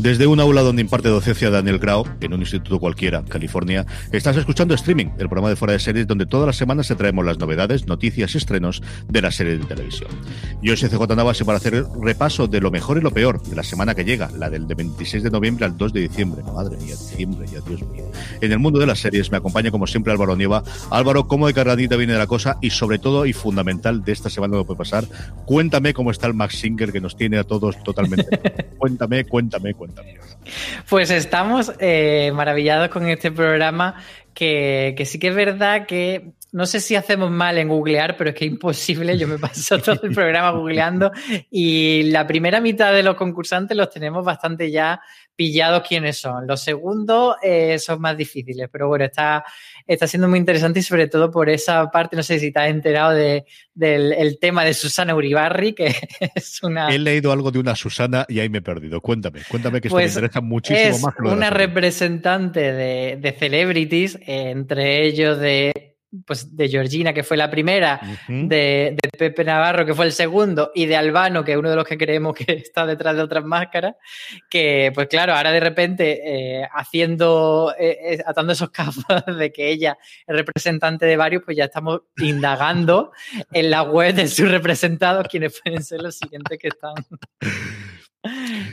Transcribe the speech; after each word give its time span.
Desde 0.00 0.26
un 0.26 0.40
aula 0.40 0.62
donde 0.62 0.80
imparte 0.80 1.10
docencia 1.10 1.50
Daniel 1.50 1.78
Grau, 1.78 2.06
en 2.22 2.32
un 2.32 2.40
instituto 2.40 2.78
cualquiera, 2.78 3.22
California, 3.22 3.84
estás 4.12 4.34
escuchando 4.38 4.72
Streaming, 4.72 5.08
el 5.18 5.28
programa 5.28 5.50
de 5.50 5.56
fuera 5.56 5.74
de 5.74 5.78
series 5.78 6.06
donde 6.06 6.24
todas 6.24 6.46
las 6.46 6.56
semanas 6.56 6.88
te 6.88 6.94
traemos 6.94 7.22
las 7.22 7.38
novedades, 7.38 7.86
noticias 7.86 8.34
y 8.34 8.38
estrecnos 8.38 8.80
de 9.08 9.20
la 9.20 9.30
serie 9.30 9.58
de 9.58 9.64
televisión. 9.66 10.08
Yo 10.62 10.74
soy 10.74 10.88
CJ 10.88 11.14
Navas 11.14 11.42
y 11.42 11.44
para 11.44 11.58
hacer 11.58 11.84
repaso 12.00 12.46
de 12.46 12.62
lo 12.62 12.70
mejor 12.70 12.96
y 12.96 13.02
lo 13.02 13.10
peor 13.10 13.42
de 13.42 13.54
la 13.54 13.62
semana 13.62 13.94
que 13.94 14.06
llega, 14.06 14.30
la 14.38 14.48
del 14.48 14.66
de 14.66 14.74
26 14.74 15.22
de 15.22 15.30
noviembre 15.30 15.66
al 15.66 15.76
2 15.76 15.92
de 15.92 16.00
diciembre. 16.00 16.42
Madre 16.44 16.78
mía, 16.78 16.96
diciembre, 16.96 17.46
ya 17.52 17.60
Dios 17.60 17.82
mío. 17.82 18.10
En 18.40 18.52
el 18.52 18.58
mundo 18.58 18.78
de 18.78 18.86
las 18.86 19.00
series 19.00 19.30
me 19.30 19.36
acompaña 19.36 19.70
como 19.70 19.86
siempre 19.86 20.14
Álvaro 20.14 20.34
Nieva. 20.34 20.62
Álvaro, 20.88 21.28
¿cómo 21.28 21.46
de 21.46 21.52
cargadita 21.52 21.96
viene 21.96 22.14
de 22.14 22.18
la 22.18 22.26
cosa? 22.26 22.56
Y 22.62 22.70
sobre 22.70 22.98
todo 22.98 23.26
y 23.26 23.34
fundamental 23.34 24.02
de 24.02 24.12
esta 24.12 24.30
semana 24.30 24.56
no 24.56 24.64
puede 24.64 24.78
pasar, 24.78 25.04
cuéntame 25.44 25.92
cómo 25.92 26.10
está 26.10 26.26
el 26.26 26.32
Max 26.32 26.56
Singer 26.56 26.90
que 26.90 27.02
nos 27.02 27.18
tiene 27.18 27.36
a 27.36 27.44
todos 27.44 27.82
totalmente. 27.82 28.40
cuéntame, 28.78 29.26
cuéntame, 29.26 29.74
cuéntame. 29.74 29.89
Pues 30.88 31.10
estamos 31.10 31.72
eh, 31.78 32.32
maravillados 32.34 32.88
con 32.88 33.08
este 33.08 33.30
programa 33.30 33.96
que, 34.34 34.94
que, 34.96 35.04
sí 35.04 35.18
que 35.18 35.28
es 35.28 35.34
verdad 35.34 35.86
que 35.86 36.32
no 36.52 36.66
sé 36.66 36.80
si 36.80 36.96
hacemos 36.96 37.30
mal 37.30 37.58
en 37.58 37.68
googlear, 37.68 38.16
pero 38.16 38.30
es 38.30 38.36
que 38.36 38.44
es 38.44 38.50
imposible. 38.50 39.16
Yo 39.16 39.28
me 39.28 39.38
paso 39.38 39.78
todo 39.78 40.00
el 40.02 40.14
programa 40.14 40.50
googleando 40.58 41.12
y 41.50 42.04
la 42.04 42.26
primera 42.26 42.60
mitad 42.60 42.92
de 42.92 43.02
los 43.02 43.14
concursantes 43.16 43.76
los 43.76 43.90
tenemos 43.90 44.24
bastante 44.24 44.70
ya 44.70 45.00
pillados 45.36 45.82
quiénes 45.88 46.18
son. 46.18 46.46
Los 46.46 46.62
segundos 46.62 47.36
eh, 47.42 47.78
son 47.78 48.00
más 48.00 48.16
difíciles, 48.16 48.68
pero 48.70 48.88
bueno, 48.88 49.06
está, 49.06 49.42
está 49.86 50.06
siendo 50.06 50.28
muy 50.28 50.38
interesante 50.38 50.80
y 50.80 50.82
sobre 50.82 51.06
todo 51.08 51.30
por 51.30 51.48
esa 51.48 51.90
parte, 51.90 52.14
no 52.14 52.22
sé 52.22 52.38
si 52.38 52.52
te 52.52 52.58
has 52.60 52.68
enterado 52.68 53.12
de, 53.12 53.46
del 53.72 54.12
el 54.12 54.38
tema 54.38 54.64
de 54.64 54.74
Susana 54.74 55.14
Uribarri, 55.14 55.72
que 55.72 55.94
es 56.34 56.62
una... 56.62 56.88
He 56.88 56.98
leído 56.98 57.32
algo 57.32 57.50
de 57.50 57.58
una 57.58 57.74
Susana 57.74 58.26
y 58.28 58.40
ahí 58.40 58.50
me 58.50 58.58
he 58.58 58.62
perdido. 58.62 59.00
Cuéntame, 59.00 59.40
cuéntame 59.48 59.80
que 59.80 59.88
esto 59.88 59.96
me 59.96 60.02
Pues 60.02 60.12
interesa 60.14 60.40
muchísimo 60.42 60.96
es 60.96 61.02
más. 61.02 61.14
que 61.14 61.22
lo 61.22 61.30
de 61.30 61.36
la 61.36 61.38
una 61.38 61.50
representante 61.50 62.72
de, 62.72 63.16
de 63.18 63.32
celebrities, 63.32 64.16
eh, 64.16 64.50
entre 64.50 65.06
ellos 65.06 65.38
de 65.38 65.89
pues 66.26 66.56
de 66.56 66.68
Georgina, 66.68 67.12
que 67.12 67.22
fue 67.22 67.36
la 67.36 67.50
primera, 67.50 68.00
de, 68.26 68.96
de 69.00 69.10
Pepe 69.16 69.44
Navarro, 69.44 69.86
que 69.86 69.94
fue 69.94 70.06
el 70.06 70.12
segundo, 70.12 70.72
y 70.74 70.86
de 70.86 70.96
Albano, 70.96 71.44
que 71.44 71.52
es 71.52 71.58
uno 71.58 71.70
de 71.70 71.76
los 71.76 71.86
que 71.86 71.96
creemos 71.96 72.34
que 72.34 72.44
está 72.52 72.84
detrás 72.86 73.16
de 73.16 73.22
otras 73.22 73.44
máscaras, 73.44 73.94
que 74.48 74.90
pues 74.94 75.08
claro, 75.08 75.34
ahora 75.34 75.52
de 75.52 75.60
repente 75.60 76.20
eh, 76.24 76.68
haciendo, 76.72 77.72
eh, 77.78 77.98
eh, 78.02 78.22
atando 78.26 78.52
esos 78.52 78.70
cabos 78.70 79.04
de 79.38 79.52
que 79.52 79.70
ella 79.70 79.96
es 80.26 80.34
representante 80.34 81.06
de 81.06 81.16
varios, 81.16 81.42
pues 81.44 81.56
ya 81.56 81.64
estamos 81.64 82.00
indagando 82.16 83.12
en 83.52 83.70
la 83.70 83.82
web 83.82 84.14
de 84.14 84.28
sus 84.28 84.50
representados 84.50 85.28
quiénes 85.28 85.60
pueden 85.62 85.82
ser 85.82 86.02
los 86.02 86.16
siguientes 86.16 86.58
que 86.58 86.68
están. 86.68 86.94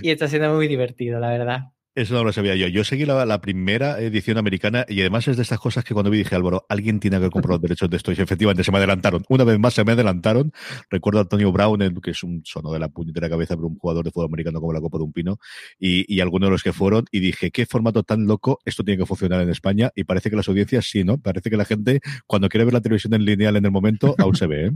y 0.02 0.09
está 0.09 0.28
siendo 0.28 0.54
muy 0.54 0.68
divertido, 0.68 1.19
la 1.19 1.30
verdad. 1.30 1.76
Eso 1.97 2.13
no 2.13 2.24
lo 2.24 2.31
sabía 2.31 2.56
yo. 2.56 2.68
Yo 2.68 2.84
seguí 2.84 3.06
la, 3.06 3.41
primera 3.41 4.00
edición 4.00 4.38
americana 4.38 4.85
y 4.88 5.00
además 5.00 5.28
es 5.28 5.35
de 5.35 5.41
estas 5.41 5.58
cosas 5.59 5.84
que 5.84 5.96
cuando 5.96 6.12
vi 6.12 6.19
dije, 6.19 6.35
Álvaro, 6.35 6.63
alguien 6.69 7.00
tiene 7.00 7.19
que 7.19 7.31
comprado 7.31 7.56
los 7.56 7.62
derechos 7.63 7.90
de 7.90 7.97
esto. 7.97 8.12
Y 8.12 8.22
efectivamente 8.22 8.63
se 8.63 8.72
me 8.72 8.78
adelantaron. 8.78 9.25
Una 9.30 9.44
vez 9.44 9.58
más 9.58 9.74
se 9.74 9.84
me 9.84 9.94
adelantaron. 9.94 10.52
Recuerdo 10.91 11.18
a 11.18 11.22
Antonio 11.24 11.52
Brown, 11.52 12.00
que 12.00 12.12
es 12.12 12.22
un 12.22 12.44
sono 12.46 12.72
de 12.72 12.78
la 12.78 12.90
puñetera 12.90 13.28
cabeza, 13.28 13.56
pero 13.56 13.68
un 13.68 13.80
jugador 13.80 14.06
de 14.06 14.12
fútbol 14.12 14.28
americano 14.28 14.59
como 14.59 14.74
la 14.74 14.80
Copa 14.80 15.00
de 15.00 15.06
un 15.06 15.12
Pino, 15.12 15.40
y, 15.80 16.06
y 16.13 16.19
algunos 16.19 16.50
de 16.50 16.52
los 16.52 16.62
que 16.62 16.72
fueron. 16.72 17.06
Y 17.12 17.19
dije, 17.19 17.50
qué 17.50 17.66
formato 17.66 18.03
tan 18.03 18.28
loco, 18.28 18.59
esto 18.63 18.84
tiene 18.84 19.00
que 19.00 19.07
funcionar 19.07 19.41
en 19.41 19.50
España. 19.50 19.90
Y 19.96 20.03
parece 20.03 20.30
que 20.30 20.36
las 20.36 20.47
audiencias 20.47 20.86
sí, 20.86 21.03
¿no? 21.03 21.18
Parece 21.18 21.50
que 21.50 21.57
la 21.57 21.66
gente, 21.66 22.02
cuando 22.28 22.47
quiere 22.47 22.66
ver 22.66 22.75
la 22.75 22.81
televisión 22.81 23.16
en 23.16 23.25
lineal 23.25 23.56
en 23.56 23.66
el 23.66 23.72
momento, 23.72 24.13
aún 24.19 24.36
se 24.36 24.46
ve, 24.46 24.68
¿eh? 24.68 24.72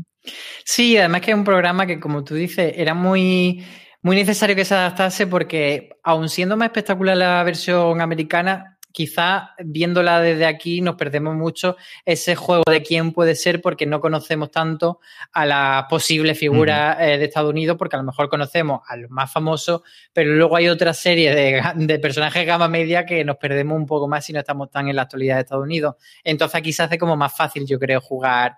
Sí, 0.66 0.98
además 0.98 1.22
que 1.22 1.30
es 1.30 1.38
un 1.38 1.44
programa 1.44 1.86
que, 1.86 2.00
como 2.00 2.24
tú 2.24 2.34
dices, 2.34 2.74
era 2.76 2.96
muy, 2.96 3.64
muy 4.02 4.16
necesario 4.16 4.56
que 4.56 4.66
se 4.66 4.76
adaptase 4.76 5.28
porque, 5.28 5.98
aun 6.04 6.30
siendo 6.30 6.58
más 6.58 6.68
espectacular 6.68 7.16
la 7.18 7.44
versión 7.44 8.02
americana, 8.02 8.78
quizá 8.92 9.52
viéndola 9.64 10.20
desde 10.20 10.46
aquí 10.46 10.82
nos 10.82 10.96
perdemos 10.96 11.36
mucho 11.36 11.78
ese 12.06 12.36
juego 12.36 12.64
de 12.70 12.82
quién 12.82 13.14
puede 13.14 13.36
ser 13.36 13.62
porque 13.62 13.86
no 13.86 14.02
conocemos 14.02 14.52
tanto 14.52 15.00
a 15.32 15.46
las 15.46 15.86
posibles 15.86 16.38
figuras 16.38 16.98
eh, 17.00 17.18
de 17.18 17.26
Estados 17.26 17.50
Unidos 17.50 17.78
porque 17.78 17.96
a 17.96 18.00
lo 18.00 18.06
mejor 18.06 18.30
conocemos 18.30 18.82
a 18.88 18.98
los 18.98 19.10
más 19.10 19.32
famosos, 19.32 19.82
pero 20.14 20.34
luego 20.34 20.56
hay 20.56 20.68
otra 20.68 20.94
serie 20.94 21.34
de, 21.34 21.62
de 21.76 22.00
personajes 22.00 22.46
gama 22.46 22.68
media 22.68 23.06
que 23.06 23.24
nos 23.24 23.38
perdemos 23.38 23.78
un 23.78 23.86
poco 23.86 24.08
más 24.08 24.26
si 24.26 24.34
no 24.34 24.40
estamos 24.40 24.70
tan 24.70 24.88
en 24.90 24.96
la 24.96 25.04
actualidad 25.04 25.36
de 25.36 25.42
Estados 25.42 25.64
Unidos. 25.64 25.96
Entonces 26.24 26.56
aquí 26.56 26.74
se 26.74 26.84
hace 26.84 26.98
como 26.98 27.16
más 27.16 27.36
fácil, 27.36 27.66
yo 27.66 27.80
creo, 27.80 28.02
jugar 28.02 28.58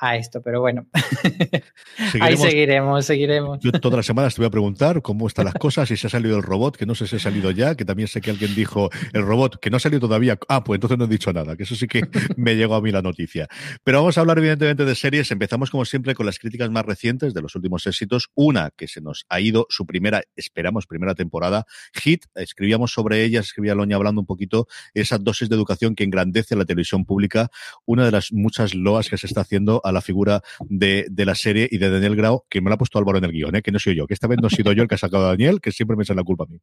a 0.00 0.16
esto, 0.16 0.40
pero 0.42 0.60
bueno. 0.60 0.86
Ahí 2.20 2.36
Seguiremos- 2.36 3.02
seguiremos. 3.04 3.58
Yo 3.60 3.72
todas 3.72 3.98
las 3.98 4.06
semanas 4.06 4.34
te 4.34 4.40
voy 4.40 4.46
a 4.46 4.50
preguntar 4.50 5.02
cómo 5.02 5.26
están 5.26 5.44
las 5.44 5.54
cosas, 5.60 5.88
si 5.88 5.96
se 5.96 6.06
ha 6.06 6.10
salido 6.10 6.36
el 6.36 6.42
robot, 6.42 6.76
que 6.76 6.86
no 6.86 6.94
sé 6.94 7.06
si 7.06 7.16
ha 7.16 7.18
salido 7.18 7.50
ya, 7.50 7.74
que 7.74 7.84
también 7.84 8.08
sé 8.08 8.20
que 8.20 8.30
alguien 8.30 8.54
dijo 8.54 8.90
el 9.12 9.22
robot, 9.22 9.58
que 9.60 9.70
no 9.70 9.76
ha 9.76 9.80
salido 9.80 10.00
todavía. 10.00 10.38
Ah, 10.48 10.64
pues 10.64 10.78
entonces 10.78 10.98
no 10.98 11.04
he 11.04 11.08
dicho 11.08 11.32
nada, 11.32 11.56
que 11.56 11.64
eso 11.64 11.74
sí 11.74 11.86
que 11.86 12.02
me 12.36 12.56
llegó 12.56 12.74
a 12.74 12.80
mí 12.80 12.90
la 12.90 13.02
noticia. 13.02 13.48
Pero 13.84 13.98
vamos 13.98 14.16
a 14.16 14.20
hablar 14.22 14.38
evidentemente 14.38 14.84
de 14.84 14.94
series. 14.94 15.30
Empezamos 15.30 15.70
como 15.70 15.84
siempre 15.84 16.14
con 16.14 16.26
las 16.26 16.38
críticas 16.38 16.70
más 16.70 16.84
recientes 16.84 17.34
de 17.34 17.42
los 17.42 17.54
últimos 17.54 17.86
éxitos. 17.86 18.30
Una 18.34 18.70
que 18.76 18.88
se 18.88 19.00
nos 19.00 19.26
ha 19.28 19.40
ido 19.40 19.66
su 19.68 19.86
primera, 19.86 20.22
esperamos, 20.36 20.86
primera 20.86 21.14
temporada. 21.14 21.66
Hit, 21.94 22.24
escribíamos 22.34 22.92
sobre 22.92 23.24
ella, 23.24 23.40
escribía 23.40 23.74
Loña 23.74 23.96
hablando 23.96 24.20
un 24.22 24.26
poquito, 24.26 24.66
esa 24.94 25.18
dosis 25.18 25.48
de 25.48 25.56
educación 25.56 25.94
que 25.94 26.04
engrandece 26.04 26.54
a 26.54 26.58
la 26.58 26.64
televisión 26.64 27.04
pública. 27.04 27.50
Una 27.84 28.04
de 28.04 28.10
las 28.12 28.32
muchas 28.32 28.74
loas 28.74 29.08
que 29.08 29.16
se 29.18 29.26
está 29.26 29.42
haciendo 29.42 29.80
a 29.84 29.89
la 29.92 30.00
figura 30.00 30.42
de, 30.68 31.06
de 31.10 31.24
la 31.24 31.34
serie 31.34 31.68
y 31.70 31.78
de 31.78 31.90
Daniel 31.90 32.16
Grau, 32.16 32.44
que 32.48 32.60
me 32.60 32.70
lo 32.70 32.74
ha 32.74 32.78
puesto 32.78 32.98
Álvaro 32.98 33.18
en 33.18 33.24
el 33.24 33.32
guion, 33.32 33.56
¿eh? 33.56 33.62
que 33.62 33.72
no 33.72 33.78
soy 33.78 33.94
yo, 33.94 34.06
que 34.06 34.14
esta 34.14 34.26
vez 34.26 34.38
no 34.40 34.48
he 34.48 34.50
sido 34.50 34.72
yo 34.72 34.82
el 34.82 34.88
que 34.88 34.94
ha 34.94 34.98
sacado 34.98 35.26
a 35.26 35.30
Daniel, 35.30 35.60
que 35.60 35.72
siempre 35.72 35.96
me 35.96 36.02
echa 36.02 36.14
la 36.14 36.24
culpa 36.24 36.44
a 36.44 36.46
mí. 36.46 36.60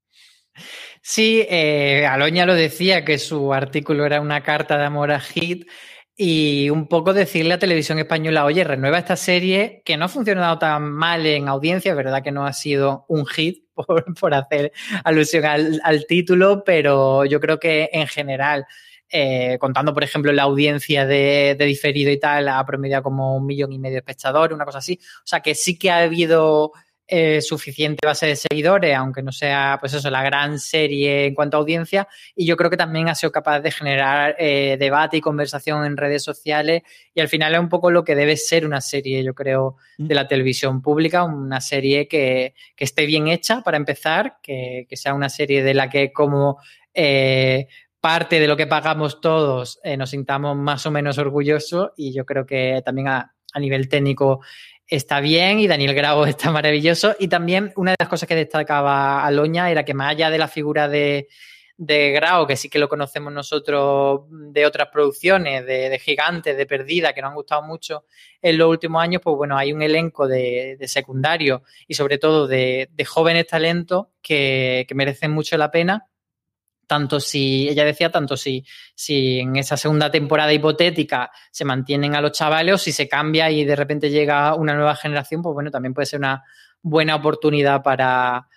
Sí, 1.02 1.46
eh, 1.50 2.06
Aloña 2.06 2.46
lo 2.46 2.56
decía, 2.56 3.06
que 3.06 3.18
su 3.18 3.54
artículo 3.54 4.06
era 4.06 4.22
una 4.22 4.42
carta 4.42 4.78
de 4.78 4.86
amor 4.86 5.12
a 5.12 5.20
Hit 5.20 5.68
y 6.20 6.72
un 6.72 6.88
poco 6.88 7.14
decirle 7.14 7.54
a 7.54 7.60
Televisión 7.60 8.00
Española, 8.00 8.44
oye, 8.44 8.64
renueva 8.64 8.98
esta 8.98 9.16
serie 9.16 9.84
que 9.86 9.98
no 9.98 10.06
ha 10.06 10.10
funcionado 10.10 10.58
tan 10.58 10.92
mal 10.92 11.24
en 11.28 11.48
audiencia, 11.48 11.94
verdad 11.94 12.24
que 12.24 12.32
no 12.32 12.48
ha 12.48 12.54
sido 12.54 13.06
un 13.08 13.28
hit 13.28 13.66
por, 13.76 14.04
por 14.20 14.34
hacer 14.34 14.72
alusión 15.04 15.46
al, 15.46 15.80
al 15.84 16.08
título, 16.08 16.64
pero 16.66 17.24
yo 17.26 17.40
creo 17.40 17.60
que 17.60 17.90
en 17.94 18.08
general 18.08 18.66
eh, 19.10 19.58
contando, 19.60 19.94
por 19.94 20.04
ejemplo, 20.04 20.32
la 20.32 20.44
audiencia 20.44 21.06
de, 21.06 21.56
de, 21.58 21.66
diferido 21.66 22.12
y 22.12 22.20
tal, 22.20 22.48
ha 22.50 22.66
promediado 22.66 23.04
como 23.04 23.36
un 23.36 23.46
millón 23.46 23.72
y 23.72 23.80
medio 23.80 23.96
de 23.96 24.00
espectadores, 24.00 24.56
una 24.56 24.66
cosa 24.66 24.80
así. 24.80 25.00
O 25.24 25.28
sea 25.28 25.40
que 25.42 25.56
sí 25.56 25.78
que 25.78 25.92
ha 25.92 26.00
habido 26.00 26.72
eh, 27.10 27.42
suficiente 27.42 28.06
base 28.06 28.26
de 28.26 28.36
seguidores, 28.36 28.94
aunque 28.94 29.24
no 29.24 29.32
sea, 29.32 29.78
pues 29.80 29.94
eso, 29.94 30.10
la 30.10 30.24
gran 30.24 30.60
serie 30.60 31.28
en 31.28 31.36
cuanto 31.36 31.56
a 31.56 31.62
audiencia. 31.62 32.06
Y 32.36 32.46
yo 32.46 32.58
creo 32.58 32.70
que 32.70 32.76
también 32.76 33.08
ha 33.08 33.16
sido 33.16 33.32
capaz 33.32 33.62
de 33.62 33.72
generar 33.72 34.36
eh, 34.38 34.76
debate 34.78 35.16
y 35.16 35.22
conversación 35.22 35.86
en 35.86 35.96
redes 35.96 36.22
sociales. 36.22 36.84
Y 37.14 37.22
al 37.22 37.30
final 37.30 37.54
es 37.54 37.62
un 37.62 37.70
poco 37.70 37.92
lo 37.92 38.04
que 38.04 38.14
debe 38.14 38.36
ser 38.36 38.66
una 38.66 38.82
serie, 38.82 39.24
yo 39.24 39.34
creo, 39.34 39.78
de 39.98 40.16
la 40.16 40.28
televisión 40.28 40.82
pública, 40.82 41.24
una 41.24 41.62
serie 41.62 42.10
que, 42.10 42.56
que 42.76 42.84
esté 42.84 43.06
bien 43.06 43.30
hecha 43.30 43.62
para 43.62 43.78
empezar, 43.78 44.40
que, 44.44 44.86
que, 44.90 44.98
sea 44.98 45.14
una 45.14 45.30
serie 45.30 45.64
de 45.64 45.74
la 45.74 45.90
que 45.90 46.12
como 46.12 46.58
eh, 46.94 47.68
parte 48.08 48.40
de 48.40 48.48
lo 48.48 48.56
que 48.56 48.68
pagamos 48.68 49.20
todos 49.20 49.82
eh, 49.84 49.98
nos 49.98 50.12
sintamos 50.12 50.56
más 50.56 50.86
o 50.86 50.92
menos 50.92 51.18
orgullosos 51.18 51.90
y 51.98 52.14
yo 52.14 52.26
creo 52.26 52.46
que 52.46 52.82
también 52.86 53.10
a, 53.10 53.34
nivel 53.60 53.90
técnico 53.90 54.40
está 54.88 55.20
bien 55.20 55.60
y 55.60 55.68
Daniel 55.68 55.94
Grau 55.94 56.24
está 56.26 56.50
maravilloso. 56.50 57.18
Y 57.20 57.28
también 57.28 57.74
una 57.76 57.92
de 57.92 57.98
las 58.00 58.08
cosas 58.08 58.30
que 58.30 58.36
destacaba 58.36 59.26
Aloña 59.26 59.70
era 59.70 59.84
que 59.84 59.94
más 59.94 60.12
allá 60.12 60.30
de 60.30 60.38
la 60.38 60.48
figura 60.48 60.88
de, 60.88 61.28
de 61.76 62.12
Grau, 62.12 62.48
que 62.48 62.56
sí 62.56 62.70
que 62.70 62.80
lo 62.80 62.88
conocemos 62.88 63.34
nosotros 63.34 64.22
de 64.30 64.66
otras 64.66 64.88
producciones, 64.88 65.66
de, 65.66 66.00
Gigantes, 66.00 66.56
de 66.56 66.66
Perdida, 66.66 67.12
que 67.12 67.22
nos 67.22 67.32
han 67.32 67.36
gustado 67.36 67.64
mucho 67.64 68.06
en 68.42 68.58
los 68.58 68.70
últimos 68.70 69.04
años, 69.04 69.22
pues 69.22 69.36
bueno, 69.36 69.58
hay 69.58 69.74
un 69.74 69.82
elenco 69.82 70.30
de, 70.30 70.78
de 70.80 70.88
secundario 70.88 71.64
y 71.90 71.96
sobre 71.96 72.20
todo 72.20 72.48
de, 72.48 72.88
jóvenes 73.06 73.48
talentos 73.48 74.06
que 74.22 74.88
merecen 74.96 75.32
mucho 75.32 75.58
la 75.58 75.72
pena 75.72 76.08
tanto 76.88 77.20
si, 77.20 77.68
ella 77.70 77.84
decía, 77.86 78.10
tanto 78.10 78.38
si, 78.38 78.66
si 78.96 79.40
en 79.40 79.58
esa 79.58 79.78
segunda 79.78 80.10
temporada 80.10 80.54
hipotética 80.54 81.30
se 81.52 81.66
mantienen 81.66 82.16
a 82.16 82.22
los 82.22 82.32
chavales 82.32 82.76
o 82.76 82.78
si 82.78 82.92
se 82.92 83.08
cambia 83.08 83.52
y 83.52 83.66
de 83.66 83.76
repente 83.76 84.10
llega 84.10 84.56
una 84.56 84.74
nueva 84.74 84.96
generación, 84.96 85.42
pues 85.42 85.54
bueno, 85.54 85.70
también 85.70 85.94
puede 85.94 86.06
ser 86.06 86.20
una 86.20 86.44
buena 86.82 87.16
oportunidad 87.16 87.84
para, 87.84 88.48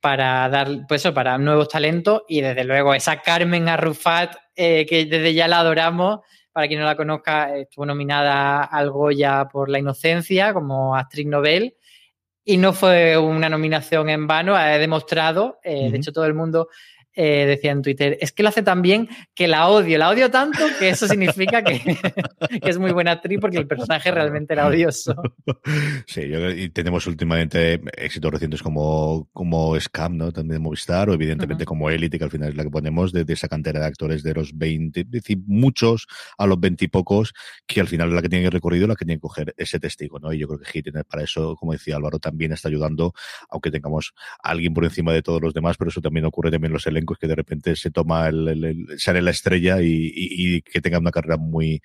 para 0.00 0.48
dar, 0.48 0.68
pues 0.88 1.02
eso, 1.02 1.12
para 1.12 1.36
nuevos 1.36 1.68
talentos 1.68 2.22
y 2.28 2.40
desde 2.40 2.64
luego 2.64 2.94
esa 2.94 3.20
Carmen 3.20 3.68
Arrufat, 3.68 4.36
eh, 4.54 4.86
que 4.86 5.04
desde 5.06 5.34
ya 5.34 5.48
la 5.48 5.60
adoramos, 5.60 6.20
para 6.52 6.68
quien 6.68 6.80
no 6.80 6.86
la 6.86 6.96
conozca, 6.96 7.56
estuvo 7.56 7.86
nominada 7.86 8.64
al 8.64 8.90
Goya 8.90 9.48
por 9.48 9.68
La 9.68 9.78
Inocencia 9.78 10.52
como 10.52 10.96
actriz 10.96 11.26
novel 11.26 11.76
y 12.44 12.56
no 12.56 12.72
fue 12.72 13.16
una 13.16 13.48
nominación 13.48 14.08
en 14.08 14.26
vano, 14.26 14.56
ha 14.56 14.66
demostrado, 14.78 15.58
eh, 15.62 15.74
uh 15.74 15.78
-huh. 15.86 15.90
de 15.90 15.96
hecho 15.98 16.12
todo 16.12 16.24
el 16.24 16.34
mundo 16.34 16.68
eh, 17.14 17.46
decía 17.46 17.72
en 17.72 17.82
Twitter, 17.82 18.18
es 18.20 18.32
que 18.32 18.42
lo 18.42 18.50
hace 18.50 18.62
tan 18.62 18.82
bien 18.82 19.08
que 19.34 19.48
la 19.48 19.68
odio, 19.68 19.98
la 19.98 20.08
odio 20.08 20.30
tanto 20.30 20.58
que 20.78 20.90
eso 20.90 21.08
significa 21.08 21.62
que, 21.62 21.80
que 22.62 22.70
es 22.70 22.78
muy 22.78 22.92
buena 22.92 23.12
actriz 23.12 23.38
porque 23.40 23.58
el 23.58 23.66
personaje 23.66 24.10
realmente 24.10 24.52
era 24.52 24.66
odioso. 24.66 25.14
Sí, 26.06 26.28
yo, 26.28 26.50
y 26.50 26.70
tenemos 26.70 27.06
últimamente 27.06 27.80
éxitos 27.96 28.32
recientes 28.32 28.62
como, 28.62 29.28
como 29.32 29.78
Scam, 29.78 30.16
¿no? 30.16 30.32
También 30.32 30.54
de 30.54 30.58
Movistar, 30.58 31.08
o 31.08 31.14
evidentemente 31.14 31.62
uh 31.62 31.66
-huh. 31.66 31.68
como 31.68 31.90
Elite, 31.90 32.18
que 32.18 32.24
al 32.24 32.30
final 32.30 32.48
es 32.50 32.56
la 32.56 32.64
que 32.64 32.70
ponemos, 32.70 33.12
de, 33.12 33.24
de, 33.24 33.32
esa 33.32 33.48
cantera 33.48 33.80
de 33.80 33.86
actores 33.86 34.22
de 34.22 34.34
los 34.34 34.56
20, 34.56 35.00
es 35.00 35.10
decir, 35.10 35.38
muchos 35.46 36.06
a 36.38 36.46
los 36.46 36.58
20 36.58 36.84
y 36.84 36.88
pocos, 36.88 37.32
que 37.66 37.80
al 37.80 37.88
final 37.88 38.08
es 38.08 38.14
la 38.14 38.22
que 38.22 38.28
tienen 38.28 38.46
el 38.46 38.52
recorrido, 38.52 38.86
la 38.86 38.96
que 38.96 39.04
tienen 39.04 39.18
que 39.18 39.22
coger 39.22 39.54
ese 39.56 39.78
testigo, 39.78 40.18
¿no? 40.18 40.32
Y 40.32 40.38
yo 40.38 40.48
creo 40.48 40.60
que 40.60 40.78
Hitler 40.78 41.04
para 41.04 41.22
eso, 41.22 41.56
como 41.56 41.72
decía 41.72 41.96
Álvaro, 41.96 42.18
también 42.18 42.52
está 42.52 42.68
ayudando, 42.68 43.12
aunque 43.48 43.70
tengamos 43.70 44.12
a 44.42 44.50
alguien 44.50 44.74
por 44.74 44.84
encima 44.84 45.12
de 45.12 45.22
todos 45.22 45.40
los 45.40 45.54
demás, 45.54 45.76
pero 45.76 45.90
eso 45.90 46.00
también 46.00 46.24
ocurre 46.24 46.50
también 46.50 46.70
en 46.70 46.74
los 46.74 46.86
elencos 47.00 47.18
que 47.18 47.26
de 47.26 47.34
repente 47.34 47.76
se 47.76 47.90
toma 47.90 48.28
el, 48.28 48.48
el, 48.48 48.64
el 48.64 49.00
sale 49.00 49.22
la 49.22 49.30
estrella 49.30 49.78
y, 49.80 50.62
que 50.62 50.80
tenga 50.80 50.98
una 50.98 51.10
carrera 51.10 51.36
muy, 51.36 51.82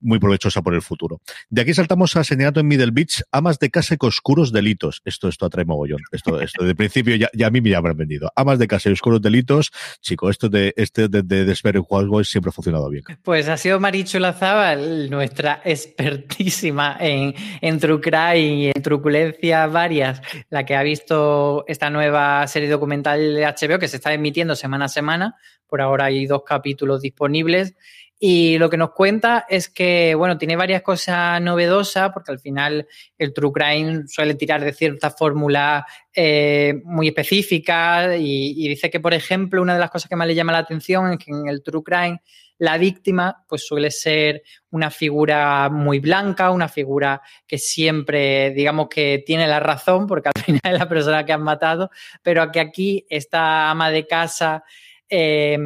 muy 0.00 0.18
provechosa 0.18 0.62
por 0.62 0.74
el 0.74 0.82
futuro. 0.82 1.20
De 1.48 1.62
aquí 1.62 1.74
saltamos 1.74 2.16
a 2.16 2.24
Señalato 2.24 2.60
en 2.60 2.68
Middle 2.68 2.90
Beach, 2.92 3.22
amas 3.32 3.58
de 3.58 3.70
casa 3.70 3.94
y 3.94 4.06
oscuros 4.06 4.52
delitos. 4.52 5.02
Esto, 5.04 5.28
esto 5.28 5.46
atrae 5.46 5.64
mogollón. 5.64 6.00
Esto, 6.12 6.40
esto 6.40 6.64
de 6.64 6.74
principio 6.74 7.16
ya, 7.16 7.28
ya 7.34 7.48
a 7.48 7.50
mí 7.50 7.60
me 7.60 7.74
habrán 7.74 7.96
vendido. 7.96 8.32
Amas 8.36 8.58
de 8.58 8.66
casa 8.66 8.88
y 8.88 8.92
oscuros 8.92 9.20
delitos, 9.20 9.72
chico, 10.00 10.30
esto 10.30 10.48
de, 10.48 10.72
este 10.76 11.08
de, 11.08 11.22
de, 11.22 11.36
de 11.36 11.44
Despair 11.44 11.82
siempre 12.24 12.50
ha 12.50 12.52
funcionado 12.52 12.88
bien. 12.88 13.04
Pues 13.22 13.48
ha 13.48 13.56
sido 13.56 13.80
Marichu 13.80 14.18
Lazábal, 14.18 15.10
nuestra 15.10 15.60
expertísima 15.64 16.96
en, 17.00 17.34
en 17.60 17.78
True 17.78 18.00
Crime 18.00 18.38
y 18.38 18.66
en 18.68 18.82
truculencias 18.82 19.72
varias, 19.72 20.22
la 20.50 20.64
que 20.64 20.76
ha 20.76 20.82
visto 20.82 21.64
esta 21.66 21.90
nueva 21.90 22.46
serie 22.46 22.68
documental 22.68 23.34
de 23.34 23.44
HBO 23.44 23.78
que 23.78 23.88
se 23.88 23.96
está 23.96 24.12
emitiendo 24.12 24.45
semana 24.54 24.84
a 24.84 24.88
semana. 24.88 25.36
Por 25.66 25.80
ahora 25.80 26.04
hay 26.04 26.26
dos 26.26 26.42
capítulos 26.44 27.02
disponibles. 27.02 27.74
Y 28.18 28.56
lo 28.56 28.70
que 28.70 28.78
nos 28.78 28.92
cuenta 28.92 29.44
es 29.48 29.68
que, 29.68 30.14
bueno, 30.14 30.38
tiene 30.38 30.56
varias 30.56 30.80
cosas 30.80 31.40
novedosas, 31.42 32.12
porque 32.14 32.32
al 32.32 32.38
final 32.38 32.86
el 33.18 33.34
True 33.34 33.52
Crime 33.52 34.04
suele 34.06 34.34
tirar 34.34 34.64
de 34.64 34.72
cierta 34.72 35.10
fórmula 35.10 35.86
eh, 36.14 36.80
muy 36.84 37.08
específica 37.08 38.16
y, 38.16 38.54
y, 38.56 38.68
dice 38.68 38.88
que, 38.88 39.00
por 39.00 39.12
ejemplo, 39.12 39.60
una 39.60 39.74
de 39.74 39.80
las 39.80 39.90
cosas 39.90 40.08
que 40.08 40.16
más 40.16 40.26
le 40.26 40.34
llama 40.34 40.52
la 40.52 40.58
atención 40.58 41.12
es 41.12 41.18
que 41.18 41.30
en 41.30 41.46
el 41.46 41.62
True 41.62 41.82
Crime 41.82 42.22
la 42.58 42.78
víctima 42.78 43.44
pues 43.48 43.66
suele 43.66 43.90
ser 43.90 44.42
una 44.70 44.90
figura 44.90 45.68
muy 45.70 46.00
blanca, 46.00 46.50
una 46.50 46.68
figura 46.68 47.20
que 47.46 47.58
siempre, 47.58 48.50
digamos 48.50 48.88
que 48.88 49.22
tiene 49.26 49.46
la 49.46 49.60
razón, 49.60 50.06
porque 50.06 50.30
al 50.34 50.42
final 50.44 50.60
es 50.64 50.78
la 50.78 50.88
persona 50.88 51.24
que 51.24 51.32
han 51.32 51.42
matado, 51.42 51.90
pero 52.22 52.50
que 52.50 52.60
aquí 52.60 53.06
esta 53.08 53.70
ama 53.70 53.90
de 53.90 54.06
casa 54.06 54.64
eh, 55.08 55.58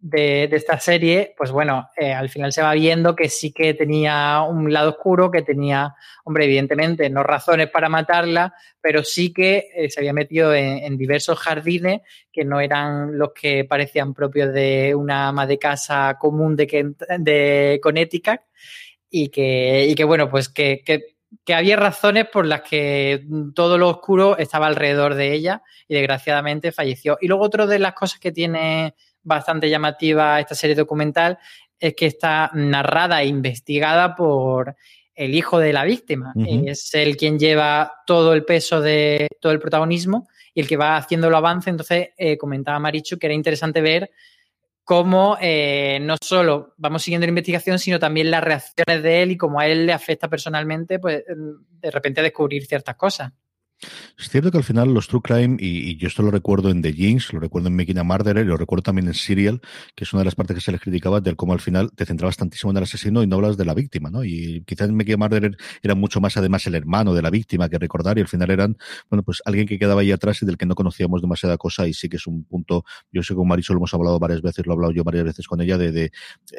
de, 0.00 0.44
esta 0.44 0.80
serie, 0.80 1.34
pues 1.36 1.50
bueno, 1.50 1.90
eh, 1.96 2.12
al 2.12 2.30
final 2.30 2.52
se 2.52 2.62
va 2.62 2.72
viendo 2.72 3.14
que 3.14 3.28
sí 3.28 3.52
que 3.52 3.74
tenía 3.74 4.42
un 4.42 4.72
lado 4.72 4.90
oscuro, 4.90 5.30
que 5.30 5.42
tenía, 5.42 5.94
hombre, 6.24 6.46
evidentemente, 6.46 7.10
no 7.10 7.22
razones 7.22 7.68
para 7.70 7.88
matarla, 7.88 8.54
pero 8.80 9.04
sí 9.04 9.32
que 9.32 9.68
eh, 9.74 9.90
se 9.90 10.00
había 10.00 10.14
metido 10.14 10.54
en, 10.54 10.96
diversos 10.96 11.38
jardines 11.38 12.00
que 12.32 12.44
no 12.44 12.60
eran 12.60 13.18
los 13.18 13.32
que 13.32 13.64
parecían 13.64 14.14
propios 14.14 14.52
de 14.52 14.94
una 14.94 15.28
ama 15.28 15.46
de 15.46 15.58
casa 15.58 16.16
común 16.18 16.56
de, 16.56 16.94
de 17.18 17.80
Connecticut 17.82 18.40
y 19.10 19.28
que, 19.28 19.86
y 19.86 19.94
que 19.94 20.04
bueno, 20.04 20.30
pues 20.30 20.48
que, 20.48 20.82
que 20.84 21.16
que 21.44 21.54
había 21.54 21.76
razones 21.76 22.26
por 22.26 22.44
las 22.44 22.62
que 22.62 23.24
todo 23.54 23.78
lo 23.78 23.88
oscuro 23.88 24.36
estaba 24.36 24.66
alrededor 24.66 25.14
de 25.14 25.32
ella 25.32 25.62
y 25.86 25.94
desgraciadamente 25.94 26.72
falleció. 26.72 27.18
Y 27.20 27.28
luego 27.28 27.44
otra 27.44 27.66
de 27.66 27.78
las 27.78 27.94
cosas 27.94 28.18
que 28.18 28.32
tiene 28.32 28.94
bastante 29.22 29.68
llamativa 29.68 30.40
esta 30.40 30.54
serie 30.54 30.76
documental 30.76 31.38
es 31.78 31.94
que 31.94 32.06
está 32.06 32.50
narrada 32.54 33.22
e 33.22 33.26
investigada 33.26 34.14
por 34.14 34.76
el 35.14 35.34
hijo 35.34 35.58
de 35.58 35.72
la 35.72 35.84
víctima. 35.84 36.32
Uh 36.34 36.42
-huh. 36.42 36.70
Es 36.70 36.94
el 36.94 37.16
quien 37.16 37.38
lleva 37.38 37.92
todo 38.06 38.32
el 38.32 38.44
peso 38.44 38.80
de 38.80 39.28
todo 39.40 39.52
el 39.52 39.60
protagonismo 39.60 40.28
y 40.54 40.60
el 40.60 40.68
que 40.68 40.76
va 40.76 40.96
haciendo 40.96 41.28
el 41.28 41.34
avance. 41.34 41.70
Entonces, 41.70 42.10
eh, 42.16 42.36
comentaba 42.36 42.78
Marichu 42.78 43.18
que 43.18 43.26
era 43.26 43.34
interesante 43.34 43.80
ver 43.80 44.10
cómo 44.84 45.36
eh, 45.40 45.98
no 46.02 46.16
solo 46.20 46.74
vamos 46.76 47.02
siguiendo 47.02 47.26
la 47.26 47.30
investigación, 47.30 47.78
sino 47.78 47.98
también 47.98 48.30
las 48.30 48.42
reacciones 48.42 49.02
de 49.02 49.22
él 49.22 49.30
y 49.30 49.36
cómo 49.36 49.60
a 49.60 49.66
él 49.66 49.86
le 49.86 49.92
afecta 49.92 50.28
personalmente, 50.28 50.98
pues 50.98 51.22
de 51.26 51.90
repente 51.90 52.22
descubrir 52.22 52.66
ciertas 52.66 52.96
cosas. 52.96 53.32
Es 54.18 54.28
cierto 54.28 54.50
que 54.50 54.58
al 54.58 54.64
final 54.64 54.92
los 54.92 55.08
True 55.08 55.22
Crime, 55.22 55.56
y, 55.58 55.96
yo 55.96 56.08
esto 56.08 56.22
lo 56.22 56.30
recuerdo 56.30 56.70
en 56.70 56.82
The 56.82 56.92
Jinx, 56.92 57.32
lo 57.32 57.40
recuerdo 57.40 57.68
en 57.68 57.76
Making 57.76 57.98
a 57.98 58.04
Murderer, 58.04 58.46
lo 58.46 58.56
recuerdo 58.56 58.82
también 58.82 59.08
en 59.08 59.14
Serial, 59.14 59.60
que 59.94 60.04
es 60.04 60.12
una 60.12 60.20
de 60.20 60.26
las 60.26 60.34
partes 60.34 60.56
que 60.56 60.60
se 60.60 60.72
les 60.72 60.80
criticaba, 60.80 61.20
del 61.20 61.36
cómo 61.36 61.54
al 61.54 61.60
final 61.60 61.90
te 61.92 62.04
centrabas 62.04 62.36
tantísimo 62.36 62.70
en 62.70 62.76
el 62.76 62.82
asesino 62.82 63.22
y 63.22 63.26
no 63.26 63.36
hablas 63.36 63.56
de 63.56 63.64
la 63.64 63.72
víctima, 63.72 64.10
¿no? 64.10 64.22
Y 64.24 64.62
quizás 64.66 64.88
en 64.88 64.96
Making 64.96 65.14
a 65.14 65.16
Murderer 65.16 65.56
era 65.82 65.94
mucho 65.94 66.20
más 66.20 66.36
además 66.36 66.66
el 66.66 66.74
hermano 66.74 67.14
de 67.14 67.22
la 67.22 67.30
víctima 67.30 67.68
que 67.68 67.78
recordar, 67.78 68.18
y 68.18 68.20
al 68.20 68.28
final 68.28 68.50
eran, 68.50 68.76
bueno, 69.08 69.22
pues 69.22 69.40
alguien 69.46 69.66
que 69.66 69.78
quedaba 69.78 70.02
ahí 70.02 70.12
atrás 70.12 70.42
y 70.42 70.46
del 70.46 70.58
que 70.58 70.66
no 70.66 70.74
conocíamos 70.74 71.22
demasiada 71.22 71.56
cosa, 71.56 71.88
y 71.88 71.94
sí 71.94 72.08
que 72.08 72.16
es 72.16 72.26
un 72.26 72.44
punto, 72.44 72.84
yo 73.12 73.22
sé 73.22 73.28
que 73.28 73.36
con 73.36 73.48
Marisol 73.48 73.76
lo 73.76 73.80
hemos 73.80 73.94
hablado 73.94 74.18
varias 74.18 74.42
veces, 74.42 74.66
lo 74.66 74.72
he 74.72 74.74
hablado 74.74 74.92
yo 74.92 75.04
varias 75.04 75.24
veces 75.24 75.46
con 75.46 75.60
ella, 75.60 75.78
de, 75.78 75.92
de 75.92 76.12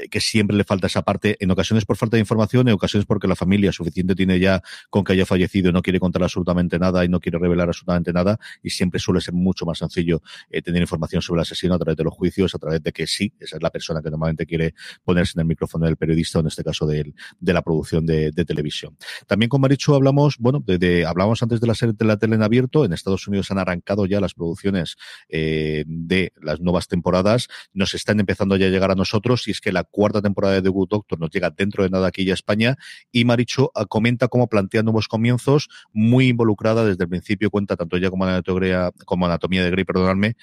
que 0.10 0.20
siempre 0.20 0.58
le 0.58 0.64
falta 0.64 0.88
esa 0.88 1.04
parte, 1.04 1.38
en 1.40 1.52
ocasiones 1.52 1.86
por 1.86 1.98
falta 1.98 2.18
de 2.18 2.22
información, 2.22 2.68
en 2.68 2.74
ocasiones 2.74 3.06
porque 3.06 3.28
la 3.28 3.36
familia 3.36 3.72
suficiente 3.72 4.16
tiene 4.16 4.40
ya 4.40 4.62
con 4.90 5.04
que 5.04 5.14
haya 5.14 5.26
fallecido 5.26 5.70
y 5.70 5.74
no 5.74 5.82
quiere 5.84 6.00
contar 6.00 6.24
absolutamente 6.24 6.80
nada 6.80 7.11
no 7.12 7.20
quiere 7.20 7.38
revelar 7.38 7.68
absolutamente 7.68 8.12
nada 8.14 8.40
y 8.64 8.70
siempre 8.70 9.00
suele 9.00 9.22
ser 9.22 9.34
mucho 9.34 9.66
más 9.66 9.78
sencillo 9.78 10.22
eh, 10.50 10.62
tener 10.62 10.82
información 10.82 11.22
sobre 11.22 11.40
el 11.40 11.44
asesino 11.44 11.76
a 11.76 11.78
través 11.80 11.98
de 11.98 12.04
los 12.04 12.14
juicios, 12.14 12.56
a 12.56 12.60
través 12.60 12.82
de 12.82 12.92
que 12.92 13.06
sí, 13.08 13.34
esa 13.40 13.58
es 13.58 13.62
la 13.62 13.70
persona 13.70 14.02
que 14.02 14.10
normalmente 14.10 14.46
quiere 14.46 14.74
ponerse 15.04 15.34
en 15.36 15.42
el 15.42 15.48
micrófono 15.48 15.86
del 15.86 15.98
periodista, 15.98 16.40
o 16.40 16.42
en 16.42 16.48
este 16.48 16.64
caso 16.64 16.86
de, 16.88 17.14
la 17.42 17.62
producción 17.62 18.06
de, 18.06 18.32
de, 18.32 18.46
televisión. 18.46 18.98
También 19.28 19.50
con 19.50 19.62
Marichu 19.62 19.94
hablamos, 19.94 20.38
bueno, 20.40 20.64
de, 20.66 20.78
de, 20.78 21.06
hablamos 21.06 21.44
antes 21.44 21.60
de 21.62 21.68
la 21.68 21.76
serie 21.76 21.94
de 21.98 22.06
la 22.06 22.18
tele 22.18 22.36
en 22.36 22.44
abierto, 22.44 22.86
en 22.86 22.94
Estados 22.94 23.28
Unidos 23.28 23.52
han 23.52 23.60
arrancado 23.60 24.06
ya 24.06 24.20
las 24.20 24.34
producciones 24.34 24.96
eh, 25.30 25.84
de 25.88 26.34
las 26.42 26.60
nuevas 26.60 26.88
temporadas, 26.88 27.48
nos 27.74 27.94
están 27.94 28.20
empezando 28.20 28.56
ya 28.56 28.68
a 28.68 28.70
llegar 28.70 28.92
a 28.92 28.96
nosotros 28.96 29.48
y 29.48 29.52
es 29.52 29.62
que 29.62 29.72
la 29.72 29.84
cuarta 29.84 30.22
temporada 30.22 30.56
de 30.56 30.62
The 30.62 30.70
Good 30.70 30.90
Doctor 30.90 31.20
nos 31.20 31.30
llega 31.30 31.50
dentro 31.50 31.84
de 31.84 31.90
nada 31.90 32.08
aquí 32.08 32.26
ya 32.26 32.34
a 32.34 32.36
España. 32.36 32.78
Y 33.12 33.26
Marichu 33.26 33.70
ah, 33.76 33.86
comenta 33.86 34.28
cómo 34.28 34.48
plantea 34.48 34.84
nuevos 34.84 35.08
comienzos, 35.08 35.70
muy 35.94 36.28
involucrada 36.28 36.86
desde 36.86 37.01
desde 37.02 37.16
el 37.16 37.22
principio 37.22 37.50
cuenta, 37.50 37.76
tanto 37.76 37.98
ella 37.98 38.10
como 38.10 38.26
Anatomía, 38.26 38.92
como 39.06 39.26
Anatomía 39.26 39.64
de 39.64 39.72
Grey, 39.72 39.84
perdonadme, 39.86 40.36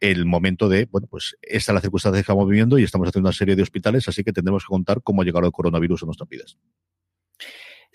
el 0.00 0.24
momento 0.24 0.68
de, 0.68 0.86
bueno, 0.86 1.06
pues 1.08 1.36
esta 1.42 1.72
es 1.72 1.74
la 1.74 1.80
circunstancia 1.80 2.18
que 2.18 2.22
estamos 2.22 2.48
viviendo 2.48 2.78
y 2.78 2.84
estamos 2.84 3.08
haciendo 3.08 3.28
una 3.28 3.36
serie 3.36 3.56
de 3.56 3.62
hospitales, 3.62 4.08
así 4.08 4.22
que 4.22 4.32
tendremos 4.32 4.64
que 4.64 4.68
contar 4.68 5.02
cómo 5.02 5.22
ha 5.22 5.24
llegado 5.24 5.46
el 5.46 5.52
coronavirus 5.52 6.02
a 6.02 6.06
nuestras 6.06 6.28
vidas. 6.28 6.58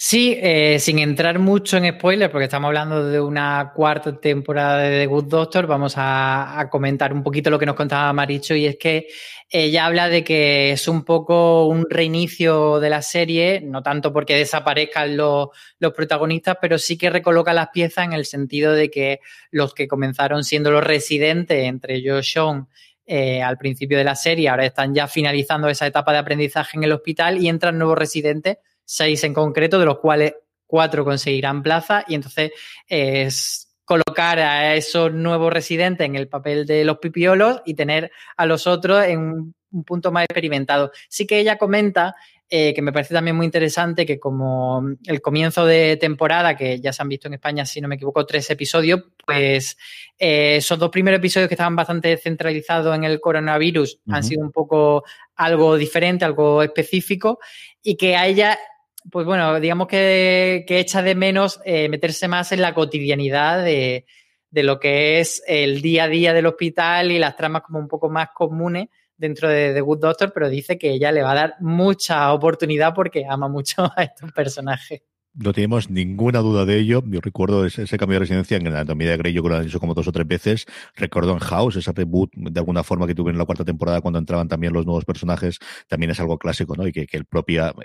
Sí, 0.01 0.37
eh, 0.41 0.79
sin 0.79 0.97
entrar 0.99 1.39
mucho 1.39 1.75
en 1.75 1.91
spoilers, 1.93 2.31
porque 2.31 2.45
estamos 2.45 2.69
hablando 2.69 3.05
de 3.05 3.19
una 3.19 3.73
cuarta 3.75 4.17
temporada 4.17 4.77
de 4.77 4.97
The 5.01 5.07
Good 5.07 5.25
Doctor, 5.25 5.67
vamos 5.67 5.95
a, 5.97 6.69
comentar 6.71 7.11
un 7.11 7.21
poquito 7.21 7.49
lo 7.49 7.59
que 7.59 7.65
nos 7.65 7.75
contaba 7.75 8.13
Maricho, 8.13 8.55
y 8.55 8.65
es 8.65 8.77
que 8.77 9.07
ella 9.49 9.85
habla 9.85 10.07
de 10.07 10.23
que 10.23 10.71
es 10.71 10.87
un 10.87 11.03
poco 11.03 11.65
un 11.67 11.85
reinicio 11.89 12.79
de 12.79 12.89
la 12.89 13.01
serie, 13.01 13.59
no 13.59 13.83
tanto 13.83 14.13
porque 14.13 14.37
desaparezcan 14.37 15.17
los, 15.17 15.49
los 15.79 15.91
protagonistas, 15.91 16.55
pero 16.61 16.77
sí 16.77 16.97
que 16.97 17.09
recoloca 17.09 17.51
las 17.51 17.67
piezas 17.67 18.05
en 18.05 18.13
el 18.13 18.23
sentido 18.23 18.71
de 18.71 18.89
que 18.89 19.19
los 19.51 19.73
que 19.73 19.89
comenzaron 19.89 20.45
siendo 20.45 20.71
los 20.71 20.83
residentes, 20.83 21.65
entre 21.65 21.95
ellos 21.95 22.25
Sean, 22.31 22.69
eh, 23.05 23.41
al 23.43 23.57
principio 23.57 23.97
de 23.97 24.05
la 24.05 24.15
serie, 24.15 24.47
ahora 24.47 24.65
están 24.65 24.95
ya 24.95 25.09
finalizando 25.09 25.67
esa 25.67 25.87
etapa 25.87 26.13
de 26.13 26.19
aprendizaje 26.19 26.77
en 26.77 26.85
el 26.85 26.93
hospital 26.93 27.37
y 27.37 27.49
entran 27.49 27.77
nuevos 27.77 27.97
residentes 27.97 28.59
seis 28.89 29.24
en 29.24 29.36
concreto, 29.36 29.77
de 29.77 29.86
los 29.86 30.00
cuales 30.00 30.34
cuatro 30.65 31.05
conseguirán 31.05 31.62
plaza 31.62 32.03
y 32.08 32.15
entonces 32.15 32.51
es 32.88 33.72
colocar 33.86 34.39
a 34.39 34.74
esos 34.75 35.13
nuevos 35.13 35.53
residentes 35.53 36.05
en 36.05 36.15
el 36.15 36.27
papel 36.27 36.65
de 36.65 36.84
los 36.84 36.98
pipiolos 36.98 37.62
y 37.65 37.75
tener 37.75 38.12
a 38.36 38.48
los 38.48 38.65
otros 38.65 39.05
en 39.05 39.53
un 39.72 39.84
punto 39.84 40.12
más 40.12 40.24
experimentado. 40.24 40.91
Sí 41.08 41.27
que 41.27 41.39
ella 41.39 41.58
comenta 41.58 42.15
eh, 42.51 42.74
que 42.74 42.81
me 42.81 42.91
parece 42.91 43.13
también 43.13 43.36
muy 43.36 43.46
interesante 43.46 44.08
que 44.08 44.19
como 44.19 44.84
el 45.05 45.22
comienzo 45.22 45.67
de 45.67 45.98
temporada, 45.98 46.58
que 46.58 46.79
ya 46.79 46.91
se 46.91 47.03
han 47.03 47.10
visto 47.10 47.27
en 47.27 47.36
España, 47.36 47.63
si 47.63 47.79
no 47.79 47.88
me 47.88 47.93
equivoco, 47.93 48.25
tres 48.25 48.50
episodios, 48.50 49.03
pues 49.24 49.77
eh, 50.17 50.55
esos 50.55 50.79
dos 50.79 50.89
primeros 50.89 51.19
episodios 51.19 51.48
que 51.48 51.53
estaban 51.53 51.75
bastante 51.75 52.17
centralizados 52.17 52.96
en 52.96 53.03
el 53.03 53.22
coronavirus 53.22 54.00
han 54.10 54.24
sido 54.24 54.43
un 54.43 54.51
poco 54.51 55.03
algo 55.36 55.77
diferente, 55.77 56.25
algo 56.25 56.63
específico, 56.63 57.38
y 57.84 57.96
que 57.96 58.15
a 58.15 58.25
ella 58.25 58.58
pues 59.11 59.25
bueno, 59.25 59.59
digamos 59.59 59.87
que, 59.87 60.65
echa 60.67 61.01
de 61.01 61.15
menos 61.15 61.59
eh, 61.65 61.89
meterse 61.89 62.27
más 62.27 62.51
en 62.51 62.61
la 62.61 62.73
cotidianidad 62.73 63.63
de, 63.63 64.05
lo 64.51 64.79
que 64.79 65.19
es 65.19 65.43
el 65.47 65.81
día 65.81 66.05
a 66.05 66.07
día 66.07 66.33
del 66.33 66.47
hospital 66.47 67.11
y 67.11 67.19
las 67.19 67.35
tramas 67.35 67.61
como 67.61 67.79
un 67.79 67.87
poco 67.87 68.09
más 68.09 68.29
comunes 68.33 68.87
dentro 69.15 69.49
de 69.49 69.73
The 69.73 69.81
Good 69.81 69.99
Doctor, 69.99 70.31
pero 70.33 70.49
dice 70.49 70.77
que 70.77 70.91
ella 70.91 71.11
le 71.11 71.21
va 71.21 71.31
a 71.31 71.35
dar 71.35 71.55
mucha 71.59 72.31
oportunidad 72.33 72.93
porque 72.93 73.25
ama 73.27 73.47
mucho 73.47 73.83
a 73.95 74.03
estos 74.03 74.31
personajes. 74.31 75.01
No 75.36 75.53
tenemos 75.53 75.89
ninguna 75.91 76.39
duda 76.39 76.65
de 76.65 76.79
ello. 76.79 77.03
Yo 77.05 77.21
recuerdo 77.21 77.63
ese, 77.65 77.86
cambio 77.98 78.15
de 78.15 78.19
residencia 78.21 78.57
en 78.57 78.63
la 78.63 78.71
Anatomía 78.71 79.12
de 79.12 79.17
Grey, 79.17 79.31
yo 79.31 79.41
creo 79.41 79.51
que 79.51 79.55
lo 79.55 79.59
han 79.59 79.65
dicho 79.65 79.79
como 79.79 79.93
dos 79.93 80.07
o 80.07 80.12
tres 80.12 80.27
veces. 80.27 80.65
Recuerdo 80.95 81.33
en 81.33 81.39
House, 81.39 81.75
ese 81.75 81.91
reboot 81.91 82.31
de 82.36 82.59
alguna 82.59 82.83
forma 82.83 83.05
que 83.05 83.13
tuve 83.13 83.31
en 83.31 83.38
la 83.38 83.45
cuarta 83.45 83.63
temporada 83.63 84.01
cuando 84.01 84.17
entraban 84.17 84.48
también 84.48 84.74
los 84.74 84.86
nuevos 84.86 85.05
personajes, 85.05 85.59
también 85.88 86.09
es 86.12 86.19
algo 86.19 86.39
clásico, 86.39 86.75
¿no? 86.75 86.88
Y 86.88 86.91
que, 86.91 87.07
el 87.12 87.25
propio 87.25 87.75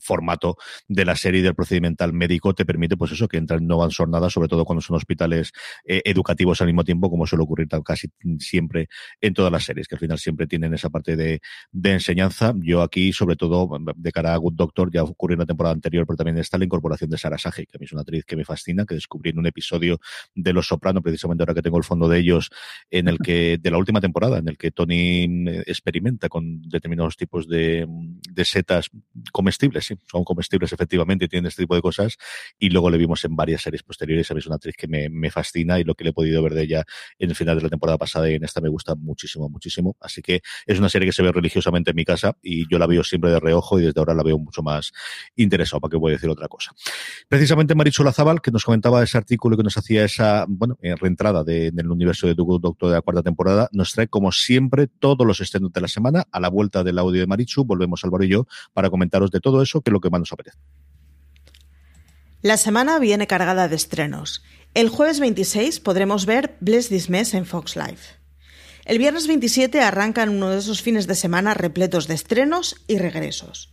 formato 0.00 0.56
de 0.88 1.04
la 1.04 1.16
serie 1.16 1.42
del 1.42 1.54
procedimental 1.54 2.12
médico 2.12 2.54
te 2.54 2.64
permite, 2.64 2.96
pues 2.96 3.12
eso, 3.12 3.28
que 3.28 3.36
entran 3.36 3.66
no 3.66 3.78
van 3.78 3.90
sornadas, 3.90 4.32
sobre 4.32 4.48
todo 4.48 4.64
cuando 4.64 4.80
son 4.80 4.96
hospitales 4.96 5.52
eh, 5.86 6.02
educativos 6.04 6.60
al 6.60 6.66
mismo 6.66 6.84
tiempo, 6.84 7.08
como 7.08 7.26
suele 7.26 7.44
ocurrir 7.44 7.68
casi 7.84 8.08
siempre 8.38 8.88
en 9.20 9.32
todas 9.32 9.52
las 9.52 9.64
series, 9.64 9.86
que 9.86 9.94
al 9.94 10.00
final 10.00 10.18
siempre 10.18 10.46
tienen 10.46 10.74
esa 10.74 10.90
parte 10.90 11.16
de, 11.16 11.40
enseñanza. 11.84 12.52
Yo 12.56 12.82
aquí, 12.82 13.12
sobre 13.12 13.36
todo, 13.36 13.70
de 13.96 14.12
cara 14.12 14.34
a 14.34 14.36
Good 14.36 14.54
Doctor, 14.54 14.90
ya 14.92 15.02
ocurrió 15.02 15.34
en 15.34 15.40
la 15.40 15.46
temporada 15.46 15.74
anterior, 15.74 16.06
pero 16.06 16.16
también 16.16 16.38
incorporación 16.64 17.10
de 17.10 17.18
Sara 17.18 17.38
Sage, 17.38 17.66
que 17.66 17.76
a 17.76 17.78
mí 17.78 17.86
es 17.86 17.92
una 17.92 18.02
actriz 18.02 18.24
que 18.24 18.36
me 18.36 18.44
fascina, 18.44 18.84
que 18.86 18.94
descubrí 18.94 19.30
en 19.30 19.38
un 19.38 19.46
episodio 19.46 20.00
de 20.34 20.52
Los 20.52 20.68
Soprano, 20.68 21.02
precisamente 21.02 21.42
ahora 21.42 21.54
que 21.54 21.62
tengo 21.62 21.78
el 21.78 21.84
fondo 21.84 22.08
de 22.08 22.18
ellos, 22.18 22.50
en 22.90 23.08
el 23.08 23.18
que, 23.18 23.58
de 23.60 23.70
la 23.70 23.78
última 23.78 24.00
temporada, 24.00 24.38
en 24.38 24.48
el 24.48 24.56
que 24.56 24.70
Tony 24.70 25.26
mm, 25.28 25.48
experimenta 25.66 26.28
con 26.28 26.62
determinados 26.62 27.16
tipos 27.16 27.48
de, 27.48 27.86
de 27.88 28.44
setas 28.44 28.90
comestibles, 29.32 29.86
sí, 29.86 29.96
son 30.10 30.24
comestibles 30.24 30.72
efectivamente 30.72 31.26
y 31.26 31.28
tienen 31.28 31.46
este 31.46 31.62
tipo 31.62 31.74
de 31.74 31.82
cosas, 31.82 32.16
y 32.58 32.70
luego 32.70 32.90
le 32.90 32.98
vimos 32.98 33.24
en 33.24 33.36
varias 33.36 33.62
series 33.62 33.82
posteriores, 33.82 34.30
a 34.30 34.34
mí 34.34 34.38
es 34.40 34.46
una 34.46 34.56
actriz 34.56 34.76
que 34.76 34.88
me, 34.88 35.08
me 35.08 35.30
fascina 35.30 35.78
y 35.78 35.84
lo 35.84 35.94
que 35.94 36.04
le 36.04 36.10
he 36.10 36.12
podido 36.12 36.42
ver 36.42 36.54
de 36.54 36.62
ella 36.62 36.84
en 37.18 37.30
el 37.30 37.36
final 37.36 37.56
de 37.56 37.62
la 37.62 37.68
temporada 37.68 37.98
pasada 37.98 38.30
y 38.30 38.34
en 38.34 38.44
esta 38.44 38.60
me 38.60 38.68
gusta 38.68 38.94
muchísimo, 38.94 39.48
muchísimo, 39.48 39.96
así 40.00 40.22
que 40.22 40.42
es 40.66 40.78
una 40.78 40.88
serie 40.88 41.08
que 41.08 41.12
se 41.12 41.22
ve 41.22 41.32
religiosamente 41.32 41.90
en 41.90 41.96
mi 41.96 42.04
casa 42.04 42.36
y 42.42 42.68
yo 42.70 42.78
la 42.78 42.86
veo 42.86 43.02
siempre 43.02 43.30
de 43.30 43.40
reojo 43.40 43.78
y 43.78 43.84
desde 43.84 44.00
ahora 44.00 44.14
la 44.14 44.22
veo 44.22 44.38
mucho 44.38 44.62
más 44.62 44.92
interesado, 45.36 45.80
para 45.80 45.90
que 45.90 45.96
voy 45.96 46.12
a 46.12 46.14
decir 46.14 46.30
otra 46.30 46.48
cosa. 46.48 46.53
Precisamente 47.28 47.74
Marichu 47.74 48.04
Lazabal, 48.04 48.40
que 48.40 48.50
nos 48.50 48.64
comentaba 48.64 49.02
ese 49.02 49.18
artículo 49.18 49.56
que 49.56 49.62
nos 49.62 49.76
hacía 49.76 50.04
esa, 50.04 50.44
bueno, 50.48 50.78
eh, 50.82 50.94
reentrada 50.96 51.44
de, 51.44 51.70
del 51.70 51.90
universo 51.90 52.26
de 52.26 52.34
Doctor 52.34 52.90
de 52.90 52.96
la 52.96 53.02
cuarta 53.02 53.22
temporada, 53.22 53.68
nos 53.72 53.92
trae 53.92 54.08
como 54.08 54.32
siempre 54.32 54.86
todos 54.86 55.26
los 55.26 55.40
estrenos 55.40 55.72
de 55.72 55.80
la 55.80 55.88
semana. 55.88 56.24
A 56.30 56.40
la 56.40 56.48
vuelta 56.48 56.84
del 56.84 56.98
audio 56.98 57.20
de 57.20 57.26
Marichu, 57.26 57.64
volvemos 57.64 58.04
Álvaro 58.04 58.24
y 58.24 58.28
yo 58.28 58.46
para 58.72 58.90
comentaros 58.90 59.30
de 59.30 59.40
todo 59.40 59.62
eso, 59.62 59.80
que 59.80 59.90
es 59.90 59.92
lo 59.92 60.00
que 60.00 60.10
más 60.10 60.20
nos 60.20 60.32
apetece. 60.32 60.58
La 62.42 62.58
semana 62.58 62.98
viene 62.98 63.26
cargada 63.26 63.68
de 63.68 63.76
estrenos. 63.76 64.42
El 64.74 64.90
jueves 64.90 65.18
26 65.18 65.80
podremos 65.80 66.26
ver 66.26 66.56
Bless 66.60 66.88
This 66.88 67.08
Mess 67.08 67.32
en 67.32 67.46
Fox 67.46 67.76
Life. 67.76 68.16
El 68.84 68.98
viernes 68.98 69.26
27 69.26 69.80
arrancan 69.80 70.28
uno 70.28 70.50
de 70.50 70.58
esos 70.58 70.82
fines 70.82 71.06
de 71.06 71.14
semana 71.14 71.54
repletos 71.54 72.06
de 72.06 72.14
estrenos 72.14 72.76
y 72.86 72.98
regresos. 72.98 73.72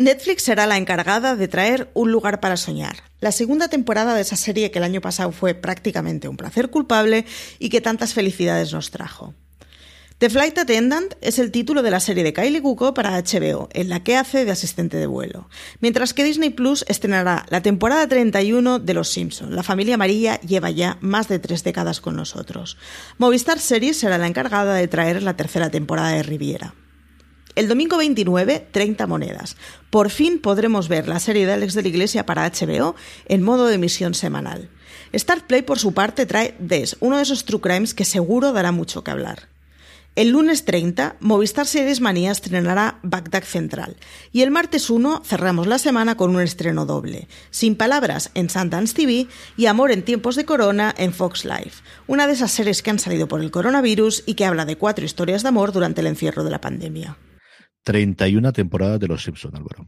Netflix 0.00 0.44
será 0.44 0.66
la 0.66 0.78
encargada 0.78 1.36
de 1.36 1.46
traer 1.46 1.90
Un 1.92 2.10
lugar 2.10 2.40
para 2.40 2.56
soñar, 2.56 3.02
la 3.20 3.32
segunda 3.32 3.68
temporada 3.68 4.14
de 4.14 4.22
esa 4.22 4.34
serie 4.34 4.70
que 4.70 4.78
el 4.78 4.84
año 4.84 5.02
pasado 5.02 5.30
fue 5.30 5.52
prácticamente 5.52 6.26
un 6.26 6.38
placer 6.38 6.70
culpable 6.70 7.26
y 7.58 7.68
que 7.68 7.82
tantas 7.82 8.14
felicidades 8.14 8.72
nos 8.72 8.90
trajo. 8.90 9.34
The 10.16 10.30
Flight 10.30 10.56
Attendant 10.56 11.12
es 11.20 11.38
el 11.38 11.50
título 11.50 11.82
de 11.82 11.90
la 11.90 12.00
serie 12.00 12.24
de 12.24 12.32
Kylie 12.32 12.62
Cuoco 12.62 12.94
para 12.94 13.10
HBO, 13.20 13.68
en 13.74 13.90
la 13.90 14.02
que 14.02 14.16
hace 14.16 14.46
de 14.46 14.52
asistente 14.52 14.96
de 14.96 15.06
vuelo, 15.06 15.50
mientras 15.80 16.14
que 16.14 16.24
Disney 16.24 16.48
Plus 16.48 16.82
estrenará 16.88 17.44
la 17.50 17.60
temporada 17.60 18.08
31 18.08 18.78
de 18.78 18.94
Los 18.94 19.10
Simpson. 19.10 19.54
La 19.54 19.62
familia 19.62 19.96
amarilla 19.96 20.40
lleva 20.40 20.70
ya 20.70 20.96
más 21.02 21.28
de 21.28 21.40
tres 21.40 21.62
décadas 21.62 22.00
con 22.00 22.16
nosotros. 22.16 22.78
Movistar 23.18 23.58
Series 23.58 23.98
será 23.98 24.16
la 24.16 24.28
encargada 24.28 24.72
de 24.72 24.88
traer 24.88 25.22
la 25.22 25.36
tercera 25.36 25.68
temporada 25.68 26.12
de 26.12 26.22
Riviera. 26.22 26.72
El 27.56 27.66
domingo 27.66 27.96
29, 27.96 28.68
30 28.70 29.06
monedas. 29.06 29.56
Por 29.90 30.10
fin 30.10 30.38
podremos 30.38 30.88
ver 30.88 31.08
la 31.08 31.18
serie 31.18 31.46
de 31.46 31.52
Alex 31.52 31.74
de 31.74 31.82
la 31.82 31.88
Iglesia 31.88 32.24
para 32.24 32.48
HBO 32.48 32.94
en 33.26 33.42
modo 33.42 33.66
de 33.66 33.74
emisión 33.74 34.14
semanal. 34.14 34.68
Start 35.12 35.46
Play, 35.46 35.62
por 35.62 35.78
su 35.78 35.92
parte, 35.92 36.26
trae 36.26 36.54
Des, 36.60 36.96
uno 37.00 37.16
de 37.16 37.24
esos 37.24 37.44
true 37.44 37.60
crimes 37.60 37.92
que 37.92 38.04
seguro 38.04 38.52
dará 38.52 38.70
mucho 38.70 39.02
que 39.02 39.10
hablar. 39.10 39.48
El 40.16 40.30
lunes 40.30 40.64
30, 40.64 41.16
Movistar 41.20 41.66
Series 41.66 42.00
Manía 42.00 42.32
estrenará 42.32 42.98
Bagdad 43.02 43.44
Central. 43.44 43.96
Y 44.32 44.42
el 44.42 44.50
martes 44.50 44.90
1 44.90 45.22
cerramos 45.24 45.66
la 45.66 45.78
semana 45.78 46.16
con 46.16 46.34
un 46.34 46.42
estreno 46.42 46.84
doble. 46.84 47.28
Sin 47.50 47.76
palabras 47.76 48.30
en 48.34 48.50
Sundance 48.50 48.94
TV 48.94 49.28
y 49.56 49.66
Amor 49.66 49.92
en 49.92 50.04
tiempos 50.04 50.36
de 50.36 50.44
corona 50.44 50.94
en 50.96 51.12
Fox 51.12 51.44
Life. 51.44 51.82
Una 52.06 52.26
de 52.26 52.32
esas 52.32 52.50
series 52.50 52.82
que 52.82 52.90
han 52.90 52.98
salido 52.98 53.28
por 53.28 53.40
el 53.40 53.50
coronavirus 53.50 54.24
y 54.26 54.34
que 54.34 54.44
habla 54.44 54.64
de 54.64 54.76
cuatro 54.76 55.04
historias 55.04 55.42
de 55.42 55.48
amor 55.48 55.72
durante 55.72 56.00
el 56.00 56.08
encierro 56.08 56.44
de 56.44 56.50
la 56.50 56.60
pandemia. 56.60 57.16
31 57.82 58.52
temporadas 58.52 59.00
de 59.00 59.08
Los 59.08 59.22
Simpsons, 59.22 59.54
Álvaro. 59.54 59.86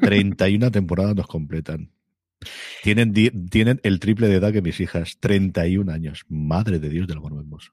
31 0.00 0.70
temporadas 0.72 1.14
nos 1.14 1.26
completan. 1.26 1.90
Tienen, 2.82 3.12
tienen 3.48 3.80
el 3.82 4.00
triple 4.00 4.28
de 4.28 4.36
edad 4.36 4.52
que 4.52 4.62
mis 4.62 4.80
hijas. 4.80 5.18
31 5.20 5.90
años. 5.90 6.24
Madre 6.28 6.78
de 6.78 6.88
Dios 6.88 7.06
del 7.06 7.18
amor 7.18 7.32
hermoso. 7.38 7.72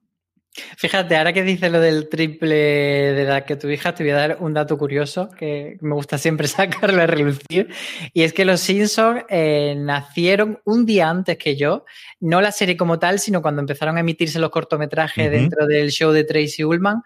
Fíjate, 0.53 1.15
ahora 1.15 1.31
que 1.31 1.43
dices 1.43 1.71
lo 1.71 1.79
del 1.79 2.09
triple 2.09 2.55
de 2.55 3.21
edad 3.21 3.45
que 3.45 3.55
tu 3.55 3.69
hija, 3.69 3.95
te 3.95 4.03
voy 4.03 4.11
a 4.11 4.17
dar 4.17 4.37
un 4.41 4.53
dato 4.53 4.77
curioso 4.77 5.29
que 5.29 5.77
me 5.79 5.93
gusta 5.93 6.17
siempre 6.17 6.47
sacarlo 6.49 7.01
a 7.01 7.07
relucir. 7.07 7.69
Y 8.13 8.23
es 8.23 8.33
que 8.33 8.43
los 8.43 8.59
Simpsons 8.59 9.23
eh, 9.29 9.75
nacieron 9.77 10.59
un 10.65 10.85
día 10.85 11.09
antes 11.09 11.37
que 11.37 11.55
yo. 11.55 11.85
No 12.19 12.41
la 12.41 12.51
serie 12.51 12.75
como 12.75 12.99
tal, 12.99 13.19
sino 13.19 13.41
cuando 13.41 13.61
empezaron 13.61 13.95
a 13.95 14.01
emitirse 14.01 14.39
los 14.39 14.49
cortometrajes 14.49 15.31
dentro 15.31 15.67
del 15.67 15.89
show 15.89 16.11
de 16.11 16.25
Tracy 16.25 16.65
Ullman. 16.65 17.01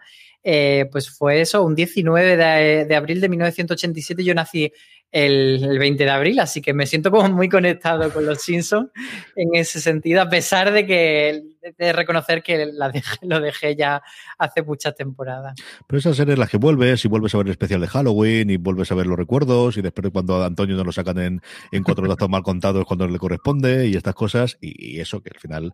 Eh, 0.48 0.88
pues 0.92 1.10
fue 1.10 1.40
eso, 1.40 1.64
un 1.64 1.74
19 1.74 2.36
de, 2.36 2.84
de, 2.84 2.94
abril 2.94 3.20
de 3.20 3.28
1987 3.28 4.22
yo 4.22 4.32
nací 4.32 4.72
el, 5.10 5.76
20 5.76 6.04
de 6.04 6.10
abril, 6.10 6.38
así 6.38 6.62
que 6.62 6.72
me 6.72 6.86
siento 6.86 7.10
como 7.10 7.28
muy 7.30 7.48
conectado 7.48 8.12
con 8.12 8.24
los 8.24 8.42
Simpsons 8.42 8.90
en 9.34 9.56
ese 9.56 9.80
sentido, 9.80 10.22
a 10.22 10.28
pesar 10.28 10.70
de 10.70 10.86
que 10.86 11.42
de 11.76 11.92
reconocer 11.92 12.42
que 12.42 12.70
lo 13.22 13.40
dejé 13.40 13.76
ya 13.76 14.02
hace 14.38 14.62
muchas 14.62 14.94
temporadas. 14.94 15.54
Pero 15.86 15.98
esas 15.98 16.16
series 16.16 16.38
las 16.38 16.50
que 16.50 16.56
vuelves 16.56 17.04
y 17.04 17.08
vuelves 17.08 17.34
a 17.34 17.38
ver 17.38 17.46
el 17.46 17.52
especial 17.52 17.80
de 17.80 17.88
Halloween 17.88 18.50
y 18.50 18.56
vuelves 18.56 18.92
a 18.92 18.94
ver 18.94 19.06
los 19.06 19.16
recuerdos 19.16 19.76
y 19.76 19.82
después 19.82 20.10
cuando 20.12 20.42
a 20.42 20.46
Antonio 20.46 20.76
no 20.76 20.84
lo 20.84 20.92
sacan 20.92 21.18
en, 21.18 21.42
en 21.72 21.82
cuatro 21.82 22.06
datos 22.08 22.28
mal 22.28 22.42
contados 22.42 22.84
cuando 22.84 23.06
le 23.06 23.18
corresponde 23.18 23.86
y 23.86 23.96
estas 23.96 24.14
cosas 24.14 24.58
y, 24.60 25.00
eso 25.00 25.20
que 25.20 25.30
al 25.34 25.40
final 25.40 25.72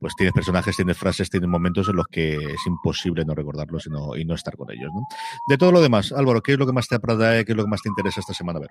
pues 0.00 0.14
tienes 0.16 0.32
personajes, 0.32 0.76
tienes 0.76 0.96
frases, 0.96 1.30
tienes 1.30 1.48
momentos 1.48 1.88
en 1.88 1.96
los 1.96 2.06
que 2.08 2.34
es 2.34 2.66
imposible 2.66 3.24
no 3.24 3.34
recordarlos 3.34 3.86
y 3.86 3.90
no, 3.90 4.16
y 4.16 4.24
no 4.24 4.34
estar 4.34 4.56
con 4.56 4.70
ellos. 4.70 4.90
¿no? 4.92 5.02
De 5.48 5.58
todo 5.58 5.72
lo 5.72 5.80
demás, 5.80 6.12
Álvaro, 6.12 6.42
¿qué 6.42 6.52
es 6.52 6.58
lo 6.58 6.66
que 6.66 6.72
más 6.72 6.88
te 6.88 6.96
atrae, 6.96 7.44
qué 7.44 7.52
es 7.52 7.56
lo 7.56 7.64
que 7.64 7.70
más 7.70 7.82
te 7.82 7.88
interesa 7.88 8.20
esta 8.20 8.34
semana 8.34 8.60
ver? 8.60 8.70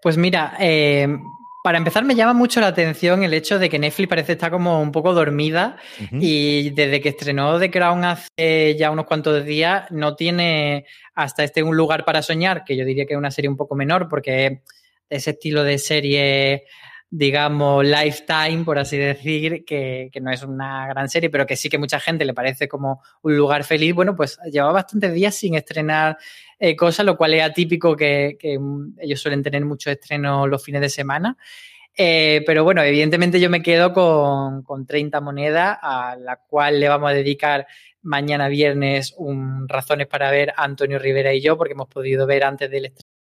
Pues 0.00 0.16
mira, 0.16 0.56
eh, 0.60 1.08
Para 1.68 1.76
empezar, 1.76 2.02
me 2.02 2.14
llama 2.14 2.32
mucho 2.32 2.62
la 2.62 2.68
atención 2.68 3.22
el 3.24 3.34
hecho 3.34 3.58
de 3.58 3.68
que 3.68 3.78
Netflix 3.78 4.08
parece 4.08 4.32
estar 4.32 4.50
como 4.50 4.80
un 4.80 4.90
poco 4.90 5.12
dormida 5.12 5.76
y 6.12 6.70
desde 6.70 7.02
que 7.02 7.10
estrenó 7.10 7.58
The 7.58 7.70
Crown 7.70 8.06
hace 8.06 8.74
ya 8.74 8.90
unos 8.90 9.04
cuantos 9.04 9.44
días 9.44 9.84
no 9.90 10.16
tiene 10.16 10.86
hasta 11.14 11.44
este 11.44 11.62
un 11.62 11.76
lugar 11.76 12.06
para 12.06 12.22
soñar, 12.22 12.64
que 12.64 12.74
yo 12.74 12.86
diría 12.86 13.04
que 13.04 13.12
es 13.12 13.18
una 13.18 13.30
serie 13.30 13.50
un 13.50 13.58
poco 13.58 13.74
menor 13.74 14.08
porque 14.08 14.62
ese 15.10 15.32
estilo 15.32 15.62
de 15.62 15.76
serie 15.76 16.64
digamos, 17.10 17.84
lifetime, 17.84 18.64
por 18.64 18.78
así 18.78 18.98
decir, 18.98 19.64
que, 19.64 20.10
no 20.20 20.30
es 20.30 20.42
una 20.42 20.86
gran 20.88 21.08
serie, 21.08 21.30
pero 21.30 21.46
que 21.46 21.56
sí 21.56 21.70
que 21.70 21.78
mucha 21.78 22.00
gente 22.00 22.24
le 22.24 22.34
parece 22.34 22.68
como 22.68 23.02
un 23.22 23.36
lugar 23.36 23.64
feliz, 23.64 23.94
bueno, 23.94 24.14
pues 24.14 24.38
lleva 24.50 24.72
bastantes 24.72 25.12
días 25.14 25.34
sin 25.34 25.54
estrenar 25.54 26.18
eh, 26.58 26.76
cosas, 26.76 27.06
lo 27.06 27.16
cual 27.16 27.34
es 27.34 27.42
atípico 27.42 27.96
que, 27.96 28.36
ellos 28.98 29.20
suelen 29.20 29.42
tener 29.42 29.64
muchos 29.64 29.92
estrenos 29.92 30.48
los 30.48 30.62
fines 30.62 30.80
de 30.82 30.90
semana. 30.90 31.36
Eh, 32.00 32.44
pero 32.46 32.62
bueno, 32.62 32.82
evidentemente 32.82 33.40
yo 33.40 33.50
me 33.50 33.62
quedo 33.62 33.92
con, 33.92 34.62
con 34.62 34.86
30 34.86 35.20
monedas, 35.20 35.78
a 35.82 36.16
la 36.16 36.36
cual 36.36 36.78
le 36.78 36.88
vamos 36.88 37.10
a 37.10 37.14
dedicar 37.14 37.66
mañana 38.02 38.48
viernes 38.48 39.14
un 39.16 39.68
Razones 39.68 40.06
para 40.06 40.30
ver 40.30 40.50
a 40.50 40.64
Antonio 40.64 40.98
Rivera 40.98 41.32
y 41.34 41.40
yo, 41.40 41.56
porque 41.56 41.72
hemos 41.72 41.88
podido 41.88 42.26
ver 42.26 42.44
antes 42.44 42.70
del 42.70 42.86
estreno 42.86 43.17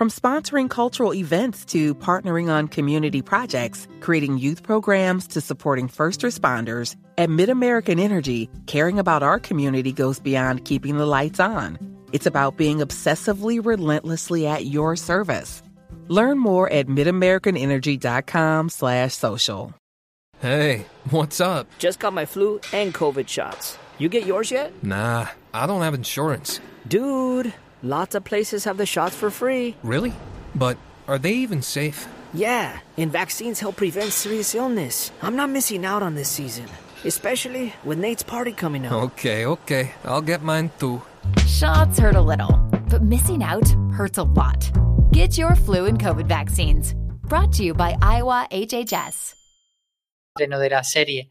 From 0.00 0.08
sponsoring 0.08 0.70
cultural 0.70 1.12
events 1.12 1.62
to 1.66 1.94
partnering 1.94 2.50
on 2.50 2.68
community 2.68 3.20
projects, 3.20 3.86
creating 4.00 4.38
youth 4.38 4.62
programs 4.62 5.26
to 5.26 5.42
supporting 5.42 5.88
first 5.88 6.22
responders, 6.22 6.96
at 7.18 7.28
MidAmerican 7.28 8.00
Energy, 8.00 8.48
caring 8.64 8.98
about 8.98 9.22
our 9.22 9.38
community 9.38 9.92
goes 9.92 10.18
beyond 10.18 10.64
keeping 10.64 10.96
the 10.96 11.04
lights 11.04 11.38
on. 11.38 11.76
It's 12.12 12.24
about 12.24 12.56
being 12.56 12.78
obsessively 12.78 13.62
relentlessly 13.62 14.46
at 14.46 14.64
your 14.64 14.96
service. 14.96 15.62
Learn 16.08 16.38
more 16.38 16.72
at 16.72 16.86
midamericanenergy.com 16.86 18.70
slash 18.70 19.12
social. 19.12 19.74
Hey, 20.38 20.86
what's 21.10 21.42
up? 21.42 21.66
Just 21.78 22.00
got 22.00 22.14
my 22.14 22.24
flu 22.24 22.58
and 22.72 22.94
COVID 22.94 23.28
shots. 23.28 23.76
You 23.98 24.08
get 24.08 24.24
yours 24.24 24.50
yet? 24.50 24.72
Nah, 24.82 25.26
I 25.52 25.66
don't 25.66 25.82
have 25.82 25.92
insurance. 25.92 26.58
Dude... 26.88 27.52
Lots 27.82 28.14
of 28.14 28.24
places 28.24 28.64
have 28.64 28.76
the 28.76 28.86
shots 28.86 29.16
for 29.16 29.30
free. 29.30 29.74
Really? 29.82 30.12
But 30.54 30.76
are 31.08 31.18
they 31.18 31.32
even 31.32 31.62
safe? 31.62 32.06
Yeah, 32.34 32.78
and 32.96 33.10
vaccines 33.10 33.58
help 33.60 33.76
prevent 33.76 34.12
serious 34.12 34.54
illness. 34.54 35.10
I'm 35.22 35.34
not 35.34 35.50
missing 35.50 35.84
out 35.86 36.02
on 36.02 36.14
this 36.14 36.28
season, 36.28 36.66
especially 37.04 37.72
with 37.84 37.98
Nate's 37.98 38.22
party 38.22 38.52
coming 38.52 38.86
up. 38.86 38.92
Okay, 38.92 39.46
okay. 39.46 39.92
I'll 40.04 40.20
get 40.22 40.42
mine 40.42 40.70
too. 40.78 41.00
Shots 41.46 41.98
hurt 41.98 42.16
a 42.16 42.20
little, 42.20 42.52
but 42.90 43.02
missing 43.02 43.42
out 43.42 43.68
hurts 43.92 44.18
a 44.18 44.24
lot. 44.24 44.70
Get 45.12 45.38
your 45.38 45.54
flu 45.56 45.86
and 45.86 45.98
COVID 45.98 46.26
vaccines. 46.26 46.94
Brought 47.26 47.52
to 47.54 47.64
you 47.64 47.74
by 47.74 47.96
Iowa 48.02 48.46
HHS. 48.52 49.34
de 50.38 50.46
la 50.46 50.82
serie. 50.82 51.28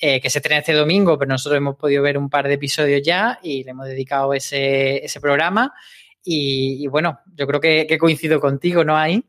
Eh, 0.00 0.20
que 0.20 0.30
se 0.30 0.38
estrena 0.38 0.60
este 0.60 0.74
domingo, 0.74 1.18
pero 1.18 1.28
nosotros 1.28 1.56
hemos 1.56 1.74
podido 1.74 2.04
ver 2.04 2.18
un 2.18 2.30
par 2.30 2.46
de 2.46 2.54
episodios 2.54 3.02
ya 3.02 3.40
y 3.42 3.64
le 3.64 3.72
hemos 3.72 3.86
dedicado 3.86 4.32
ese, 4.32 5.04
ese 5.04 5.20
programa. 5.20 5.72
Y, 6.22 6.86
bueno, 6.86 7.18
yo 7.34 7.48
creo 7.48 7.60
que, 7.60 7.86
que, 7.88 7.98
coincido 7.98 8.38
contigo, 8.38 8.84
¿no? 8.84 8.96
Ahí. 8.96 9.24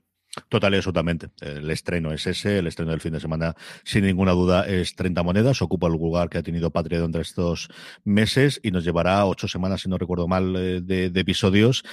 Total 0.48 0.74
y 0.74 0.78
absolutamente. 0.78 1.30
El 1.42 1.72
estreno 1.72 2.14
es 2.14 2.28
ese, 2.28 2.60
el 2.60 2.68
estreno 2.68 2.92
del 2.92 3.02
fin 3.02 3.14
de 3.14 3.20
semana, 3.20 3.56
sin 3.84 4.06
ninguna 4.06 4.34
duda, 4.34 4.68
es 4.68 4.96
30 4.96 5.24
monedas, 5.24 5.62
ocupa 5.64 5.88
el 5.88 5.94
lugar 5.94 6.30
que 6.30 6.38
ha 6.38 6.44
tenido 6.44 6.70
Patreon 6.70 7.06
entre 7.06 7.22
estos 7.22 7.70
meses 8.04 8.60
y 8.62 8.70
nos 8.70 8.84
llevará 8.84 9.26
ocho 9.26 9.48
semanas, 9.48 9.82
si 9.82 9.90
no 9.90 9.98
recuerdo 9.98 10.28
mal, 10.28 10.56
eh, 10.56 10.82
de, 10.82 11.10
de 11.10 11.20
episodios 11.20 11.84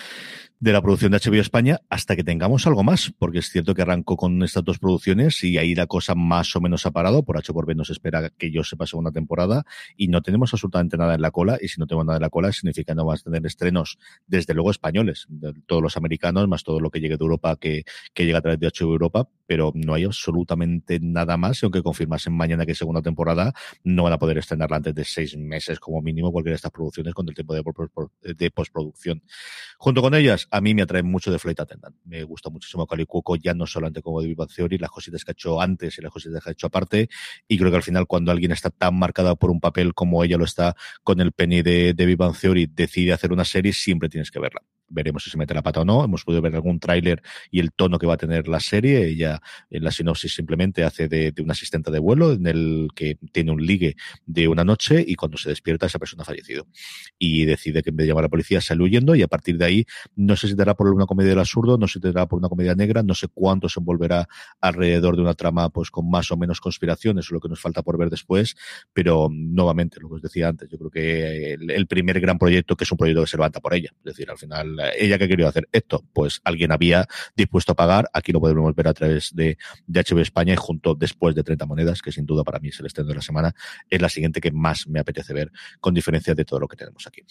de 0.58 0.72
la 0.72 0.80
producción 0.80 1.12
de 1.12 1.18
HBO 1.18 1.40
España 1.40 1.80
hasta 1.90 2.16
que 2.16 2.24
tengamos 2.24 2.66
algo 2.66 2.82
más, 2.82 3.12
porque 3.18 3.38
es 3.40 3.50
cierto 3.50 3.74
que 3.74 3.82
arrancó 3.82 4.16
con 4.16 4.42
estas 4.42 4.64
dos 4.64 4.78
producciones 4.78 5.44
y 5.44 5.58
ahí 5.58 5.74
la 5.74 5.86
cosa 5.86 6.14
más 6.14 6.56
o 6.56 6.60
menos 6.60 6.86
ha 6.86 6.90
parado. 6.90 7.24
Por 7.24 7.36
H 7.36 7.52
por 7.52 7.66
B 7.66 7.74
nos 7.74 7.90
espera 7.90 8.30
que 8.30 8.50
yo 8.50 8.64
sepa 8.64 8.86
segunda 8.86 9.10
temporada 9.10 9.64
y 9.96 10.08
no 10.08 10.22
tenemos 10.22 10.52
absolutamente 10.54 10.96
nada 10.96 11.14
en 11.14 11.20
la 11.20 11.30
cola. 11.30 11.58
Y 11.60 11.68
si 11.68 11.78
no 11.80 11.86
tenemos 11.86 12.06
nada 12.06 12.16
en 12.16 12.22
la 12.22 12.30
cola, 12.30 12.52
significa 12.52 12.92
que 12.92 12.96
no 12.96 13.04
vamos 13.04 13.20
a 13.20 13.24
tener 13.24 13.44
estrenos, 13.46 13.98
desde 14.26 14.54
luego 14.54 14.70
españoles, 14.70 15.26
todos 15.66 15.82
los 15.82 15.96
americanos, 15.96 16.48
más 16.48 16.64
todo 16.64 16.80
lo 16.80 16.90
que 16.90 17.00
llegue 17.00 17.16
de 17.16 17.24
Europa 17.24 17.56
que, 17.56 17.84
que 18.14 18.24
llega 18.24 18.38
a 18.38 18.42
través 18.42 18.58
de 18.58 18.68
HBO 18.68 18.92
Europa, 18.92 19.28
pero 19.46 19.72
no 19.74 19.94
hay 19.94 20.04
absolutamente 20.04 20.98
nada 21.00 21.36
más. 21.36 21.62
Y 21.62 21.66
aunque 21.66 21.82
confirmasen 21.82 22.32
mañana 22.32 22.66
que 22.66 22.74
segunda 22.74 23.02
temporada, 23.02 23.52
no 23.84 24.04
van 24.04 24.12
a 24.12 24.18
poder 24.18 24.38
estrenarla 24.38 24.76
antes 24.76 24.94
de 24.94 25.04
seis 25.04 25.36
meses 25.36 25.80
como 25.80 26.02
mínimo 26.02 26.32
cualquiera 26.32 26.52
de 26.52 26.56
estas 26.56 26.72
producciones 26.72 27.14
con 27.14 27.28
el 27.28 27.34
tiempo 27.34 27.54
de, 27.54 28.50
postproducción. 28.50 29.22
Junto 29.78 30.02
con 30.02 30.14
ellas, 30.14 30.48
a 30.50 30.60
mí 30.60 30.74
me 30.74 30.82
atrae 30.82 31.02
mucho 31.02 31.30
de 31.30 31.38
Flight 31.38 31.60
Attendant. 31.60 31.96
Me 32.04 32.22
gusta 32.24 32.50
muchísimo 32.50 32.86
Cali 32.86 33.06
Cuoco, 33.06 33.36
ya 33.36 33.54
no 33.54 33.66
solamente 33.66 34.02
como 34.02 34.20
de 34.20 34.28
Viva 34.28 34.46
Theory, 34.46 34.78
las 34.78 34.90
cositas 34.90 35.24
que 35.24 35.30
ha 35.30 35.34
hecho 35.34 35.60
antes 35.60 35.98
y 35.98 36.02
las 36.02 36.12
cositas 36.12 36.42
que 36.42 36.50
ha 36.50 36.52
hecho 36.52 36.66
aparte. 36.66 37.08
Y 37.48 37.58
creo 37.58 37.70
que 37.70 37.76
al 37.76 37.82
final, 37.82 38.06
cuando 38.06 38.32
alguien 38.32 38.52
está 38.52 38.70
tan 38.70 38.98
marcada 38.98 39.34
por 39.34 39.50
un 39.50 39.60
papel 39.60 39.94
como 39.94 40.22
ella 40.24 40.36
lo 40.36 40.44
está 40.44 40.74
con 41.02 41.20
el 41.20 41.32
penny 41.32 41.62
de, 41.62 41.94
de 41.94 42.06
Viva 42.06 42.32
Theory, 42.32 42.66
decide 42.66 43.12
hacer 43.12 43.32
una 43.32 43.44
serie, 43.44 43.72
siempre 43.72 44.08
tienes 44.08 44.30
que 44.30 44.40
verla 44.40 44.62
veremos 44.88 45.24
si 45.24 45.30
se 45.30 45.38
mete 45.38 45.54
la 45.54 45.62
pata 45.62 45.80
o 45.80 45.84
no. 45.84 46.04
Hemos 46.04 46.24
podido 46.24 46.42
ver 46.42 46.54
algún 46.54 46.78
tráiler 46.80 47.22
y 47.50 47.60
el 47.60 47.72
tono 47.72 47.98
que 47.98 48.06
va 48.06 48.14
a 48.14 48.16
tener 48.16 48.48
la 48.48 48.60
serie. 48.60 49.06
Ella 49.06 49.40
en 49.70 49.84
la 49.84 49.90
sinopsis 49.90 50.34
simplemente 50.34 50.84
hace 50.84 51.08
de, 51.08 51.32
de, 51.32 51.42
una 51.42 51.52
asistente 51.52 51.90
de 51.90 51.98
vuelo 51.98 52.32
en 52.32 52.46
el 52.46 52.88
que 52.94 53.18
tiene 53.32 53.52
un 53.52 53.64
ligue 53.64 53.96
de 54.24 54.48
una 54.48 54.64
noche 54.64 55.04
y 55.06 55.14
cuando 55.14 55.38
se 55.38 55.48
despierta 55.48 55.86
esa 55.86 55.98
persona 55.98 56.22
ha 56.22 56.26
fallecido. 56.26 56.66
Y 57.18 57.44
decide 57.44 57.82
que 57.82 57.90
en 57.90 57.96
vez 57.96 58.04
de 58.04 58.08
llamar 58.08 58.24
a 58.24 58.26
la 58.26 58.30
policía 58.30 58.60
sale 58.60 58.82
huyendo 58.82 59.14
y 59.14 59.22
a 59.22 59.28
partir 59.28 59.58
de 59.58 59.64
ahí 59.64 59.86
no 60.14 60.36
sé 60.36 60.48
si 60.48 60.54
dará 60.54 60.74
por 60.74 60.88
una 60.88 61.06
comedia 61.06 61.30
del 61.30 61.38
absurdo, 61.38 61.78
no 61.78 61.88
sé 61.88 61.94
si 61.94 62.00
dará 62.00 62.26
por 62.26 62.38
una 62.38 62.48
comedia 62.48 62.74
negra, 62.74 63.02
no 63.02 63.14
sé 63.14 63.28
cuánto 63.28 63.68
se 63.68 63.80
envolverá 63.80 64.28
alrededor 64.60 65.16
de 65.16 65.22
una 65.22 65.34
trama 65.34 65.68
pues 65.70 65.90
con 65.90 66.08
más 66.08 66.30
o 66.30 66.36
menos 66.36 66.60
conspiraciones, 66.60 67.26
es 67.26 67.30
lo 67.30 67.40
que 67.40 67.48
nos 67.48 67.60
falta 67.60 67.82
por 67.82 67.98
ver 67.98 68.10
después, 68.10 68.56
pero 68.92 69.28
nuevamente, 69.30 70.00
lo 70.00 70.08
que 70.08 70.14
os 70.16 70.22
decía 70.22 70.48
antes, 70.48 70.68
yo 70.68 70.78
creo 70.78 70.90
que 70.90 71.54
el, 71.54 71.70
el 71.70 71.86
primer 71.86 72.20
gran 72.20 72.38
proyecto 72.38 72.76
que 72.76 72.84
es 72.84 72.92
un 72.92 72.98
proyecto 72.98 73.22
que 73.22 73.28
se 73.28 73.36
levanta 73.36 73.60
por 73.60 73.74
ella, 73.74 73.90
es 73.98 74.04
decir, 74.04 74.30
al 74.30 74.38
final 74.38 74.75
ella 74.98 75.18
que 75.18 75.28
querido 75.28 75.48
hacer 75.48 75.68
esto, 75.72 76.04
pues 76.12 76.40
alguien 76.44 76.72
había 76.72 77.06
dispuesto 77.36 77.72
a 77.72 77.74
pagar, 77.74 78.08
aquí 78.12 78.32
lo 78.32 78.40
podemos 78.40 78.74
ver 78.74 78.88
a 78.88 78.94
través 78.94 79.34
de, 79.34 79.58
de 79.86 80.00
HBO 80.00 80.20
España 80.20 80.54
y 80.54 80.56
junto 80.56 80.94
después 80.94 81.34
de 81.34 81.42
30 81.42 81.66
monedas, 81.66 82.02
que 82.02 82.12
sin 82.12 82.26
duda 82.26 82.44
para 82.44 82.58
mí 82.58 82.68
es 82.68 82.80
el 82.80 82.86
estreno 82.86 83.08
de 83.08 83.16
la 83.16 83.22
semana, 83.22 83.54
es 83.90 84.00
la 84.00 84.08
siguiente 84.08 84.40
que 84.40 84.50
más 84.50 84.86
me 84.86 85.00
apetece 85.00 85.32
ver, 85.32 85.50
con 85.80 85.94
diferencia 85.94 86.34
de 86.34 86.44
todo 86.44 86.60
lo 86.60 86.68
que 86.68 86.76
tenemos 86.76 87.06
aquí. 87.06 87.22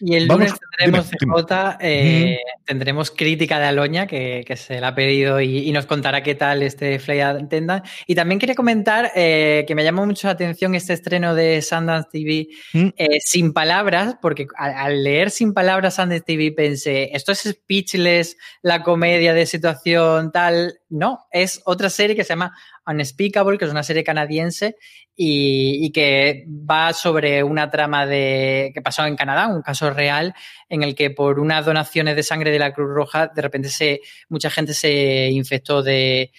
Y 0.00 0.14
el 0.14 0.26
lunes 0.26 0.52
tendremos 0.78 1.10
CJ, 1.10 1.76
eh, 1.80 2.38
tendremos 2.64 3.10
crítica 3.10 3.58
de 3.58 3.66
Aloña, 3.66 4.06
que, 4.06 4.44
que, 4.46 4.56
se 4.56 4.80
la 4.80 4.88
ha 4.88 4.94
pedido 4.94 5.40
y, 5.40 5.58
y, 5.58 5.72
nos 5.72 5.86
contará 5.86 6.22
qué 6.22 6.34
tal 6.34 6.62
este 6.62 6.98
Fly 6.98 7.20
Attendant. 7.20 7.84
Y 8.06 8.14
también 8.14 8.38
quería 8.38 8.54
comentar 8.54 9.12
eh, 9.14 9.64
que 9.66 9.74
me 9.74 9.84
llamó 9.84 10.06
mucho 10.06 10.26
la 10.26 10.32
atención 10.32 10.74
este 10.74 10.92
estreno 10.92 11.34
de 11.34 11.62
Sundance 11.62 12.08
TV 12.10 12.48
mm. 12.72 12.88
eh, 12.96 13.18
sin 13.20 13.52
palabras, 13.52 14.16
porque 14.20 14.46
al, 14.56 14.72
al, 14.72 15.04
leer 15.04 15.30
sin 15.30 15.54
palabras 15.54 15.94
Sundance 15.94 16.24
TV 16.24 16.52
pensé, 16.52 17.10
esto 17.12 17.32
es 17.32 17.40
speechless, 17.40 18.36
la 18.62 18.82
comedia 18.82 19.34
de 19.34 19.46
situación 19.46 20.32
tal. 20.32 20.80
No, 20.96 21.26
es 21.32 21.60
otra 21.64 21.90
serie 21.90 22.14
que 22.14 22.22
se 22.22 22.28
llama 22.28 22.56
Unspeakable, 22.86 23.58
que 23.58 23.64
es 23.64 23.70
una 23.72 23.82
serie 23.82 24.04
canadiense 24.04 24.76
y, 25.16 25.84
y, 25.84 25.90
que 25.90 26.44
va 26.48 26.92
sobre 26.92 27.42
una 27.42 27.68
trama 27.68 28.06
de 28.06 28.70
que 28.72 28.80
pasó 28.80 29.04
en 29.04 29.16
Canadá, 29.16 29.48
un 29.48 29.62
caso 29.62 29.90
real 29.90 30.34
en 30.68 30.84
el 30.84 30.94
que 30.94 31.10
por 31.10 31.40
unas 31.40 31.66
donaciones 31.66 32.14
de 32.14 32.22
sangre 32.22 32.52
de 32.52 32.60
la 32.60 32.72
Cruz 32.72 32.94
Roja 32.94 33.26
de 33.26 33.42
repente 33.42 33.70
se 33.70 34.02
mucha 34.28 34.50
gente 34.50 34.72
se 34.72 35.30
infectó 35.32 35.82
de 35.82 36.30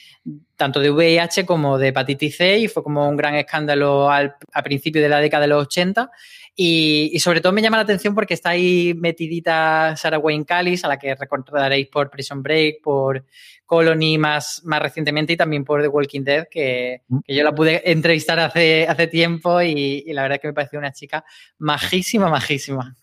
tanto 0.55 0.79
de 0.79 0.89
VIH 0.89 1.45
como 1.45 1.77
de 1.77 1.89
hepatitis 1.89 2.37
C 2.37 2.57
y 2.59 2.67
fue 2.67 2.83
como 2.83 3.07
un 3.07 3.17
gran 3.17 3.35
escándalo 3.35 4.09
al, 4.09 4.35
a 4.53 4.63
principios 4.63 5.03
de 5.03 5.09
la 5.09 5.19
década 5.19 5.41
de 5.41 5.47
los 5.47 5.63
80 5.63 6.09
y, 6.57 7.11
y, 7.11 7.19
sobre 7.19 7.41
todo 7.41 7.51
me 7.51 7.61
llama 7.61 7.75
la 7.75 7.83
atención 7.83 8.15
porque 8.15 8.33
está 8.33 8.51
ahí 8.51 8.93
metidita 8.93 9.97
Sarah 9.97 10.19
Wayne 10.19 10.45
Callis, 10.45 10.85
a 10.85 10.87
la 10.87 10.97
que 10.97 11.13
recordaréis 11.13 11.87
por 11.87 12.09
Prison 12.09 12.41
Break, 12.41 12.81
por 12.81 13.25
Colony 13.65 14.17
más, 14.17 14.61
más 14.63 14.81
recientemente 14.81 15.33
y 15.33 15.37
también 15.37 15.65
por 15.65 15.81
The 15.81 15.87
Walking 15.87 16.21
Dead, 16.21 16.47
que, 16.49 17.01
mm. 17.07 17.19
que 17.25 17.35
yo 17.35 17.43
la 17.43 17.53
pude 17.53 17.91
entrevistar 17.91 18.39
hace, 18.39 18.87
hace 18.87 19.07
tiempo 19.07 19.61
y, 19.61 20.03
y, 20.05 20.13
la 20.13 20.21
verdad 20.21 20.39
que 20.39 20.47
me 20.47 20.53
pareció 20.53 20.79
una 20.79 20.93
chica 20.93 21.25
majísima, 21.57 22.29
majísima. 22.29 22.95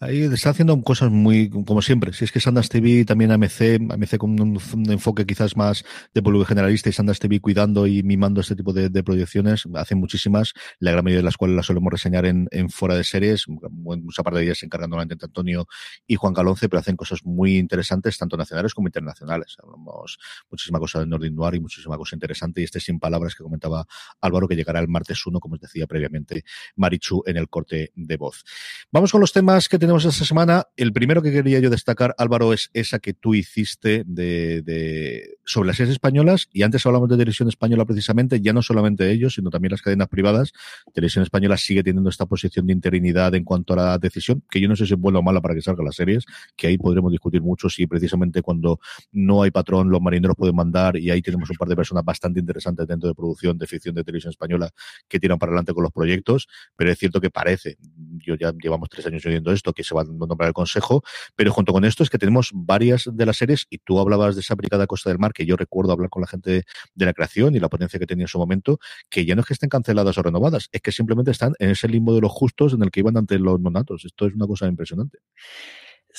Ahí 0.00 0.22
está 0.22 0.50
haciendo 0.50 0.80
cosas 0.82 1.10
muy, 1.10 1.50
como 1.50 1.82
siempre. 1.82 2.12
Si 2.12 2.24
es 2.24 2.32
que 2.32 2.38
Sundance 2.38 2.68
TV 2.68 3.04
también 3.04 3.32
AMC, 3.32 3.90
AMC 3.90 4.16
con 4.16 4.40
un, 4.40 4.60
un 4.72 4.90
enfoque 4.90 5.26
quizás 5.26 5.56
más 5.56 5.84
de 6.14 6.22
público 6.22 6.44
generalista 6.44 6.77
y 6.86 6.92
Sundance 6.92 7.20
TV 7.20 7.40
cuidando 7.40 7.86
y 7.86 8.02
mimando 8.02 8.40
este 8.40 8.56
tipo 8.56 8.72
de, 8.72 8.88
de 8.88 9.02
proyecciones, 9.02 9.64
hacen 9.74 9.98
muchísimas, 9.98 10.52
la 10.78 10.92
gran 10.92 11.04
mayoría 11.04 11.20
de 11.20 11.24
las 11.24 11.36
cuales 11.36 11.56
las 11.56 11.66
solemos 11.66 11.92
reseñar 11.92 12.26
en, 12.26 12.48
en 12.50 12.70
fuera 12.70 12.94
de 12.94 13.04
series, 13.04 13.46
mucha 13.48 14.22
parte 14.22 14.38
de 14.40 14.46
ellas 14.46 14.62
encargándola 14.62 15.02
entre 15.02 15.18
Antonio 15.22 15.66
y 16.06 16.16
Juan 16.16 16.34
Calonce, 16.34 16.68
pero 16.68 16.80
hacen 16.80 16.96
cosas 16.96 17.24
muy 17.24 17.58
interesantes, 17.58 18.18
tanto 18.18 18.36
nacionales 18.36 18.74
como 18.74 18.88
internacionales. 18.88 19.56
Hablamos 19.62 20.18
muchísima 20.50 20.78
cosa 20.78 21.00
de 21.00 21.06
Nordin 21.06 21.34
Noir 21.34 21.54
y 21.56 21.60
muchísima 21.60 21.96
cosa 21.96 22.16
interesante, 22.16 22.60
y 22.60 22.64
este 22.64 22.80
sin 22.80 22.98
palabras 22.98 23.34
que 23.34 23.42
comentaba 23.42 23.86
Álvaro, 24.20 24.48
que 24.48 24.56
llegará 24.56 24.80
el 24.80 24.88
martes 24.88 25.26
1, 25.26 25.40
como 25.40 25.54
os 25.54 25.60
decía 25.60 25.86
previamente, 25.86 26.44
Marichu 26.76 27.22
en 27.26 27.36
el 27.36 27.48
corte 27.48 27.92
de 27.94 28.16
voz. 28.16 28.44
Vamos 28.92 29.12
con 29.12 29.20
los 29.20 29.32
temas 29.32 29.68
que 29.68 29.78
tenemos 29.78 30.04
esta 30.04 30.24
semana. 30.24 30.66
El 30.76 30.92
primero 30.92 31.22
que 31.22 31.32
quería 31.32 31.60
yo 31.60 31.70
destacar, 31.70 32.14
Álvaro, 32.18 32.52
es 32.52 32.70
esa 32.72 32.98
que 32.98 33.14
tú 33.14 33.34
hiciste 33.34 34.04
de, 34.06 34.62
de 34.62 35.38
sobre 35.44 35.68
las 35.68 35.76
series 35.76 35.92
españolas, 35.92 36.48
y 36.52 36.62
antes 36.68 36.84
hablamos 36.84 37.08
de 37.08 37.16
televisión 37.16 37.48
española 37.48 37.84
precisamente, 37.84 38.40
ya 38.40 38.52
no 38.52 38.62
solamente 38.62 39.10
ellos, 39.10 39.34
sino 39.34 39.50
también 39.50 39.72
las 39.72 39.82
cadenas 39.82 40.08
privadas. 40.08 40.52
Televisión 40.92 41.22
española 41.22 41.56
sigue 41.56 41.82
teniendo 41.82 42.10
esta 42.10 42.26
posición 42.26 42.66
de 42.66 42.74
interinidad 42.74 43.34
en 43.34 43.44
cuanto 43.44 43.72
a 43.72 43.76
la 43.76 43.98
decisión, 43.98 44.42
que 44.50 44.60
yo 44.60 44.68
no 44.68 44.76
sé 44.76 44.86
si 44.86 44.94
es 44.94 45.00
buena 45.00 45.18
o 45.18 45.22
mala 45.22 45.40
para 45.40 45.54
que 45.54 45.62
salgan 45.62 45.86
las 45.86 45.96
series, 45.96 46.24
que 46.56 46.66
ahí 46.66 46.76
podremos 46.76 47.10
discutir 47.10 47.40
mucho 47.40 47.68
si 47.70 47.86
precisamente 47.86 48.42
cuando 48.42 48.80
no 49.12 49.42
hay 49.42 49.50
patrón 49.50 49.90
los 49.90 50.00
marineros 50.00 50.36
pueden 50.36 50.54
mandar 50.54 50.96
y 50.96 51.10
ahí 51.10 51.22
tenemos 51.22 51.48
un 51.50 51.56
par 51.56 51.68
de 51.68 51.76
personas 51.76 52.04
bastante 52.04 52.40
interesantes 52.40 52.86
dentro 52.86 53.08
de 53.08 53.14
producción 53.14 53.56
de 53.56 53.66
ficción 53.66 53.94
de 53.94 54.04
televisión 54.04 54.30
española 54.30 54.70
que 55.08 55.18
tiran 55.18 55.38
para 55.38 55.50
adelante 55.50 55.72
con 55.72 55.82
los 55.82 55.92
proyectos, 55.92 56.48
pero 56.76 56.92
es 56.92 56.98
cierto 56.98 57.20
que 57.20 57.30
parece, 57.30 57.78
yo 58.18 58.34
ya 58.34 58.52
llevamos 58.52 58.90
tres 58.90 59.06
años 59.06 59.24
oyendo 59.24 59.52
esto, 59.52 59.72
que 59.72 59.84
se 59.84 59.94
va 59.94 60.02
a 60.02 60.04
nombrar 60.04 60.48
el 60.48 60.54
consejo, 60.54 61.02
pero 61.34 61.50
junto 61.50 61.72
con 61.72 61.84
esto 61.84 62.02
es 62.02 62.10
que 62.10 62.18
tenemos 62.18 62.50
varias 62.52 63.08
de 63.10 63.26
las 63.26 63.38
series 63.38 63.66
y 63.70 63.78
tú 63.78 63.98
hablabas 63.98 64.34
de 64.34 64.42
esa 64.42 64.54
brigada 64.54 64.86
Costa 64.86 65.10
del 65.10 65.18
Mar, 65.18 65.32
que 65.32 65.46
yo 65.46 65.56
recuerdo 65.56 65.92
hablar 65.92 66.10
con 66.10 66.20
la 66.20 66.26
gente 66.26 66.57
de 66.94 67.06
la 67.06 67.12
creación 67.12 67.54
y 67.54 67.60
la 67.60 67.68
potencia 67.68 67.98
que 67.98 68.06
tenía 68.06 68.24
en 68.24 68.28
su 68.28 68.38
momento, 68.38 68.78
que 69.08 69.24
ya 69.24 69.34
no 69.34 69.40
es 69.40 69.46
que 69.46 69.54
estén 69.54 69.68
canceladas 69.68 70.18
o 70.18 70.22
renovadas, 70.22 70.68
es 70.72 70.80
que 70.80 70.92
simplemente 70.92 71.30
están 71.30 71.54
en 71.58 71.70
ese 71.70 71.88
limbo 71.88 72.14
de 72.14 72.20
los 72.20 72.32
justos 72.32 72.74
en 72.74 72.82
el 72.82 72.90
que 72.90 73.00
iban 73.00 73.16
ante 73.16 73.38
los 73.38 73.60
nonatos. 73.60 74.04
Esto 74.04 74.26
es 74.26 74.34
una 74.34 74.46
cosa 74.46 74.66
impresionante. 74.66 75.18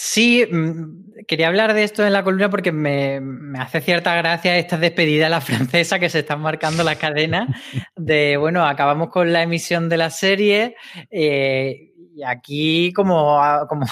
Sí, 0.01 0.45
mm, 0.49 1.25
quería 1.27 1.47
hablar 1.47 1.73
de 1.73 1.83
esto 1.83 2.05
en 2.05 2.13
la 2.13 2.23
columna 2.23 2.49
porque 2.49 2.71
me, 2.71 3.19
hace 3.59 3.81
cierta 3.81 4.15
gracia 4.15 4.57
esta 4.57 4.77
despedida 4.77 5.27
a 5.27 5.29
la 5.29 5.41
francesa 5.41 5.99
que 5.99 6.09
se 6.09 6.19
están 6.19 6.41
marcando 6.41 6.83
las 6.83 6.97
cadenas 6.97 7.49
de, 7.97 8.37
bueno, 8.37 8.65
acabamos 8.65 9.09
con 9.09 9.33
la 9.33 9.43
emisión 9.43 9.89
de 9.89 9.97
la 9.97 10.09
serie 10.09 10.75
eh, 11.11 11.91
y 12.19 12.23
aquí 12.23 12.91
como, 12.93 13.39
como, 13.69 13.85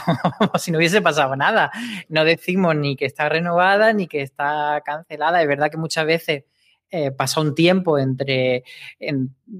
si 0.57 0.71
no 0.71 0.77
hubiese 0.77 1.01
pasado 1.01 1.35
nada. 1.35 1.71
No 2.09 2.25
decimos 2.25 2.75
ni 2.75 2.95
que 2.95 3.05
está 3.05 3.29
renovada 3.29 3.93
ni 3.93 4.07
que 4.07 4.21
está 4.21 4.81
cancelada. 4.85 5.41
Es 5.41 5.47
verdad 5.47 5.71
que 5.71 5.77
muchas 5.77 6.05
veces 6.05 6.43
eh, 6.89 7.11
pasa 7.11 7.41
un 7.41 7.55
tiempo 7.55 7.97
entre 7.97 8.63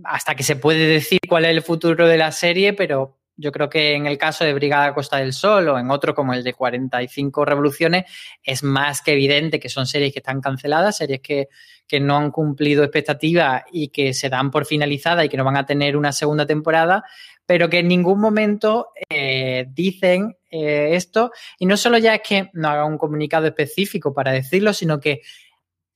hasta 0.03 0.36
que 0.36 0.43
se 0.43 0.56
puede 0.58 0.88
decir 0.88 1.19
cuál 1.27 1.45
es 1.45 1.51
el 1.51 1.62
futuro 1.62 2.08
de 2.08 2.17
la 2.17 2.32
serie, 2.32 2.73
pero 2.73 3.17
yo 3.38 3.51
creo 3.51 3.69
que 3.69 3.93
en 3.93 4.08
el 4.08 4.17
caso 4.17 4.43
de 4.43 4.53
Brigada 4.53 4.93
Costa 4.95 5.17
del 5.17 5.32
Sol 5.32 5.69
o 5.69 5.77
en 5.77 5.91
otro 5.91 6.15
como 6.15 6.34
el 6.34 6.43
de 6.43 6.53
45 6.53 7.45
Revoluciones 7.45 8.06
es 8.43 8.63
más 8.63 9.01
que 9.01 9.13
evidente 9.13 9.60
que 9.60 9.69
son 9.69 9.86
series 9.86 10.12
que 10.12 10.19
están 10.19 10.41
canceladas, 10.41 10.97
series 10.97 11.21
que, 11.21 11.47
no 12.01 12.17
han 12.17 12.32
cumplido 12.32 12.84
expectativas 12.84 13.63
y 13.71 13.89
que 13.89 14.13
se 14.13 14.27
dan 14.27 14.51
por 14.51 14.65
finalizada 14.65 15.23
y 15.23 15.30
que 15.30 15.38
no 15.38 15.45
van 15.45 15.56
a 15.56 15.65
tener 15.65 15.95
una 15.95 16.12
segunda 16.12 16.45
temporada, 16.45 17.03
pero 17.47 17.69
que 17.69 17.79
en 17.79 17.88
ningún 17.88 18.19
momento 18.19 18.89
eh, 19.10 19.65
dicen 19.69 20.38
eh, 20.51 20.89
esto. 20.91 21.31
Y 21.57 21.65
no 21.65 21.77
solo 21.77 21.97
ya 21.97 22.13
es 22.13 22.21
que 22.21 22.49
no 22.53 22.69
haga 22.69 22.86
un 22.86 22.97
comunicado 22.97 23.47
específico 23.47 24.13
para 24.13 24.33
decirlo, 24.33 24.73
sino 24.73 24.99
que 24.99 25.21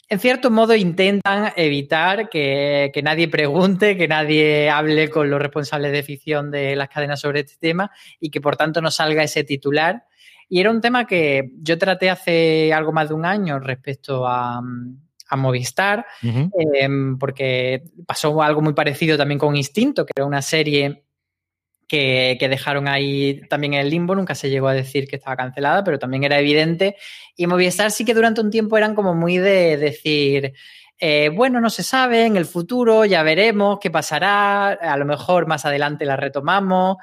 en 0.07 0.19
cierto 0.19 0.49
modo 0.49 0.75
intentan 0.75 1.53
evitar 1.57 2.29
que, 2.29 2.91
nadie 3.03 3.27
pregunte, 3.27 3.97
que 3.97 4.07
nadie 4.07 4.69
hable 4.69 5.09
con 5.09 5.29
los 5.29 5.41
responsables 5.41 5.91
de 5.91 6.03
ficción 6.03 6.51
de 6.51 6.75
las 6.75 6.89
cadenas 6.89 7.19
sobre 7.19 7.41
este 7.41 7.55
tema 7.59 7.91
y 8.19 8.29
que 8.29 8.41
por 8.41 8.55
tanto 8.55 8.81
no 8.81 8.89
salga 8.89 9.23
ese 9.23 9.43
titular. 9.43 10.05
Y 10.49 10.59
era 10.59 10.71
un 10.71 10.81
tema 10.81 11.05
que 11.05 11.51
yo 11.61 11.77
traté 11.77 12.09
hace 12.09 12.73
algo 12.73 12.91
más 12.91 13.09
de 13.09 13.15
un 13.15 13.25
año 13.25 13.59
respecto 13.59 14.25
a, 14.25 14.61
Movistar, 15.33 16.05
em, 16.21 17.17
porque 17.17 17.83
pasó 18.05 18.41
algo 18.41 18.61
muy 18.61 18.73
parecido 18.73 19.17
también 19.17 19.39
con 19.39 19.55
Instinto, 19.55 20.05
que 20.05 20.11
era 20.13 20.25
una 20.25 20.41
serie 20.41 21.05
que, 21.91 22.47
dejaron 22.49 22.87
ahí 22.87 23.41
también 23.49 23.73
en 23.73 23.81
el 23.81 23.89
limbo, 23.89 24.15
nunca 24.15 24.33
se 24.33 24.49
llegó 24.49 24.69
a 24.69 24.73
decir 24.73 25.09
que 25.09 25.17
estaba 25.17 25.35
cancelada, 25.35 25.83
pero 25.83 25.99
también 25.99 26.23
era 26.23 26.39
evidente. 26.39 26.95
Y 27.35 27.47
Movistar 27.47 27.91
sí 27.91 28.05
que 28.05 28.13
durante 28.13 28.39
un 28.39 28.49
tiempo 28.49 28.77
eran 28.77 28.95
como 28.95 29.13
muy 29.13 29.39
de 29.39 29.75
decir, 29.75 30.53
eh, 30.97 31.29
bueno, 31.33 31.59
no 31.59 31.69
se 31.69 31.83
sabe, 31.83 32.25
en 32.25 32.37
el 32.37 32.45
futuro 32.45 33.03
ya 33.03 33.23
veremos 33.23 33.77
qué 33.81 33.91
pasará, 33.91 34.69
a 34.69 34.95
lo 34.95 35.03
mejor 35.03 35.47
más 35.47 35.65
adelante 35.65 36.05
la 36.05 36.15
retomamos, 36.15 36.95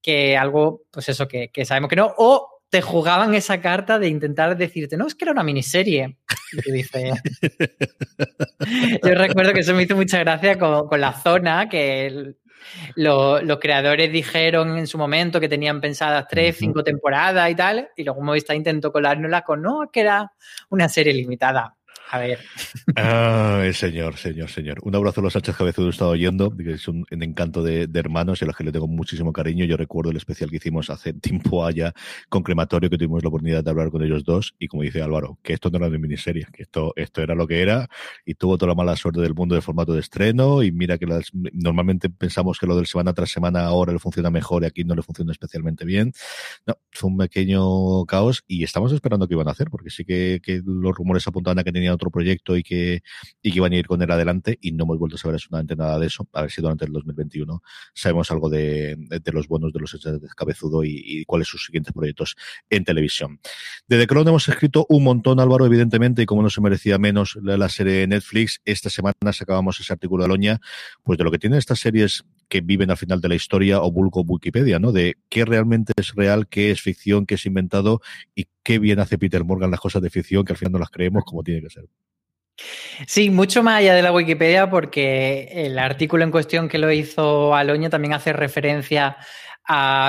que 0.00 0.36
algo, 0.36 0.82
pues 0.92 1.08
eso, 1.08 1.26
que, 1.26 1.50
sabemos 1.64 1.90
que 1.90 1.96
no, 1.96 2.14
o 2.16 2.60
te 2.70 2.82
jugaban 2.82 3.34
esa 3.34 3.60
carta 3.60 3.98
de 3.98 4.06
intentar 4.06 4.56
decirte, 4.56 4.96
no, 4.96 5.08
es 5.08 5.16
que 5.16 5.24
era 5.24 5.32
una 5.32 5.42
miniserie. 5.42 6.18
Y 6.52 6.82
Yo 9.02 9.14
recuerdo 9.16 9.52
que 9.52 9.60
eso 9.60 9.74
me 9.74 9.82
hizo 9.82 9.96
mucha 9.96 10.20
gracia 10.20 10.56
con, 10.56 10.86
con 10.86 11.00
la 11.00 11.12
zona, 11.12 11.68
que 11.68 12.36
los 12.94 13.58
creadores 13.58 14.12
dijeron 14.12 14.76
en 14.76 14.86
su 14.86 14.98
momento 14.98 15.40
que 15.40 15.48
tenían 15.48 15.80
pensadas 15.80 16.26
tres, 16.28 16.56
cinco 16.58 16.82
temporadas 16.82 17.50
y 17.50 17.54
tal, 17.54 17.88
y 17.96 18.04
luego 18.04 18.22
Movistar 18.22 18.56
intentó 18.56 18.92
colárnosla 18.92 19.42
con, 19.42 19.62
no, 19.62 19.90
que 19.92 20.00
era 20.00 20.32
una 20.70 20.88
serie 20.88 21.12
limitada. 21.12 21.76
A 22.08 22.18
ver. 22.20 22.38
Ay, 22.94 23.72
señor, 23.72 24.16
señor, 24.16 24.48
señor. 24.48 24.78
Un 24.82 24.94
abrazo 24.94 25.20
a 25.20 25.24
los 25.24 25.32
Sánchez 25.32 25.56
Cabezudo, 25.56 25.88
he 25.88 25.90
estado 25.90 26.10
oyendo, 26.10 26.56
que 26.56 26.72
es 26.72 26.86
un, 26.86 27.04
encanto 27.10 27.64
de, 27.64 27.88
hermanos 27.94 28.40
y 28.40 28.44
a 28.44 28.46
los 28.46 28.56
que 28.56 28.62
le 28.62 28.70
tengo 28.70 28.86
muchísimo 28.86 29.32
cariño. 29.32 29.64
Yo 29.64 29.76
recuerdo 29.76 30.12
el 30.12 30.16
especial 30.16 30.50
que 30.50 30.56
hicimos 30.56 30.88
hace 30.88 31.12
tiempo 31.14 31.64
allá 31.64 31.94
con 32.28 32.44
Crematorio, 32.44 32.88
que 32.90 32.96
tuvimos 32.96 33.24
la 33.24 33.28
oportunidad 33.28 33.64
de 33.64 33.70
hablar 33.70 33.90
con 33.90 34.04
ellos 34.04 34.22
dos, 34.24 34.54
y 34.58 34.68
como 34.68 34.84
dice 34.84 35.02
Álvaro, 35.02 35.38
que 35.42 35.52
esto 35.52 35.68
no 35.70 35.78
era 35.78 35.90
de 35.90 35.98
miniserie, 35.98 36.46
que 36.52 36.62
esto, 36.62 36.92
esto 36.94 37.22
era 37.22 37.34
lo 37.34 37.46
que 37.48 37.60
era, 37.60 37.88
y 38.24 38.34
tuvo 38.34 38.56
toda 38.56 38.68
la 38.68 38.76
mala 38.76 38.94
suerte 38.94 39.20
del 39.20 39.34
mundo 39.34 39.56
de 39.56 39.60
formato 39.60 39.92
de 39.92 40.00
estreno, 40.00 40.62
y 40.62 40.70
mira 40.70 40.98
que 40.98 41.06
normalmente 41.52 42.08
pensamos 42.08 42.58
que 42.60 42.66
lo 42.66 42.76
del 42.76 42.86
semana 42.86 43.14
tras 43.14 43.30
semana 43.30 43.64
ahora 43.64 43.92
le 43.92 43.98
funciona 43.98 44.30
mejor 44.30 44.62
y 44.62 44.66
aquí 44.66 44.84
no 44.84 44.94
le 44.94 45.02
funciona 45.02 45.32
especialmente 45.32 45.84
bien. 45.84 46.12
No, 46.66 46.78
fue 46.92 47.10
un 47.10 47.18
pequeño 47.18 48.04
caos 48.06 48.44
y 48.46 48.62
estamos 48.62 48.92
esperando 48.92 49.26
qué 49.26 49.34
iban 49.34 49.48
a 49.48 49.50
hacer, 49.50 49.70
porque 49.70 49.90
sí 49.90 50.04
que, 50.04 50.40
que 50.40 50.62
los 50.64 50.94
rumores 50.94 51.26
apuntaban 51.26 51.58
a 51.58 51.64
que 51.64 51.72
tenían 51.72 51.95
otro 51.96 52.10
proyecto 52.10 52.56
y 52.56 52.62
que, 52.62 53.02
y 53.42 53.50
que 53.50 53.56
iban 53.56 53.72
a 53.72 53.76
ir 53.76 53.86
con 53.86 54.00
él 54.02 54.10
adelante 54.10 54.58
y 54.60 54.72
no 54.72 54.84
hemos 54.84 54.98
vuelto 54.98 55.16
a 55.16 55.18
saber 55.18 55.34
absolutamente 55.34 55.76
nada 55.76 55.98
de 55.98 56.06
eso. 56.06 56.28
A 56.32 56.42
ver 56.42 56.50
si 56.50 56.62
durante 56.62 56.84
el 56.84 56.92
2021 56.92 57.62
sabemos 57.94 58.30
algo 58.30 58.48
de, 58.48 58.96
de, 58.96 59.32
los 59.32 59.48
bonos 59.48 59.72
de 59.72 59.80
los 59.80 59.92
de 59.92 60.28
Cabezudo 60.36 60.84
y, 60.84 61.02
y, 61.04 61.24
cuáles 61.24 61.48
sus 61.48 61.64
siguientes 61.64 61.92
proyectos 61.92 62.36
en 62.70 62.84
televisión. 62.84 63.40
De 63.88 63.98
The 63.98 64.06
Crown 64.06 64.28
hemos 64.28 64.48
escrito 64.48 64.86
un 64.88 65.04
montón, 65.04 65.40
Álvaro, 65.40 65.66
evidentemente, 65.66 66.22
y 66.22 66.26
como 66.26 66.42
no 66.42 66.50
se 66.50 66.60
merecía 66.60 66.98
menos 66.98 67.38
la, 67.42 67.68
serie 67.68 67.94
de 67.94 68.06
Netflix, 68.06 68.60
esta 68.64 68.90
semana 68.90 69.32
sacábamos 69.32 69.80
ese 69.80 69.92
artículo 69.92 70.22
de 70.22 70.26
Aloña, 70.26 70.60
pues 71.02 71.18
de 71.18 71.24
lo 71.24 71.30
que 71.30 71.38
tienen 71.38 71.58
estas 71.58 71.80
series 71.80 72.24
que 72.48 72.60
viven 72.60 72.90
al 72.90 72.96
final 72.96 73.20
de 73.20 73.28
la 73.28 73.34
historia 73.34 73.82
o 73.82 73.90
vulgo 73.90 74.22
Wikipedia, 74.22 74.78
¿no? 74.78 74.92
De 74.92 75.16
qué 75.28 75.44
realmente 75.44 75.92
es 75.96 76.14
real, 76.14 76.46
qué 76.48 76.70
es 76.70 76.80
ficción, 76.80 77.26
qué 77.26 77.34
es 77.34 77.46
inventado 77.46 78.00
y 78.34 78.46
qué 78.66 78.80
bien 78.80 78.98
hace 78.98 79.16
Peter 79.16 79.44
Morgan 79.44 79.70
las 79.70 79.78
cosas 79.78 80.02
de 80.02 80.10
ficción 80.10 80.44
que 80.44 80.52
al 80.52 80.56
final 80.56 80.72
no 80.72 80.78
las 80.80 80.90
creemos 80.90 81.24
como 81.24 81.44
tiene 81.44 81.62
que 81.62 81.70
ser. 81.70 81.84
Sí, 83.06 83.30
mucho 83.30 83.62
más 83.62 83.78
allá 83.78 83.94
de 83.94 84.02
la 84.02 84.10
Wikipedia, 84.10 84.68
porque 84.68 85.48
el 85.52 85.78
artículo 85.78 86.24
en 86.24 86.32
cuestión 86.32 86.68
que 86.68 86.78
lo 86.78 86.90
hizo 86.90 87.54
Aloña 87.54 87.90
también 87.90 88.14
hace 88.14 88.32
referencia 88.32 89.18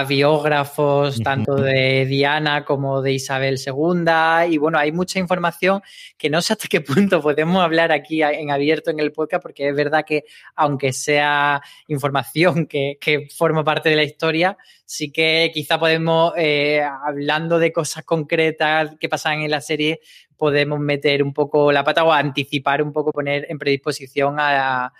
biógrafos 0.07 1.19
tanto 1.19 1.55
de 1.55 2.05
Diana 2.05 2.63
como 2.63 3.01
de 3.01 3.13
Isabel 3.13 3.57
II 3.57 4.51
y 4.53 4.57
bueno, 4.57 4.77
hay 4.77 4.91
mucha 4.91 5.17
información 5.19 5.81
que 6.17 6.29
no 6.29 6.41
sé 6.41 6.53
hasta 6.53 6.67
qué 6.67 6.81
punto 6.81 7.21
podemos 7.21 7.63
hablar 7.63 7.91
aquí 7.91 8.21
en 8.21 8.51
abierto 8.51 8.91
en 8.91 8.99
el 8.99 9.11
podcast 9.11 9.41
porque 9.41 9.69
es 9.69 9.75
verdad 9.75 10.05
que 10.05 10.25
aunque 10.55 10.93
sea 10.93 11.61
información 11.87 12.67
que, 12.67 12.97
forma 13.35 13.63
parte 13.63 13.89
de 13.89 13.95
la 13.95 14.03
historia, 14.03 14.57
sí 14.85 15.11
que 15.11 15.51
quizá 15.53 15.79
podemos, 15.79 16.33
eh, 16.37 16.81
hablando 16.81 17.57
de 17.57 17.71
cosas 17.71 18.03
concretas 18.03 18.95
que 18.99 19.09
pasan 19.09 19.41
en 19.41 19.51
la 19.51 19.61
serie, 19.61 20.01
podemos 20.37 20.79
meter 20.79 21.23
un 21.23 21.33
poco 21.33 21.71
la 21.71 21.83
pata 21.83 22.03
o 22.03 22.11
anticipar 22.11 22.83
un 22.83 22.93
poco, 22.93 23.11
poner 23.11 23.47
en 23.49 23.57
predisposición 23.57 24.39
a 24.39 24.85
a, 24.87 24.93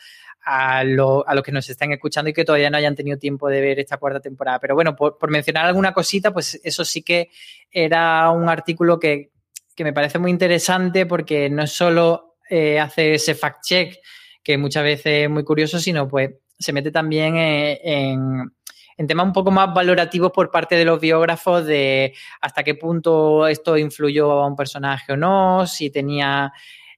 los 0.83 1.43
que 1.43 1.51
nos 1.51 1.69
están 1.69 1.91
escuchando 1.91 2.29
y 2.29 2.33
que 2.33 2.45
todavía 2.45 2.69
no 2.69 2.77
hayan 2.77 2.95
tenido 2.95 3.17
tiempo 3.17 3.49
de 3.49 3.61
ver 3.61 3.79
esta 3.79 3.97
cuarta 3.97 4.19
temporada. 4.19 4.59
Pero 4.59 4.75
bueno, 4.75 4.95
por, 4.95 5.29
mencionar 5.29 5.65
alguna 5.65 5.93
cosita, 5.93 6.31
pues 6.31 6.59
eso 6.63 6.85
sí 6.85 7.01
que 7.01 7.29
era 7.71 8.29
un 8.31 8.49
artículo 8.49 8.99
que, 8.99 9.31
me 9.79 9.93
parece 9.93 10.17
muy 10.17 10.31
interesante 10.31 11.05
porque 11.05 11.49
no 11.49 11.67
solo 11.67 12.37
eh, 12.49 12.79
hace 12.79 13.13
ese 13.13 13.35
fact-check, 13.35 13.97
que 14.43 14.57
muchas 14.57 14.83
veces 14.83 15.25
es 15.25 15.29
muy 15.29 15.43
curioso, 15.43 15.79
sino 15.79 16.07
pues 16.07 16.31
se 16.57 16.73
mete 16.73 16.89
también 16.89 17.35
eh, 17.37 17.79
en, 17.83 18.51
en 18.97 19.07
temas 19.07 19.27
un 19.27 19.33
poco 19.33 19.51
más 19.51 19.73
valorativos 19.73 20.31
por 20.31 20.49
parte 20.49 20.75
de 20.75 20.85
los 20.85 20.99
biógrafos 20.99 21.65
de 21.65 22.15
hasta 22.41 22.63
qué 22.63 22.73
punto 22.73 23.47
esto 23.47 23.77
influyó 23.77 24.31
a 24.31 24.47
un 24.47 24.55
personaje 24.55 25.13
o 25.13 25.17
no, 25.17 25.67
si 25.67 25.91
tenía 25.91 26.51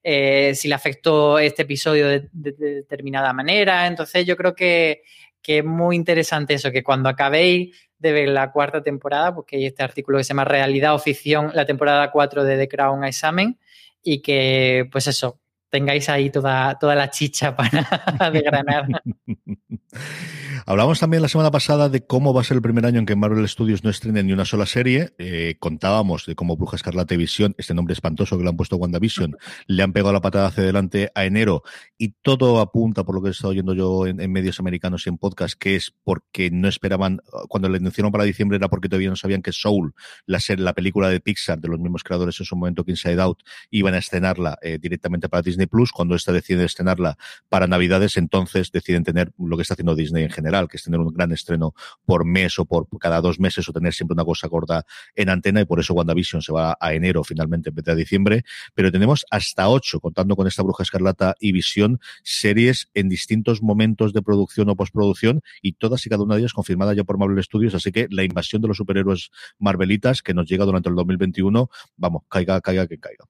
eh, 0.03 0.53
si 0.55 0.67
le 0.67 0.75
afectó 0.75 1.39
este 1.39 1.63
episodio 1.63 2.07
de, 2.07 2.29
determinada 2.31 3.33
manera. 3.33 3.87
Entonces 3.87 4.25
yo 4.25 4.35
creo 4.37 4.55
que, 4.55 5.03
es 5.45 5.65
muy 5.65 5.95
interesante 5.95 6.53
eso, 6.53 6.71
que 6.71 6.83
cuando 6.83 7.09
acabéis 7.09 7.75
de 7.97 8.11
ver 8.11 8.29
la 8.29 8.51
cuarta 8.51 8.83
temporada, 8.83 9.33
porque 9.33 9.55
hay 9.55 9.65
este 9.65 9.81
artículo 9.81 10.19
que 10.19 10.23
se 10.23 10.29
llama 10.29 10.45
Realidad 10.45 10.93
o 10.93 10.99
Ficción, 10.99 11.51
la 11.55 11.65
temporada 11.65 12.11
4 12.11 12.43
de 12.43 12.55
The 12.55 12.67
Crown 12.67 13.03
Examen, 13.03 13.57
y 14.03 14.21
que 14.21 14.87
pues 14.91 15.07
eso, 15.07 15.39
tengáis 15.69 16.07
ahí 16.07 16.29
toda, 16.29 16.77
toda 16.77 16.93
la 16.95 17.09
chicha 17.09 17.55
para 17.55 18.29
desgranar. 18.31 18.85
Hablamos 20.69 20.99
también 20.99 21.23
la 21.23 21.29
semana 21.29 21.49
pasada 21.49 21.89
de 21.89 22.05
cómo 22.05 22.31
va 22.31 22.41
a 22.41 22.43
ser 22.43 22.53
el 22.53 22.61
primer 22.61 22.85
año 22.85 22.99
en 22.99 23.07
que 23.07 23.15
Marvel 23.15 23.49
Studios 23.49 23.83
no 23.83 23.89
estrenen 23.89 24.27
ni 24.27 24.33
una 24.33 24.45
sola 24.45 24.67
serie. 24.67 25.15
Eh, 25.17 25.55
contábamos 25.57 26.27
de 26.27 26.35
cómo 26.35 26.57
Bruja 26.57 26.75
Escarlata 26.75 27.15
y 27.15 27.17
Visión, 27.17 27.55
este 27.57 27.73
nombre 27.73 27.93
espantoso 27.93 28.37
que 28.37 28.43
le 28.43 28.49
han 28.49 28.55
puesto 28.55 28.75
WandaVision, 28.75 29.35
le 29.65 29.81
han 29.81 29.93
pegado 29.93 30.13
la 30.13 30.21
patada 30.21 30.45
hacia 30.45 30.61
adelante 30.61 31.09
a 31.15 31.25
enero 31.25 31.63
y 31.97 32.09
todo 32.21 32.59
apunta, 32.59 33.03
por 33.03 33.15
lo 33.15 33.23
que 33.23 33.29
he 33.29 33.31
estado 33.31 33.49
oyendo 33.49 33.73
yo 33.73 34.05
en, 34.05 34.31
medios 34.31 34.59
americanos 34.59 35.07
y 35.07 35.09
en 35.09 35.17
podcast, 35.17 35.55
que 35.59 35.75
es 35.75 35.91
porque 36.03 36.51
no 36.51 36.67
esperaban, 36.67 37.19
cuando 37.47 37.67
le 37.67 37.77
anunciaron 37.77 38.11
para 38.11 38.23
diciembre 38.23 38.57
era 38.57 38.67
porque 38.67 38.89
todavía 38.89 39.09
no 39.09 39.15
sabían 39.15 39.41
que 39.41 39.51
Soul, 39.51 39.95
la, 40.27 40.39
serie, 40.39 40.63
la 40.63 40.73
película 40.73 41.09
de 41.09 41.19
Pixar 41.19 41.59
de 41.59 41.67
los 41.67 41.79
mismos 41.79 42.03
creadores 42.03 42.39
en 42.41 42.45
su 42.45 42.55
momento 42.55 42.85
que 42.85 42.91
Inside 42.91 43.19
Out, 43.19 43.39
iban 43.71 43.95
a 43.95 43.97
estrenarla 43.97 44.59
eh, 44.61 44.77
directamente 44.79 45.29
para 45.29 45.41
Disney 45.41 45.65
Plus. 45.65 45.91
Cuando 45.91 46.13
esta 46.13 46.31
decide 46.31 46.63
estrenarla 46.63 47.17
para 47.49 47.65
Navidades, 47.65 48.17
entonces 48.17 48.71
deciden 48.71 49.03
tener 49.03 49.31
lo 49.39 49.57
que 49.57 49.63
está 49.63 49.73
haciendo 49.73 49.95
Disney 49.95 50.25
en 50.25 50.29
general, 50.29 50.58
que 50.67 50.77
es 50.77 50.83
tener 50.83 50.99
un 50.99 51.13
gran 51.13 51.31
estreno 51.31 51.73
por 52.05 52.25
mes 52.25 52.59
o 52.59 52.65
por 52.65 52.87
cada 52.99 53.21
dos 53.21 53.39
meses 53.39 53.67
o 53.69 53.73
tener 53.73 53.93
siempre 53.93 54.13
una 54.13 54.25
cosa 54.25 54.47
gorda 54.47 54.85
en 55.15 55.29
antena 55.29 55.61
y 55.61 55.65
por 55.65 55.79
eso 55.79 55.93
WandaVision 55.93 56.41
se 56.41 56.51
va 56.51 56.77
a 56.79 56.93
enero 56.93 57.23
finalmente 57.23 57.69
en 57.69 57.75
vez 57.75 57.85
de 57.85 57.91
a 57.91 57.95
diciembre. 57.95 58.43
Pero 58.73 58.91
tenemos 58.91 59.25
hasta 59.31 59.69
ocho, 59.69 59.99
contando 59.99 60.35
con 60.35 60.47
esta 60.47 60.63
Bruja 60.63 60.83
Escarlata 60.83 61.35
y 61.39 61.51
Visión, 61.51 61.99
series 62.23 62.89
en 62.93 63.09
distintos 63.09 63.61
momentos 63.61 64.13
de 64.13 64.21
producción 64.21 64.69
o 64.69 64.75
postproducción 64.75 65.41
y 65.61 65.73
todas 65.73 66.05
y 66.05 66.09
cada 66.09 66.23
una 66.23 66.35
de 66.35 66.41
ellas 66.41 66.53
confirmadas 66.53 66.95
ya 66.95 67.03
por 67.03 67.17
Marvel 67.17 67.43
Studios. 67.43 67.75
Así 67.75 67.91
que 67.91 68.07
la 68.09 68.23
invasión 68.23 68.61
de 68.61 68.67
los 68.67 68.77
superhéroes 68.77 69.31
Marvelitas 69.57 70.21
que 70.21 70.33
nos 70.33 70.47
llega 70.47 70.65
durante 70.65 70.89
el 70.89 70.95
2021, 70.95 71.69
vamos, 71.97 72.23
caiga, 72.29 72.61
caiga, 72.61 72.87
que 72.87 72.99
caiga. 72.99 73.25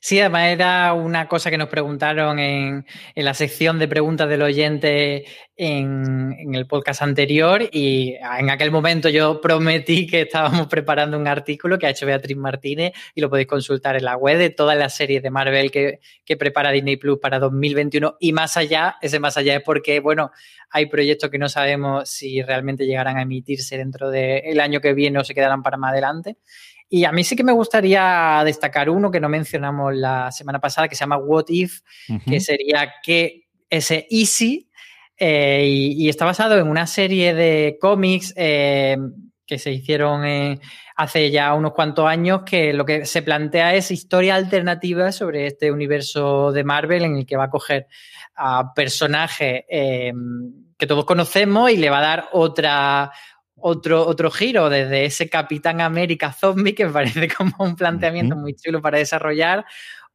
Sí, 0.00 0.20
además 0.20 0.52
era 0.52 0.92
una 0.92 1.26
cosa 1.26 1.50
que 1.50 1.58
nos 1.58 1.68
preguntaron 1.68 2.38
en, 2.38 2.86
la 3.16 3.34
sección 3.34 3.80
de 3.80 3.88
preguntas 3.88 4.28
del 4.28 4.42
oyente 4.42 5.24
en, 5.56 6.54
el 6.54 6.66
podcast 6.68 7.02
anterior 7.02 7.62
y 7.72 8.14
en 8.14 8.48
aquel 8.48 8.70
momento 8.70 9.08
yo 9.08 9.40
prometí 9.40 10.06
que 10.06 10.22
estábamos 10.22 10.66
preparando 10.68 11.18
un 11.18 11.26
artículo 11.26 11.78
que 11.78 11.86
ha 11.86 11.90
hecho 11.90 12.06
Beatriz 12.06 12.36
Martínez 12.36 12.92
y 13.14 13.20
lo 13.20 13.28
podéis 13.28 13.48
consultar 13.48 13.96
en 13.96 14.04
la 14.04 14.16
web 14.16 14.38
de 14.38 14.50
todas 14.50 14.78
las 14.78 14.94
series 14.94 15.20
de 15.20 15.30
Marvel 15.30 15.72
que, 15.72 15.98
prepara 16.38 16.70
Disney 16.70 16.96
Plus 16.96 17.18
para 17.18 17.40
2021 17.40 18.18
y 18.20 18.32
más 18.32 18.56
allá, 18.56 18.96
ese 19.02 19.18
más 19.18 19.36
allá 19.36 19.56
es 19.56 19.62
porque, 19.62 19.98
bueno, 19.98 20.30
hay 20.70 20.86
proyectos 20.86 21.30
que 21.30 21.38
no 21.38 21.48
sabemos 21.48 22.08
si 22.08 22.40
realmente 22.42 22.86
llegarán 22.86 23.16
a 23.16 23.22
emitirse 23.22 23.76
dentro 23.76 24.10
del 24.10 24.60
año 24.60 24.80
que 24.80 24.94
viene 24.94 25.18
o 25.18 25.24
se 25.24 25.34
quedarán 25.34 25.64
para 25.64 25.76
más 25.76 25.90
adelante. 25.90 26.36
Y 26.88 27.04
a 27.04 27.12
mí 27.12 27.24
sí 27.24 27.36
que 27.36 27.44
me 27.44 27.52
gustaría 27.52 28.42
destacar 28.44 28.88
uno 28.88 29.10
que 29.10 29.20
no 29.20 29.28
mencionamos 29.28 29.94
la 29.94 30.32
semana 30.32 30.58
pasada, 30.58 30.88
que 30.88 30.94
se 30.94 31.00
llama 31.00 31.18
What 31.18 31.46
If, 31.48 31.80
que 32.26 32.40
sería 32.40 32.94
que 33.02 33.48
ese 33.68 34.06
Easy, 34.10 34.68
eh, 35.16 35.66
y, 35.66 36.08
está 36.08 36.24
basado 36.24 36.58
en 36.58 36.68
una 36.68 36.86
serie 36.86 37.34
de 37.34 37.76
cómics 37.80 38.32
eh, 38.36 38.96
que 39.44 39.58
se 39.58 39.72
hicieron 39.72 40.24
hace 40.98 41.30
ya 41.30 41.54
unos 41.54 41.74
cuantos 41.74 42.06
años, 42.06 42.42
que 42.44 42.72
lo 42.72 42.84
que 42.84 43.06
se 43.06 43.22
plantea 43.22 43.74
es 43.74 43.92
historia 43.92 44.34
alternativa 44.34 45.12
sobre 45.12 45.46
este 45.46 45.70
universo 45.70 46.50
de 46.50 46.64
Marvel 46.64 47.04
en 47.04 47.16
el 47.18 47.26
que 47.26 47.36
va 47.36 47.44
a 47.44 47.50
coger 47.50 47.86
a 48.34 48.74
personajes 48.74 49.62
eh, 49.68 50.12
que 50.76 50.86
todos 50.88 51.04
conocemos 51.04 51.70
y 51.70 51.76
le 51.76 51.88
va 51.88 51.98
a 51.98 52.02
dar 52.02 52.28
otra, 52.32 53.12
otro, 53.60 54.06
otro 54.06 54.30
giro 54.30 54.68
desde 54.68 55.04
ese 55.04 55.28
Capitán 55.28 55.80
América 55.80 56.32
zombie 56.32 56.74
que 56.74 56.86
me 56.86 56.92
parece 56.92 57.28
como 57.36 57.54
un 57.58 57.76
planteamiento 57.76 58.36
muy 58.36 58.54
chulo 58.54 58.80
para 58.80 58.98
desarrollar. 58.98 59.64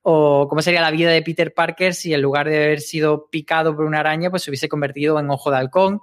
O 0.02 0.48
cómo 0.50 0.62
sería 0.62 0.82
la 0.82 0.92
vida 0.92 1.12
de 1.12 1.22
Peter 1.22 1.54
Parker 1.54 1.94
si 1.94 2.14
en 2.14 2.22
lugar 2.22 2.50
de 2.50 2.58
haber 2.58 2.82
sido 2.82 3.30
picado 3.30 3.76
por 3.76 3.86
una 3.86 4.02
araña, 4.02 4.30
pues 4.30 4.44
se 4.44 4.52
hubiese 4.52 4.68
convertido 4.68 5.18
en 5.18 5.30
ojo 5.30 5.50
de 5.50 5.58
halcón. 5.58 6.02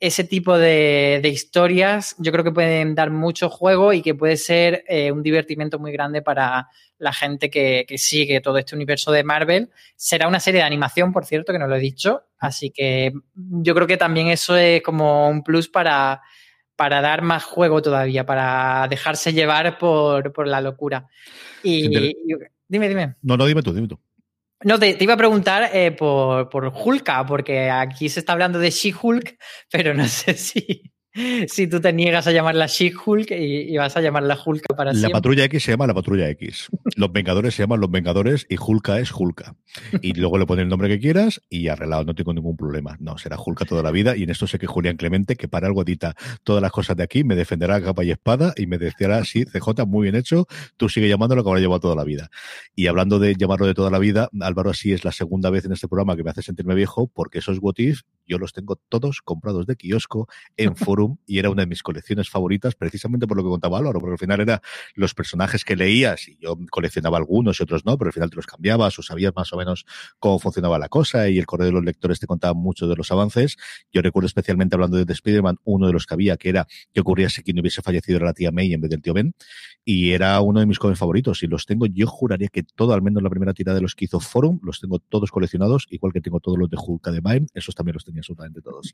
Ese 0.00 0.24
tipo 0.24 0.56
de, 0.56 1.20
historias 1.24 2.14
yo 2.18 2.30
creo 2.32 2.44
que 2.44 2.52
pueden 2.52 2.94
dar 2.94 3.10
mucho 3.10 3.50
juego 3.50 3.92
y 3.92 4.00
que 4.00 4.14
puede 4.14 4.36
ser 4.36 4.84
eh, 4.88 5.10
un 5.10 5.22
divertimento 5.22 5.78
muy 5.78 5.92
grande 5.92 6.22
para 6.22 6.68
la 6.98 7.12
gente 7.12 7.50
que, 7.50 7.84
que, 7.86 7.98
sigue 7.98 8.40
todo 8.40 8.58
este 8.58 8.76
universo 8.76 9.10
de 9.12 9.24
Marvel. 9.24 9.70
Será 9.96 10.28
una 10.28 10.40
serie 10.40 10.60
de 10.60 10.66
animación, 10.66 11.12
por 11.12 11.26
cierto, 11.26 11.52
que 11.52 11.58
no 11.58 11.66
lo 11.66 11.76
he 11.76 11.80
dicho. 11.80 12.22
Así 12.38 12.70
que 12.70 13.12
yo 13.34 13.74
creo 13.74 13.86
que 13.86 13.96
también 13.96 14.28
eso 14.28 14.56
es 14.56 14.82
como 14.82 15.28
un 15.28 15.42
plus 15.42 15.68
para, 15.68 16.22
para 16.78 17.00
dar 17.00 17.22
más 17.22 17.42
juego 17.42 17.82
todavía, 17.82 18.24
para 18.24 18.86
dejarse 18.88 19.32
llevar 19.32 19.78
por, 19.78 20.46
la 20.46 20.60
locura. 20.60 21.08
Y, 21.64 21.88
dime, 22.68 22.88
dime. 22.88 23.16
No, 23.20 23.36
no, 23.36 23.46
dime 23.46 23.64
tú, 23.64 23.74
dime 23.74 23.88
tú. 23.88 23.98
No, 24.62 24.78
te, 24.78 24.96
iba 25.00 25.14
a 25.14 25.16
preguntar 25.16 25.70
eh, 25.72 25.90
por, 25.90 26.48
por 26.48 26.72
Hulka, 26.72 27.26
porque 27.26 27.68
aquí 27.68 28.08
se 28.08 28.20
está 28.20 28.32
hablando 28.32 28.60
de 28.60 28.70
She-Hulk, 28.70 29.36
pero 29.72 29.92
no 29.92 30.06
sé 30.06 30.34
si, 30.34 30.92
si 31.48 31.66
tú 31.66 31.80
te 31.80 31.92
niegas 31.92 32.26
a 32.26 32.32
llamarla 32.32 32.66
She-Hulk 32.66 33.30
y, 33.30 33.76
vas 33.76 33.96
a 33.96 34.00
llamarla 34.00 34.38
Hulk 34.44 34.74
para 34.76 34.92
siempre. 34.92 35.10
La 35.10 35.14
patrulla 35.14 35.44
X 35.44 35.62
se 35.62 35.72
llama 35.72 35.86
la 35.86 35.94
patrulla 35.94 36.28
X. 36.30 36.68
Los 36.96 37.12
Vengadores 37.12 37.54
se 37.54 37.62
llaman 37.62 37.80
los 37.80 37.90
Vengadores 37.90 38.46
y 38.48 38.56
Hulka 38.58 38.98
es 39.00 39.12
Hulka. 39.12 39.54
Y 40.02 40.14
luego 40.14 40.38
le 40.38 40.46
pones 40.46 40.64
el 40.64 40.68
nombre 40.68 40.88
que 40.88 40.98
quieras 40.98 41.42
y 41.48 41.68
arreglado, 41.68 42.04
no 42.04 42.14
tengo 42.14 42.32
ningún 42.32 42.56
problema. 42.56 42.96
No, 43.00 43.18
será 43.18 43.36
Hulka 43.38 43.64
toda 43.64 43.82
la 43.82 43.90
vida 43.90 44.16
y 44.16 44.24
en 44.24 44.30
esto 44.30 44.46
sé 44.46 44.58
que 44.58 44.66
Julián 44.66 44.96
Clemente, 44.96 45.36
que 45.36 45.48
para 45.48 45.66
algo 45.66 45.82
edita 45.82 46.14
todas 46.42 46.62
las 46.62 46.72
cosas 46.72 46.96
de 46.96 47.02
aquí, 47.02 47.24
me 47.24 47.34
defenderá 47.34 47.80
capa 47.80 48.04
y 48.04 48.10
espada 48.10 48.52
y 48.56 48.66
me 48.66 48.78
decirá, 48.78 49.24
sí, 49.24 49.44
CJ, 49.44 49.86
muy 49.86 50.04
bien 50.04 50.14
hecho, 50.14 50.46
tú 50.76 50.88
sigue 50.88 51.08
llamándolo 51.08 51.42
que 51.42 51.50
habrá 51.50 51.60
llevado 51.60 51.80
toda 51.80 51.94
la 51.94 52.04
vida. 52.04 52.30
Y 52.74 52.86
hablando 52.86 53.18
de 53.18 53.34
llamarlo 53.34 53.66
de 53.66 53.74
toda 53.74 53.90
la 53.90 53.98
vida, 53.98 54.28
Álvaro, 54.40 54.70
así 54.70 54.92
es 54.92 55.04
la 55.04 55.12
segunda 55.12 55.50
vez 55.50 55.64
en 55.64 55.72
este 55.72 55.88
programa 55.88 56.16
que 56.16 56.24
me 56.24 56.30
hace 56.30 56.42
sentirme 56.42 56.74
viejo 56.74 57.08
porque 57.08 57.38
esos 57.38 57.58
what 57.60 57.76
yo 58.26 58.38
los 58.38 58.52
tengo 58.52 58.76
todos 58.88 59.22
comprados 59.22 59.66
de 59.66 59.76
kiosco 59.76 60.28
en 60.56 60.76
forum 60.76 61.07
y 61.26 61.38
era 61.38 61.50
una 61.50 61.62
de 61.62 61.66
mis 61.66 61.82
colecciones 61.82 62.28
favoritas 62.28 62.74
precisamente 62.74 63.26
por 63.26 63.36
lo 63.36 63.42
que 63.42 63.50
contaba 63.50 63.78
Álvaro, 63.78 64.00
porque 64.00 64.12
al 64.12 64.18
final 64.18 64.40
era 64.40 64.62
los 64.94 65.14
personajes 65.14 65.64
que 65.64 65.76
leías 65.76 66.28
y 66.28 66.38
yo 66.38 66.56
coleccionaba 66.70 67.18
algunos 67.18 67.60
y 67.60 67.62
otros 67.62 67.84
no, 67.84 67.96
pero 67.96 68.08
al 68.08 68.12
final 68.12 68.30
te 68.30 68.36
los 68.36 68.46
cambiabas 68.46 68.98
o 68.98 69.02
sabías 69.02 69.32
más 69.34 69.52
o 69.52 69.56
menos 69.56 69.84
cómo 70.18 70.38
funcionaba 70.38 70.78
la 70.78 70.88
cosa 70.88 71.28
y 71.28 71.38
el 71.38 71.46
correo 71.46 71.66
de 71.66 71.72
los 71.72 71.84
lectores 71.84 72.20
te 72.20 72.26
contaba 72.26 72.54
mucho 72.54 72.88
de 72.88 72.96
los 72.96 73.10
avances. 73.10 73.56
Yo 73.92 74.02
recuerdo 74.02 74.26
especialmente 74.26 74.74
hablando 74.74 74.96
de 74.96 75.06
The 75.06 75.12
Spider-Man, 75.12 75.58
uno 75.64 75.86
de 75.86 75.92
los 75.92 76.06
que 76.06 76.14
había 76.14 76.36
que 76.36 76.48
era 76.48 76.66
que 76.92 77.00
ocurría 77.00 77.30
si 77.30 77.42
quien 77.42 77.58
hubiese 77.60 77.82
fallecido 77.82 78.16
era 78.16 78.26
la 78.26 78.34
tía 78.34 78.50
May 78.52 78.72
en 78.72 78.80
vez 78.80 78.90
del 78.90 79.02
tío 79.02 79.14
Ben 79.14 79.34
y 79.84 80.12
era 80.12 80.40
uno 80.40 80.60
de 80.60 80.66
mis 80.66 80.78
cómics 80.78 80.98
favoritos 80.98 81.42
y 81.42 81.46
los 81.46 81.64
tengo, 81.66 81.86
yo 81.86 82.06
juraría 82.06 82.48
que 82.48 82.62
todo, 82.62 82.92
al 82.92 83.02
menos 83.02 83.22
la 83.22 83.30
primera 83.30 83.54
tirada 83.54 83.76
de 83.76 83.82
los 83.82 83.94
que 83.94 84.04
hizo 84.04 84.20
Forum, 84.20 84.60
los 84.62 84.80
tengo 84.80 84.98
todos 84.98 85.30
coleccionados, 85.30 85.86
igual 85.90 86.12
que 86.12 86.20
tengo 86.20 86.40
todos 86.40 86.58
los 86.58 86.68
de 86.68 86.76
Hulk 86.78 87.08
de 87.08 87.20
Mine, 87.22 87.46
esos 87.54 87.74
también 87.74 87.94
los 87.94 88.04
tenía 88.04 88.20
absolutamente 88.20 88.60
todos. 88.60 88.92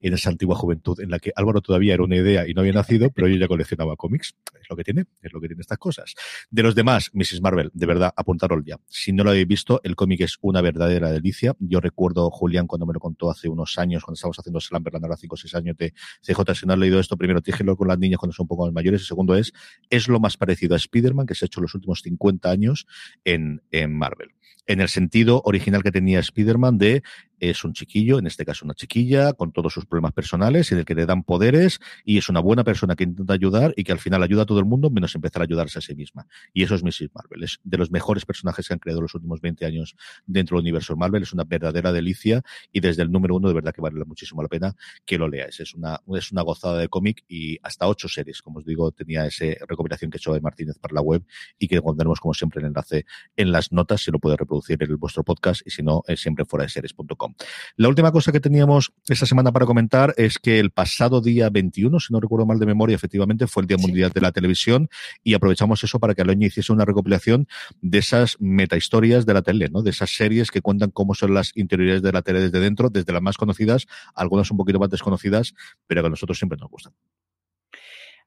En 0.00 0.14
esa 0.14 0.30
antigua 0.30 0.56
juventud 0.56 1.00
en 1.00 1.10
la 1.10 1.18
que 1.18 1.32
Todavía 1.62 1.94
era 1.94 2.02
una 2.02 2.16
idea 2.16 2.46
y 2.46 2.54
no 2.54 2.60
había 2.60 2.72
nacido, 2.72 3.10
pero 3.10 3.28
yo 3.28 3.36
ya 3.36 3.48
coleccionaba 3.48 3.96
cómics. 3.96 4.34
Es 4.60 4.68
lo 4.68 4.76
que 4.76 4.84
tiene, 4.84 5.06
es 5.22 5.32
lo 5.32 5.40
que 5.40 5.48
tiene 5.48 5.60
estas 5.60 5.78
cosas. 5.78 6.14
De 6.50 6.62
los 6.62 6.74
demás, 6.74 7.10
Mrs. 7.12 7.40
Marvel, 7.40 7.70
de 7.72 7.86
verdad, 7.86 8.12
apuntaros 8.16 8.62
ya. 8.64 8.78
Si 8.88 9.12
no 9.12 9.24
lo 9.24 9.30
habéis 9.30 9.46
visto, 9.46 9.80
el 9.84 9.96
cómic 9.96 10.20
es 10.20 10.38
una 10.40 10.60
verdadera 10.60 11.10
delicia. 11.10 11.56
Yo 11.58 11.80
recuerdo, 11.80 12.30
Julián, 12.30 12.66
cuando 12.66 12.86
me 12.86 12.92
lo 12.92 13.00
contó 13.00 13.30
hace 13.30 13.48
unos 13.48 13.78
años, 13.78 14.04
cuando 14.04 14.14
estábamos 14.14 14.38
haciendo 14.38 14.60
Slamberland, 14.60 15.04
ahora 15.04 15.16
5 15.16 15.34
o 15.34 15.36
6 15.36 15.54
años 15.54 15.76
de 15.76 15.92
CJ, 16.22 16.54
si 16.54 16.66
no 16.66 16.72
has 16.74 16.78
leído 16.78 17.00
esto, 17.00 17.16
primero 17.16 17.40
dígelo 17.40 17.76
con 17.76 17.88
las 17.88 17.98
niñas 17.98 18.18
cuando 18.18 18.34
son 18.34 18.44
un 18.44 18.48
poco 18.48 18.66
más 18.66 18.72
mayores, 18.72 19.02
y 19.02 19.04
segundo 19.04 19.34
es, 19.34 19.52
es 19.90 20.08
lo 20.08 20.20
más 20.20 20.36
parecido 20.36 20.74
a 20.74 20.76
Spider-Man 20.76 21.26
que 21.26 21.34
se 21.34 21.44
ha 21.44 21.46
hecho 21.46 21.60
los 21.60 21.74
últimos 21.74 22.00
50 22.02 22.50
años 22.50 22.86
en, 23.24 23.62
en 23.70 23.96
Marvel 23.96 24.30
en 24.66 24.80
el 24.80 24.88
sentido 24.88 25.42
original 25.44 25.82
que 25.82 25.90
tenía 25.90 26.20
Spider-Man 26.20 26.78
de 26.78 27.02
es 27.40 27.64
un 27.64 27.72
chiquillo, 27.72 28.18
en 28.18 28.26
este 28.26 28.44
caso 28.44 28.64
una 28.64 28.74
chiquilla, 28.74 29.32
con 29.32 29.52
todos 29.52 29.72
sus 29.72 29.86
problemas 29.86 30.12
personales, 30.12 30.70
y 30.72 30.74
el 30.74 30.84
que 30.84 30.94
le 30.94 31.06
dan 31.06 31.22
poderes, 31.22 31.78
y 32.04 32.18
es 32.18 32.28
una 32.28 32.40
buena 32.40 32.64
persona 32.64 32.96
que 32.96 33.04
intenta 33.04 33.34
ayudar 33.34 33.72
y 33.76 33.84
que 33.84 33.92
al 33.92 33.98
final 33.98 34.22
ayuda 34.22 34.42
a 34.42 34.46
todo 34.46 34.58
el 34.58 34.64
mundo, 34.64 34.90
menos 34.90 35.14
empezar 35.14 35.42
a 35.42 35.44
ayudarse 35.44 35.78
a 35.78 35.82
sí 35.82 35.94
misma. 35.94 36.26
Y 36.52 36.62
eso 36.64 36.74
es 36.74 36.82
Mrs. 36.82 37.10
Marvel. 37.14 37.44
Es 37.44 37.60
de 37.62 37.78
los 37.78 37.90
mejores 37.90 38.26
personajes 38.26 38.66
que 38.66 38.74
han 38.74 38.80
creado 38.80 39.00
los 39.00 39.14
últimos 39.14 39.40
20 39.40 39.64
años 39.66 39.94
dentro 40.26 40.56
del 40.56 40.62
universo 40.62 40.96
Marvel. 40.96 41.22
Es 41.22 41.32
una 41.32 41.44
verdadera 41.44 41.92
delicia, 41.92 42.42
y 42.72 42.80
desde 42.80 43.02
el 43.02 43.12
número 43.12 43.36
uno, 43.36 43.48
de 43.48 43.54
verdad 43.54 43.72
que 43.72 43.80
vale 43.80 44.04
muchísimo 44.04 44.42
la 44.42 44.48
pena 44.48 44.74
que 45.04 45.18
lo 45.18 45.28
leáis. 45.28 45.60
Es 45.60 45.74
una, 45.74 46.00
es 46.14 46.32
una 46.32 46.42
gozada 46.42 46.78
de 46.78 46.88
cómic 46.88 47.24
y 47.28 47.58
hasta 47.62 47.86
ocho 47.86 48.08
series, 48.08 48.42
como 48.42 48.58
os 48.58 48.64
digo, 48.64 48.90
tenía 48.92 49.26
esa 49.26 49.44
recopilación 49.68 50.10
que 50.10 50.16
he 50.16 50.18
hecho 50.18 50.32
de 50.32 50.40
Martínez 50.40 50.78
para 50.78 50.94
la 50.94 51.00
web 51.00 51.24
y 51.58 51.68
que 51.68 51.80
pondremos, 51.80 52.20
como 52.20 52.34
siempre, 52.34 52.60
el 52.60 52.66
enlace 52.66 53.06
en 53.36 53.52
las 53.52 53.72
notas, 53.72 54.02
si 54.02 54.10
lo 54.10 54.18
puede 54.18 54.36
reproducir 54.38 54.82
en 54.82 54.96
vuestro 54.96 55.24
podcast, 55.24 55.66
y 55.66 55.70
si 55.70 55.82
no, 55.82 56.02
es 56.06 56.20
siempre 56.20 56.44
fuera 56.44 56.64
de 56.64 56.70
series.com. 56.70 57.34
La 57.76 57.88
última 57.88 58.12
cosa 58.12 58.32
que 58.32 58.40
teníamos 58.40 58.92
esta 59.08 59.26
semana 59.26 59.52
para 59.52 59.66
comentar 59.66 60.14
es 60.16 60.38
que 60.38 60.58
el 60.58 60.70
pasado 60.70 61.20
día 61.20 61.50
21, 61.50 62.00
si 62.00 62.12
no 62.12 62.20
recuerdo 62.20 62.46
mal 62.46 62.58
de 62.58 62.66
memoria, 62.66 62.94
efectivamente 62.94 63.46
fue 63.46 63.62
el 63.62 63.66
Día 63.66 63.76
Mundial 63.76 64.10
de 64.10 64.20
la 64.20 64.32
Televisión 64.32 64.88
y 65.22 65.34
aprovechamos 65.34 65.82
eso 65.84 65.98
para 65.98 66.14
que 66.14 66.22
Aloña 66.22 66.46
hiciese 66.46 66.72
una 66.72 66.84
recopilación 66.84 67.46
de 67.80 67.98
esas 67.98 68.36
metahistorias 68.40 69.26
de 69.26 69.34
la 69.34 69.42
tele, 69.42 69.68
¿no? 69.70 69.82
De 69.82 69.90
esas 69.90 70.10
series 70.10 70.50
que 70.50 70.62
cuentan 70.62 70.90
cómo 70.90 71.14
son 71.14 71.34
las 71.34 71.56
interioridades 71.56 72.02
de 72.02 72.12
la 72.12 72.22
tele 72.22 72.40
desde 72.40 72.60
dentro, 72.60 72.90
desde 72.90 73.12
las 73.12 73.22
más 73.22 73.36
conocidas, 73.36 73.86
algunas 74.14 74.50
un 74.50 74.56
poquito 74.56 74.78
más 74.78 74.90
desconocidas, 74.90 75.54
pero 75.86 76.02
que 76.02 76.06
a 76.06 76.10
nosotros 76.10 76.38
siempre 76.38 76.58
nos 76.58 76.70
gustan. 76.70 76.92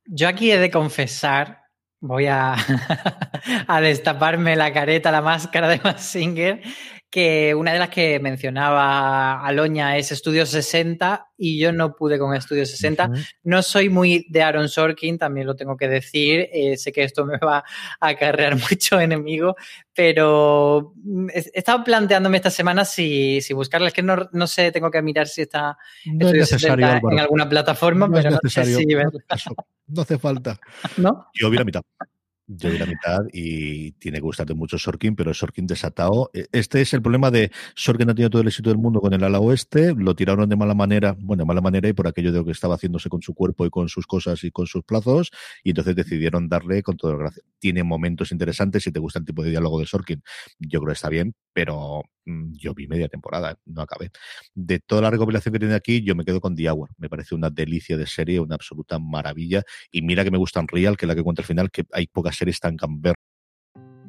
Yo 0.06 0.28
aquí 0.28 0.52
he 0.52 0.58
de 0.58 0.72
confesar 0.72 1.61
voy 2.02 2.28
a, 2.28 2.56
a 3.68 3.82
destaparme 3.82 4.56
la 4.56 4.74
careta, 4.74 5.12
la 5.12 5.22
máscara 5.22 5.70
de 5.70 5.80
Massinger 5.84 6.62
que 7.12 7.54
una 7.54 7.74
de 7.74 7.80
las 7.80 7.90
que 7.90 8.22
mencionaba 8.22 9.46
Aloña 9.46 9.98
es 9.98 10.14
Estudio 10.14 10.46
60 10.46 11.28
y 11.38 11.60
yo 11.60 11.74
no 11.74 11.94
pude 11.94 12.18
con 12.18 12.34
Estudio 12.34 12.66
60. 12.66 13.06
Uh 13.06 13.10
-huh. 13.10 13.28
No 13.44 13.62
soy 13.62 13.90
muy 13.90 14.26
de 14.30 14.42
Aaron 14.42 14.70
Sorkin, 14.70 15.18
también 15.18 15.46
lo 15.46 15.58
tengo 15.58 15.76
que 15.76 15.90
decir. 15.90 16.48
Eh, 16.54 16.78
sé 16.78 16.94
que 16.94 17.04
esto 17.04 17.26
me 17.26 17.38
va 17.38 17.66
a 18.00 18.08
acarrear 18.08 18.56
mucho 18.72 19.00
enemigo, 19.00 19.58
pero 19.94 20.94
he 21.34 21.52
estado 21.54 21.84
planteándome 21.84 22.38
esta 22.38 22.50
semana 22.50 22.86
si, 22.86 23.42
si 23.42 23.54
buscarla. 23.54 23.90
Es 23.90 23.94
que 23.94 24.04
no, 24.04 24.30
no, 24.32 24.48
sé, 24.48 24.72
tengo 24.72 24.90
que 24.90 25.02
mirar 25.02 25.28
si 25.28 25.42
está 25.42 25.78
no 26.06 26.30
es 26.30 26.34
necesario, 26.34 26.88
en 27.12 27.20
alguna 27.20 27.50
plataforma, 27.50 28.08
no 28.08 28.14
pero 28.14 28.30
es 28.30 28.40
no 28.42 28.50
sé 28.50 28.66
si 28.66 28.86
verla. 28.86 29.12
No 29.88 30.04
hace 30.04 30.18
falta. 30.18 30.58
¿No? 30.96 31.28
Yo 31.34 31.50
vi 31.50 31.58
la 31.58 31.66
mitad. 31.66 31.82
Yo 32.54 32.70
vi 32.70 32.78
la 32.78 32.86
mitad 32.86 33.20
y 33.32 33.94
tiene 33.94 34.18
que 34.18 34.24
gustarte 34.24 34.54
mucho 34.54 34.78
Sorkin, 34.78 35.16
pero 35.16 35.34
Sorkin 35.34 35.66
desatado. 35.68 36.32
Este 36.52 36.82
es 36.82 36.94
el 36.94 37.02
problema 37.02 37.32
de 37.32 37.50
Sorkin 37.76 38.10
ha 38.10 38.14
tenido 38.14 38.30
todo 38.30 38.42
el 38.42 38.50
éxito 38.50 38.70
del 38.70 38.78
mundo 38.78 39.00
con 39.00 39.14
el 39.14 39.24
ala 39.24 39.40
oeste, 39.40 39.94
lo 39.96 40.16
tiraron 40.16 40.50
de 40.50 40.58
mala 40.58 40.74
manera, 40.74 41.16
bueno, 41.18 41.44
de 41.44 41.48
mala 41.48 41.62
manera 41.62 41.88
y 41.88 41.94
por 41.94 42.08
aquello 42.08 42.34
de 42.34 42.40
lo 42.40 42.46
que 42.46 42.52
estaba 42.52 42.76
haciéndose 42.76 43.08
con 43.08 43.22
su 43.22 43.34
cuerpo 43.34 43.66
y 43.66 43.70
con 43.70 43.88
sus 43.88 44.06
cosas 44.06 44.44
y 44.44 44.52
con 44.52 44.68
sus 44.68 44.84
plazos, 44.84 45.32
y 45.64 45.70
entonces 45.70 45.96
decidieron 45.96 46.50
darle 46.50 46.84
con 46.84 46.98
todo 46.98 47.12
el 47.12 47.20
gracia. 47.20 47.42
Tiene 47.58 47.84
momentos 47.84 48.34
interesantes 48.34 48.84
si 48.84 48.92
te 48.92 49.00
gusta 49.00 49.20
el 49.20 49.26
tipo 49.26 49.44
de 49.44 49.52
diálogo 49.52 49.80
de 49.80 49.86
Sorkin. 49.86 50.22
Yo 50.60 50.80
creo 50.82 50.88
que 50.88 50.94
está 50.94 51.08
bien, 51.08 51.34
pero 51.54 52.04
mm, 52.26 52.54
yo 52.54 52.74
vi 52.74 52.88
media 52.88 53.08
temporada, 53.08 53.58
no 53.66 53.82
acabé. 53.82 54.12
De 54.54 54.80
toda 54.80 55.02
la 55.02 55.10
recopilación 55.10 55.54
que 55.54 55.60
tiene 55.60 55.76
aquí, 55.76 56.02
yo 56.02 56.16
me 56.16 56.26
quedo 56.26 56.42
con 56.42 56.56
The 56.56 56.70
Hour. 56.70 56.90
Me 56.98 57.10
parece 57.10 57.36
una 57.36 57.50
delicia 57.50 57.98
de 57.98 58.08
serie, 58.08 58.40
una 58.40 58.56
absoluta 58.56 59.00
maravilla. 59.00 59.64
Y 59.92 60.02
mira 60.02 60.24
que 60.24 60.32
me 60.32 60.38
gusta 60.38 60.60
Unreal, 60.60 60.98
que 60.98 61.06
es 61.06 61.08
la 61.08 61.16
que 61.16 61.24
cuenta 61.24 61.42
al 61.42 61.48
final, 61.48 61.72
que 61.72 61.86
hay 61.92 62.08
pocas 62.08 62.36
series 62.36 62.60
tan 62.60 62.78
camber. 62.78 63.14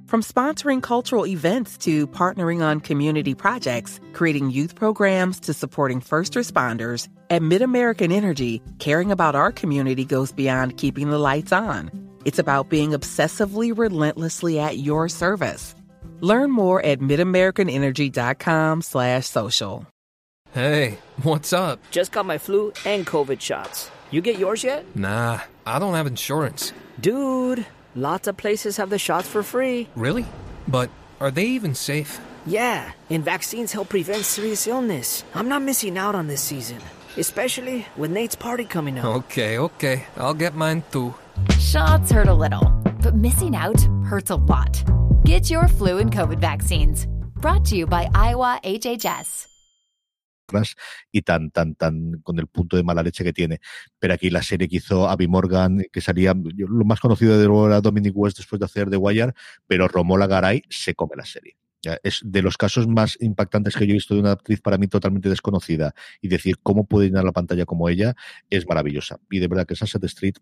From 0.06 0.20
sponsoring 0.20 0.82
cultural 0.82 1.26
events 1.26 1.78
to 1.78 2.06
partnering 2.08 2.62
on 2.62 2.80
community 2.80 3.34
projects, 3.34 3.98
creating 4.12 4.50
youth 4.50 4.74
programs 4.74 5.40
to 5.40 5.54
supporting 5.54 6.00
first 6.00 6.34
responders, 6.34 7.08
at 7.30 7.40
MidAmerican 7.40 8.12
Energy, 8.12 8.60
caring 8.78 9.10
about 9.10 9.34
our 9.34 9.50
community 9.50 10.04
goes 10.04 10.30
beyond 10.30 10.76
keeping 10.76 11.08
the 11.08 11.18
lights 11.18 11.50
on. 11.50 11.90
It's 12.26 12.38
about 12.38 12.68
being 12.68 12.90
obsessively 12.90 13.72
relentlessly 13.76 14.58
at 14.58 14.76
your 14.76 15.08
service. 15.08 15.74
Learn 16.22 16.52
more 16.52 16.80
at 16.80 17.00
midamericanenergy.com 17.00 18.82
slash 18.82 19.26
social. 19.26 19.86
Hey, 20.52 20.98
what's 21.24 21.52
up? 21.52 21.80
Just 21.90 22.12
got 22.12 22.24
my 22.26 22.38
flu 22.38 22.72
and 22.86 23.04
COVID 23.04 23.40
shots. 23.40 23.90
You 24.12 24.20
get 24.20 24.38
yours 24.38 24.62
yet? 24.62 24.84
Nah, 24.94 25.40
I 25.66 25.80
don't 25.80 25.94
have 25.94 26.06
insurance. 26.06 26.72
Dude, 27.00 27.66
lots 27.96 28.28
of 28.28 28.36
places 28.36 28.76
have 28.76 28.88
the 28.88 29.00
shots 29.00 29.26
for 29.26 29.42
free. 29.42 29.88
Really? 29.96 30.24
But 30.68 30.90
are 31.18 31.32
they 31.32 31.46
even 31.46 31.74
safe? 31.74 32.20
Yeah, 32.46 32.92
and 33.10 33.24
vaccines 33.24 33.72
help 33.72 33.88
prevent 33.88 34.22
serious 34.22 34.68
illness. 34.68 35.24
I'm 35.34 35.48
not 35.48 35.62
missing 35.62 35.98
out 35.98 36.14
on 36.14 36.28
this 36.28 36.40
season, 36.40 36.78
especially 37.16 37.84
with 37.96 38.12
Nate's 38.12 38.36
party 38.36 38.64
coming 38.64 38.96
up. 38.96 39.06
Okay, 39.06 39.58
okay. 39.58 40.04
I'll 40.16 40.34
get 40.34 40.54
mine 40.54 40.84
too. 40.92 41.14
Shots 41.58 42.12
hurt 42.12 42.28
a 42.28 42.34
little, 42.34 42.68
but 43.02 43.16
missing 43.16 43.56
out 43.56 43.80
hurts 44.04 44.30
a 44.30 44.36
lot. 44.36 44.84
Get 45.24 45.50
your 45.50 45.68
flu 45.68 45.98
and 45.98 46.10
COVID 46.10 46.40
vaccines. 46.40 47.06
Brought 47.40 47.64
to 47.66 47.76
you 47.76 47.86
by 47.86 48.08
Iowa 48.12 48.60
HHS. 48.64 49.48
y 51.12 51.22
tan, 51.22 51.50
tan, 51.50 51.76
tan 51.76 52.20
con 52.22 52.38
el 52.38 52.46
punto 52.46 52.76
de 52.76 52.82
mala 52.82 53.02
leche 53.02 53.24
que 53.24 53.32
tiene. 53.32 53.60
Pero 53.98 54.14
aquí 54.14 54.30
la 54.30 54.42
serie 54.42 54.68
que 54.68 54.76
hizo 54.76 55.08
Abby 55.08 55.28
Morgan, 55.28 55.84
que 55.90 56.00
salía, 56.00 56.34
lo 56.34 56.84
más 56.84 57.00
conocido 57.00 57.38
de 57.38 57.66
era 57.66 57.80
Dominic 57.80 58.12
West 58.14 58.38
después 58.38 58.58
de 58.58 58.66
hacer 58.66 58.90
The 58.90 58.96
Wire, 58.96 59.32
pero 59.66 59.88
Romola 59.88 60.26
Garay 60.26 60.62
se 60.68 60.94
come 60.94 61.14
la 61.16 61.24
serie. 61.24 61.56
Es 62.02 62.20
de 62.24 62.42
los 62.42 62.56
casos 62.56 62.86
más 62.86 63.16
impactantes 63.20 63.76
que 63.76 63.86
yo 63.86 63.92
he 63.92 63.94
visto 63.94 64.14
de 64.14 64.20
una 64.20 64.32
actriz 64.32 64.60
para 64.60 64.76
mí 64.76 64.88
totalmente 64.88 65.28
desconocida 65.28 65.94
y 66.20 66.28
decir 66.28 66.56
cómo 66.62 66.84
puede 66.84 67.06
llenar 67.06 67.24
la 67.24 67.32
pantalla 67.32 67.64
como 67.64 67.88
ella 67.88 68.14
es 68.50 68.66
maravillosa. 68.66 69.18
Y 69.30 69.38
de 69.38 69.48
verdad 69.48 69.66
que 69.66 69.76
Sunset 69.76 70.04
Street 70.04 70.34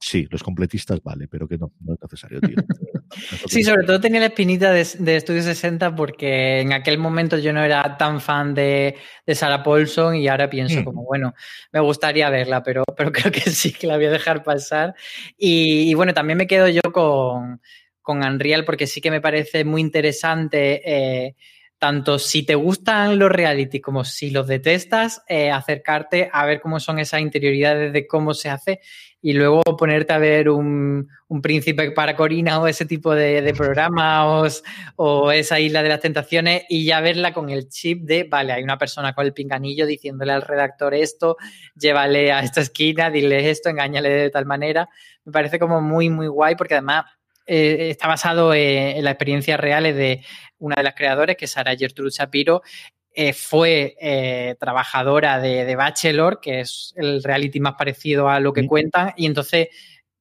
Sí, 0.00 0.26
los 0.30 0.42
completistas 0.42 1.00
vale, 1.02 1.28
pero 1.28 1.46
que 1.46 1.56
no, 1.56 1.72
no 1.80 1.94
es 1.94 2.00
necesario, 2.02 2.40
tío. 2.40 2.56
Sí, 3.48 3.64
sobre 3.64 3.84
todo 3.84 4.00
tenía 4.00 4.20
la 4.20 4.26
espinita 4.26 4.70
de, 4.70 4.86
de 5.00 5.16
Estudio 5.16 5.42
60 5.42 5.96
porque 5.96 6.60
en 6.60 6.72
aquel 6.72 6.96
momento 6.96 7.38
yo 7.38 7.52
no 7.52 7.60
era 7.60 7.96
tan 7.96 8.20
fan 8.20 8.54
de, 8.54 8.94
de 9.26 9.34
Sarah 9.34 9.64
Paulson 9.64 10.14
y 10.14 10.28
ahora 10.28 10.48
pienso 10.48 10.80
mm. 10.80 10.84
como, 10.84 11.02
bueno, 11.02 11.34
me 11.72 11.80
gustaría 11.80 12.30
verla, 12.30 12.62
pero, 12.62 12.84
pero 12.96 13.10
creo 13.10 13.32
que 13.32 13.50
sí, 13.50 13.72
que 13.72 13.88
la 13.88 13.96
voy 13.96 14.06
a 14.06 14.12
dejar 14.12 14.44
pasar. 14.44 14.94
Y, 15.36 15.90
y 15.90 15.94
bueno, 15.94 16.14
también 16.14 16.38
me 16.38 16.46
quedo 16.46 16.68
yo 16.68 16.82
con, 16.92 17.60
con 18.00 18.22
Unreal 18.22 18.64
porque 18.64 18.86
sí 18.86 19.00
que 19.00 19.10
me 19.10 19.20
parece 19.20 19.64
muy 19.64 19.80
interesante. 19.80 20.80
Eh, 20.84 21.34
tanto 21.80 22.18
si 22.18 22.42
te 22.42 22.54
gustan 22.54 23.18
los 23.18 23.32
reality 23.32 23.80
como 23.80 24.04
si 24.04 24.30
los 24.30 24.46
detestas, 24.46 25.22
eh, 25.28 25.50
acercarte 25.50 26.28
a 26.30 26.44
ver 26.44 26.60
cómo 26.60 26.78
son 26.78 26.98
esas 26.98 27.22
interioridades 27.22 27.94
de 27.94 28.06
cómo 28.06 28.34
se 28.34 28.50
hace 28.50 28.80
y 29.22 29.32
luego 29.32 29.62
ponerte 29.62 30.12
a 30.12 30.18
ver 30.18 30.50
un, 30.50 31.08
un 31.28 31.42
príncipe 31.42 31.90
para 31.92 32.16
Corina 32.16 32.60
o 32.60 32.66
ese 32.66 32.84
tipo 32.84 33.14
de, 33.14 33.54
programas 33.56 34.62
o, 34.96 35.22
o, 35.22 35.32
esa 35.32 35.58
isla 35.58 35.82
de 35.82 35.88
las 35.88 36.00
tentaciones 36.00 36.64
y 36.68 36.84
ya 36.84 37.00
verla 37.00 37.32
con 37.32 37.48
el 37.48 37.70
chip 37.70 38.02
de, 38.02 38.24
vale, 38.24 38.52
hay 38.52 38.62
una 38.62 38.76
persona 38.76 39.14
con 39.14 39.24
el 39.24 39.32
pinganillo 39.32 39.86
diciéndole 39.86 40.32
al 40.32 40.42
redactor 40.42 40.92
esto, 40.92 41.38
llévale 41.74 42.30
a 42.30 42.40
esta 42.40 42.60
esquina, 42.60 43.08
dile 43.08 43.48
esto, 43.48 43.70
engáñale 43.70 44.10
de 44.10 44.28
tal 44.30 44.44
manera. 44.44 44.90
Me 45.24 45.32
parece 45.32 45.58
como 45.58 45.80
muy, 45.80 46.10
muy 46.10 46.26
guay 46.26 46.56
porque 46.56 46.74
además 46.74 47.06
eh, 47.52 47.90
está 47.90 48.06
basado 48.06 48.54
eh, 48.54 48.96
en 48.96 49.04
las 49.04 49.14
experiencias 49.14 49.58
reales 49.58 49.96
de 49.96 50.22
una 50.60 50.76
de 50.76 50.84
las 50.84 50.94
creadoras, 50.94 51.36
que 51.36 51.46
es 51.46 51.50
Sara 51.50 51.76
Gertrude 51.76 52.10
Shapiro, 52.10 52.62
eh, 53.12 53.32
fue 53.32 53.96
eh, 54.00 54.54
trabajadora 54.60 55.40
de, 55.40 55.64
de, 55.64 55.76
Bachelor, 55.76 56.40
que 56.40 56.60
es 56.60 56.94
el 56.96 57.22
reality 57.24 57.58
más 57.58 57.74
parecido 57.74 58.28
a 58.28 58.38
lo 58.38 58.52
que 58.52 58.62
sí. 58.62 58.66
cuentan, 58.68 59.12
y 59.16 59.26
entonces, 59.26 59.68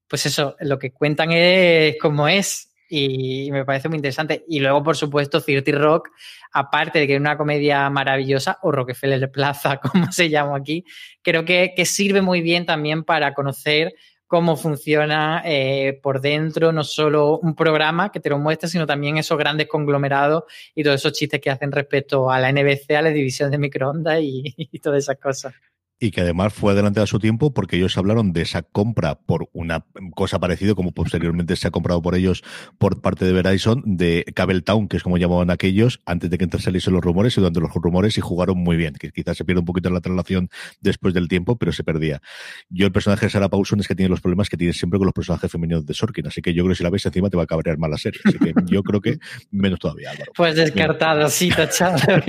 pues 0.08 0.26
eso, 0.26 0.56
lo 0.60 0.80
que 0.80 0.92
cuentan 0.92 1.32
es 1.32 1.98
como 2.00 2.28
es, 2.28 2.70
y 2.90 3.52
me 3.52 3.64
parece 3.64 3.88
muy 3.88 3.98
interesante. 3.98 4.44
Y 4.48 4.60
luego, 4.60 4.82
por 4.82 4.98
supuesto, 4.98 5.42
30 5.42 5.72
Rock, 5.74 6.10
aparte 6.52 7.00
de 7.00 7.08
que 7.08 7.14
es 7.14 7.20
una 7.20 7.38
comedia 7.38 7.88
maravillosa, 7.92 8.58
o 8.64 8.72
Rockefeller 8.72 9.32
Plaza, 9.32 9.78
como 9.82 10.12
se 10.12 10.30
llama 10.30 10.58
aquí, 10.58 10.84
creo 11.22 11.46
que, 11.46 11.74
que 11.76 11.86
sirve 11.86 12.22
muy 12.22 12.42
bien 12.42 12.66
también 12.66 13.04
para 13.04 13.36
conocer 13.36 13.94
cómo 14.30 14.56
funciona 14.56 15.42
eh, 15.44 16.00
por 16.04 16.22
dentro, 16.22 16.72
no 16.72 16.84
solo 16.84 17.40
un 17.40 17.56
programa 17.56 18.12
que 18.12 18.20
te 18.20 18.30
lo 18.30 18.38
muestra, 18.38 18.70
sino 18.70 18.86
también 18.86 19.18
esos 19.18 19.40
grandes 19.40 19.68
conglomerados 19.68 20.44
y 20.76 20.84
todos 20.84 20.98
esos 20.98 21.14
chistes 21.14 21.42
que 21.42 21.50
hacen 21.50 21.72
respecto 21.72 22.30
a 22.30 22.40
la 22.40 22.52
NBC, 22.52 22.92
a 22.92 23.02
la 23.02 23.10
división 23.10 23.50
de 23.50 23.58
microondas 23.58 24.20
y, 24.22 24.54
y 24.56 24.80
todas 24.80 25.00
esas 25.00 25.18
cosas 25.18 25.56
y 26.00 26.12
que 26.12 26.22
además 26.22 26.54
fue 26.54 26.72
adelante 26.72 27.02
a 27.02 27.06
su 27.06 27.20
tiempo 27.20 27.54
porque 27.54 27.76
ellos 27.76 27.98
hablaron 27.98 28.32
de 28.32 28.42
esa 28.42 28.62
compra 28.62 29.16
por 29.16 29.50
una 29.54 29.86
cosa 30.16 30.40
parecida 30.40 30.74
como 30.74 30.92
posteriormente 30.92 31.56
se 31.56 31.68
ha 31.68 31.72
comprado 31.72 32.02
por 32.02 32.16
ellos 32.16 32.44
por 32.78 33.02
parte 33.02 33.26
de 33.26 33.34
Verizon 33.34 33.84
de 33.86 34.26
Cable 34.34 34.62
Town, 34.62 34.88
que 34.88 34.98
es 34.98 35.04
como 35.04 35.18
llamaban 35.18 35.52
aquellos, 35.52 36.02
antes 36.06 36.30
de 36.30 36.38
que 36.38 36.48
saliesen 36.60 36.94
los 36.94 37.04
rumores 37.04 37.38
y 37.38 37.42
durante 37.42 37.60
los 37.60 37.72
rumores 37.74 38.18
y 38.18 38.22
jugaron 38.22 38.58
muy 38.58 38.78
bien, 38.78 38.94
que 38.94 39.12
quizás 39.12 39.38
se 39.38 39.46
pierde 39.46 39.60
un 39.60 39.66
poquito 39.66 39.90
la 39.90 40.02
traslación 40.02 40.50
después 40.80 41.14
del 41.14 41.28
tiempo, 41.28 41.58
pero 41.58 41.74
se 41.74 41.84
perdía. 41.84 42.22
Yo 42.70 42.86
el 42.86 42.92
personaje 42.92 43.26
de 43.26 43.30
Sarah 43.30 43.50
Paulson 43.50 43.82
es 43.82 43.88
que 43.88 43.96
tiene 43.96 44.10
los 44.10 44.22
problemas 44.22 44.50
que 44.50 44.58
tiene 44.58 44.74
siempre 44.74 44.98
con 44.98 45.06
los 45.06 45.14
personajes 45.14 45.52
femeninos 45.52 45.86
de 45.86 45.94
Sorkin, 45.94 46.28
así 46.28 46.42
que 46.42 46.54
yo 46.54 46.64
creo 46.64 46.72
que 46.72 46.78
si 46.78 46.84
la 46.84 46.90
ves 46.90 47.06
encima 47.06 47.30
te 47.30 47.38
va 47.38 47.44
a 47.44 47.48
cabrear 47.48 47.78
más 47.78 47.90
la 47.90 47.98
serie, 47.98 48.22
así 48.24 48.38
que 48.38 48.54
yo 48.66 48.84
creo 48.84 49.02
que 49.02 49.20
menos 49.52 49.80
todavía, 49.80 50.12
Álvaro. 50.12 50.32
Pues 50.36 50.56
descartado, 50.56 51.30
sí, 51.30 51.50
tachado. 51.50 52.00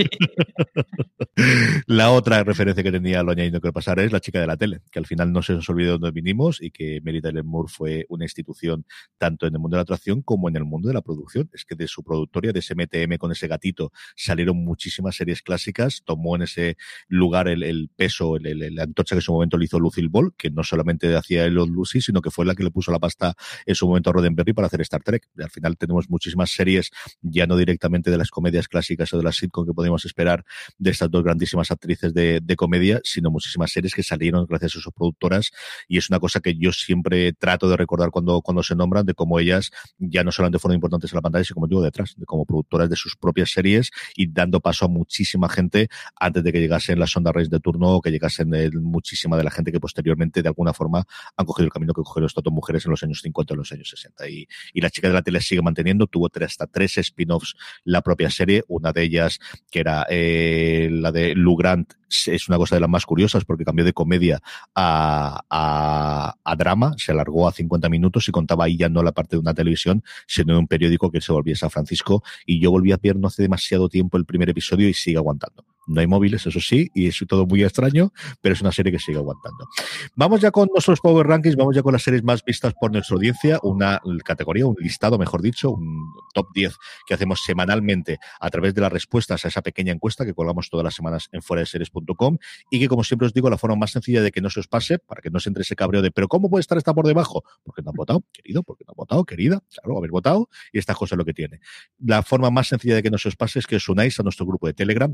la 1.87 2.11
otra 2.11 2.43
referencia 2.43 2.83
que 2.83 2.91
tenía 2.91 3.23
lo 3.23 3.31
añadiendo 3.31 3.60
que 3.61 3.73
pasar 3.73 3.99
es 3.99 4.11
la 4.11 4.19
chica 4.19 4.39
de 4.39 4.47
la 4.47 4.57
tele, 4.57 4.81
que 4.91 4.99
al 4.99 5.05
final 5.05 5.31
no 5.31 5.41
se 5.41 5.53
nos 5.53 5.69
olvidó 5.69 5.93
de 5.93 5.99
dónde 5.99 6.11
vinimos 6.11 6.61
y 6.61 6.71
que 6.71 7.01
Mary 7.03 7.21
Tyler 7.21 7.43
Moore 7.43 7.71
fue 7.71 8.05
una 8.09 8.25
institución 8.25 8.85
tanto 9.17 9.47
en 9.47 9.53
el 9.53 9.59
mundo 9.59 9.75
de 9.75 9.79
la 9.79 9.83
atracción 9.83 10.21
como 10.21 10.49
en 10.49 10.55
el 10.55 10.65
mundo 10.65 10.87
de 10.87 10.93
la 10.93 11.01
producción. 11.01 11.49
Es 11.53 11.65
que 11.65 11.75
de 11.75 11.87
su 11.87 12.03
productoria, 12.03 12.51
de 12.51 12.59
ese 12.59 12.75
MTM 12.75 13.17
con 13.17 13.31
ese 13.31 13.47
gatito, 13.47 13.91
salieron 14.15 14.57
muchísimas 14.57 15.15
series 15.15 15.41
clásicas, 15.41 16.01
tomó 16.05 16.35
en 16.35 16.43
ese 16.43 16.77
lugar 17.07 17.47
el, 17.47 17.63
el 17.63 17.89
peso, 17.95 18.35
el, 18.35 18.45
el, 18.45 18.75
la 18.75 18.83
antorcha 18.83 19.15
que 19.15 19.19
en 19.19 19.23
su 19.23 19.33
momento 19.33 19.57
le 19.57 19.65
hizo 19.65 19.79
Lucille 19.79 20.09
Ball, 20.09 20.33
que 20.37 20.49
no 20.49 20.63
solamente 20.63 21.15
hacía 21.15 21.45
el 21.45 21.57
Old 21.57 21.73
Lucy, 21.73 22.01
sino 22.01 22.21
que 22.21 22.31
fue 22.31 22.45
la 22.45 22.55
que 22.55 22.63
le 22.63 22.71
puso 22.71 22.91
la 22.91 22.99
pasta 22.99 23.35
en 23.65 23.75
su 23.75 23.87
momento 23.87 24.09
a 24.09 24.13
Roddenberry 24.13 24.53
para 24.53 24.67
hacer 24.67 24.81
Star 24.81 25.03
Trek. 25.03 25.27
Al 25.37 25.49
final 25.49 25.77
tenemos 25.77 26.09
muchísimas 26.09 26.51
series, 26.51 26.91
ya 27.21 27.47
no 27.47 27.57
directamente 27.57 28.11
de 28.11 28.17
las 28.17 28.29
comedias 28.29 28.67
clásicas 28.67 29.13
o 29.13 29.17
de 29.17 29.23
las 29.23 29.35
sitcom 29.35 29.65
que 29.65 29.73
podemos 29.73 30.05
esperar 30.05 30.45
de 30.77 30.91
estas 30.91 31.09
dos 31.09 31.23
grandísimas 31.23 31.71
actrices 31.71 32.13
de, 32.13 32.39
de 32.41 32.55
comedia, 32.55 32.99
sino 33.03 33.29
muchísimas 33.31 33.50
muchísimas 33.51 33.71
series 33.71 33.93
que 33.93 34.03
salieron 34.03 34.45
gracias 34.45 34.77
a 34.77 34.79
sus 34.79 34.93
productoras 34.93 35.51
y 35.87 35.97
es 35.97 36.09
una 36.09 36.19
cosa 36.19 36.39
que 36.39 36.55
yo 36.55 36.71
siempre 36.71 37.33
trato 37.33 37.67
de 37.69 37.75
recordar 37.75 38.09
cuando, 38.09 38.41
cuando 38.41 38.63
se 38.63 38.75
nombran 38.75 39.05
de 39.05 39.13
cómo 39.13 39.39
ellas 39.39 39.71
ya 39.97 40.23
no 40.23 40.31
solamente 40.31 40.59
fueron 40.59 40.75
importantes 40.75 41.11
en 41.11 41.17
la 41.17 41.21
pantalla, 41.21 41.43
sino 41.43 41.55
como 41.55 41.67
digo 41.67 41.81
detrás, 41.81 42.15
de 42.15 42.25
como 42.25 42.45
productoras 42.45 42.89
de 42.89 42.95
sus 42.95 43.17
propias 43.17 43.51
series 43.51 43.91
y 44.15 44.31
dando 44.31 44.61
paso 44.61 44.85
a 44.85 44.87
muchísima 44.87 45.49
gente 45.49 45.89
antes 46.15 46.43
de 46.43 46.51
que 46.51 46.59
llegasen 46.59 46.99
las 46.99 47.11
Sonda 47.11 47.31
Race 47.31 47.49
de 47.49 47.59
turno 47.59 47.95
o 47.95 48.01
que 48.01 48.09
llegasen 48.09 48.51
muchísima 48.81 49.35
de 49.37 49.43
la 49.43 49.51
gente 49.51 49.71
que 49.71 49.79
posteriormente 49.79 50.41
de 50.41 50.47
alguna 50.47 50.73
forma 50.73 51.03
han 51.35 51.45
cogido 51.45 51.65
el 51.65 51.71
camino 51.71 51.93
que 51.93 52.01
cogieron 52.03 52.27
estas 52.27 52.43
dos 52.43 52.53
mujeres 52.53 52.85
en 52.85 52.91
los 52.91 53.03
años 53.03 53.19
50 53.21 53.53
y 53.53 53.57
los 53.57 53.71
años 53.71 53.89
60. 53.89 54.29
Y, 54.29 54.47
y 54.73 54.81
la 54.81 54.89
chica 54.89 55.09
de 55.09 55.13
la 55.13 55.21
tele 55.21 55.41
sigue 55.41 55.61
manteniendo, 55.61 56.07
tuvo 56.07 56.29
tres, 56.29 56.51
hasta 56.51 56.67
tres 56.67 56.97
spin-offs 56.97 57.55
la 57.83 58.01
propia 58.01 58.29
serie, 58.29 58.63
una 58.67 58.93
de 58.93 59.03
ellas 59.03 59.39
que 59.69 59.79
era 59.79 60.05
eh, 60.09 60.89
la 60.91 61.11
de 61.11 61.35
Lou 61.35 61.55
Grant 61.55 61.93
es 62.27 62.49
una 62.49 62.57
cosa 62.57 62.75
de 62.75 62.81
las 62.81 62.89
más 62.89 63.05
curiosas 63.05 63.40
porque 63.45 63.65
cambió 63.65 63.85
de 63.85 63.93
comedia 63.93 64.39
a, 64.75 65.41
a, 65.49 66.35
a, 66.43 66.55
drama, 66.55 66.93
se 66.97 67.11
alargó 67.11 67.47
a 67.47 67.51
50 67.51 67.89
minutos 67.89 68.27
y 68.27 68.31
contaba 68.31 68.65
ahí 68.65 68.77
ya 68.77 68.89
no 68.89 69.03
la 69.03 69.11
parte 69.11 69.35
de 69.35 69.39
una 69.39 69.53
televisión, 69.53 70.03
sino 70.27 70.53
de 70.53 70.59
un 70.59 70.67
periódico 70.67 71.11
que 71.11 71.21
se 71.21 71.31
volvía 71.31 71.53
a 71.53 71.57
San 71.57 71.71
Francisco 71.71 72.23
y 72.45 72.59
yo 72.59 72.71
volví 72.71 72.91
a 72.91 72.97
ver 73.01 73.15
no 73.15 73.27
hace 73.27 73.43
demasiado 73.43 73.89
tiempo 73.89 74.17
el 74.17 74.25
primer 74.25 74.49
episodio 74.49 74.87
y 74.87 74.93
sigue 74.93 75.17
aguantando. 75.17 75.70
No 75.87 75.99
hay 76.01 76.07
móviles, 76.07 76.45
eso 76.45 76.59
sí, 76.59 76.89
y 76.93 77.07
es 77.07 77.23
todo 77.27 77.45
muy 77.45 77.63
extraño, 77.63 78.11
pero 78.41 78.53
es 78.53 78.61
una 78.61 78.71
serie 78.71 78.91
que 78.91 78.99
sigue 78.99 79.17
aguantando. 79.17 79.67
Vamos 80.15 80.41
ya 80.41 80.51
con 80.51 80.69
nuestros 80.71 80.99
Power 80.99 81.27
Rankings, 81.27 81.55
vamos 81.55 81.75
ya 81.75 81.81
con 81.81 81.93
las 81.93 82.03
series 82.03 82.23
más 82.23 82.43
vistas 82.43 82.73
por 82.79 82.91
nuestra 82.91 83.15
audiencia, 83.15 83.59
una 83.63 84.01
categoría, 84.23 84.65
un 84.65 84.75
listado, 84.79 85.17
mejor 85.17 85.41
dicho, 85.41 85.71
un 85.71 86.13
top 86.33 86.47
10 86.53 86.75
que 87.07 87.13
hacemos 87.13 87.41
semanalmente 87.43 88.19
a 88.39 88.49
través 88.49 88.73
de 88.73 88.81
las 88.81 88.91
respuestas 88.91 89.43
a 89.45 89.47
esa 89.47 89.61
pequeña 89.61 89.91
encuesta 89.91 90.25
que 90.25 90.33
colgamos 90.33 90.69
todas 90.69 90.83
las 90.83 90.95
semanas 90.95 91.29
en 91.31 91.41
series.com 91.41 92.37
y 92.69 92.79
que, 92.79 92.87
como 92.87 93.03
siempre 93.03 93.27
os 93.27 93.33
digo, 93.33 93.49
la 93.49 93.57
forma 93.57 93.75
más 93.75 93.91
sencilla 93.91 94.21
de 94.21 94.31
que 94.31 94.41
no 94.41 94.49
se 94.49 94.59
os 94.59 94.67
pase, 94.67 94.99
para 94.99 95.21
que 95.21 95.29
no 95.29 95.39
se 95.39 95.49
entre 95.49 95.63
ese 95.63 95.75
cabreo 95.75 96.01
de, 96.01 96.11
pero 96.11 96.27
¿cómo 96.27 96.49
puede 96.49 96.61
estar 96.61 96.77
esta 96.77 96.93
por 96.93 97.05
debajo? 97.05 97.43
Porque 97.63 97.81
no 97.81 97.89
han 97.91 97.95
votado, 97.95 98.23
querido, 98.31 98.63
porque 98.63 98.83
no 98.85 98.91
han 98.91 98.97
votado, 98.97 99.25
querida, 99.25 99.63
claro, 99.69 99.97
haber 99.97 100.11
votado 100.11 100.49
y 100.71 100.79
esta 100.79 100.95
cosa 100.95 101.15
es 101.15 101.17
lo 101.17 101.25
que 101.25 101.33
tiene. 101.33 101.59
La 101.99 102.23
forma 102.23 102.49
más 102.49 102.67
sencilla 102.67 102.95
de 102.95 103.03
que 103.03 103.09
no 103.09 103.17
se 103.17 103.29
os 103.29 103.35
pase 103.35 103.59
es 103.59 103.67
que 103.67 103.75
os 103.75 103.89
unáis 103.89 104.19
a 104.19 104.23
nuestro 104.23 104.45
grupo 104.45 104.67
de 104.67 104.73
Telegram, 104.73 105.13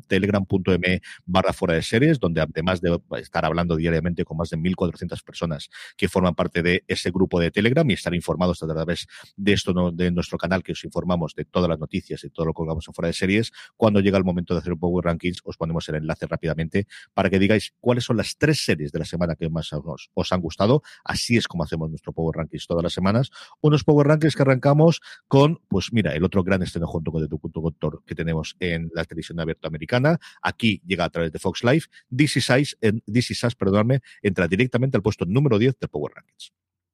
telegram.me 0.63 1.01
barra 1.25 1.53
fuera 1.53 1.73
de 1.75 1.81
series, 1.81 2.19
donde 2.19 2.41
además 2.41 2.81
de 2.81 2.99
estar 3.19 3.45
hablando 3.45 3.75
diariamente 3.75 4.25
con 4.25 4.37
más 4.37 4.49
de 4.49 4.57
1.400 4.57 5.23
personas 5.23 5.69
que 5.95 6.07
forman 6.07 6.35
parte 6.35 6.61
de 6.61 6.83
ese 6.87 7.11
grupo 7.11 7.39
de 7.39 7.51
Telegram 7.51 7.89
y 7.89 7.93
estar 7.93 8.13
informados 8.13 8.63
a 8.63 8.67
través 8.67 9.07
de 9.35 9.53
esto, 9.53 9.91
de 9.91 10.11
nuestro 10.11 10.37
canal, 10.37 10.63
que 10.63 10.71
os 10.71 10.83
informamos 10.83 11.33
de 11.35 11.45
todas 11.45 11.69
las 11.69 11.79
noticias 11.79 12.23
y 12.23 12.29
todo 12.29 12.47
lo 12.47 12.53
que 12.53 12.57
colgamos 12.57 12.87
en 12.87 12.93
fuera 12.93 13.07
de 13.07 13.13
series, 13.13 13.51
cuando 13.75 13.99
llega 13.99 14.17
el 14.17 14.23
momento 14.23 14.53
de 14.53 14.59
hacer 14.59 14.73
un 14.73 14.79
Power 14.79 15.05
Rankings, 15.05 15.41
os 15.43 15.57
ponemos 15.57 15.87
el 15.89 15.95
enlace 15.95 16.25
rápidamente 16.25 16.87
para 17.13 17.29
que 17.29 17.39
digáis 17.39 17.73
cuáles 17.79 18.03
son 18.03 18.17
las 18.17 18.37
tres 18.37 18.63
series 18.63 18.91
de 18.91 18.99
la 18.99 19.05
semana 19.05 19.35
que 19.35 19.49
más 19.49 19.71
os, 19.73 20.09
os 20.13 20.31
han 20.31 20.41
gustado. 20.41 20.81
Así 21.03 21.37
es 21.37 21.47
como 21.47 21.63
hacemos 21.63 21.89
nuestro 21.89 22.13
Power 22.13 22.37
Rankings 22.37 22.67
todas 22.67 22.83
las 22.83 22.93
semanas. 22.93 23.29
Unos 23.61 23.83
Power 23.83 24.07
Rankings 24.07 24.35
que 24.35 24.41
arrancamos 24.41 25.01
con, 25.27 25.59
pues 25.67 25.91
mira, 25.91 26.13
el 26.13 26.23
otro 26.23 26.43
gran 26.43 26.61
estreno 26.63 26.87
junto 26.87 27.11
con 27.11 27.27
The 27.27 27.27
Doctor 27.29 28.03
que 28.05 28.15
tenemos 28.15 28.55
en 28.59 28.89
la 28.93 29.03
televisión 29.03 29.39
abierta 29.39 29.67
americana. 29.67 30.19
Aquí 30.47 30.81
llega 30.85 31.03
a 31.03 31.09
través 31.09 31.33
de 31.33 31.39
Fox 31.39 31.61
Life. 31.61 31.89
DC 32.09 32.39
Size, 32.39 32.77
DC 33.05 33.35
Size, 33.35 33.55
perdóname, 33.57 33.99
entra 34.21 34.47
directamente 34.47 34.95
al 34.95 35.03
puesto 35.03 35.25
número 35.25 35.59
10 35.59 35.77
de 35.77 35.87
Power 35.89 36.13
Rankings. 36.15 36.53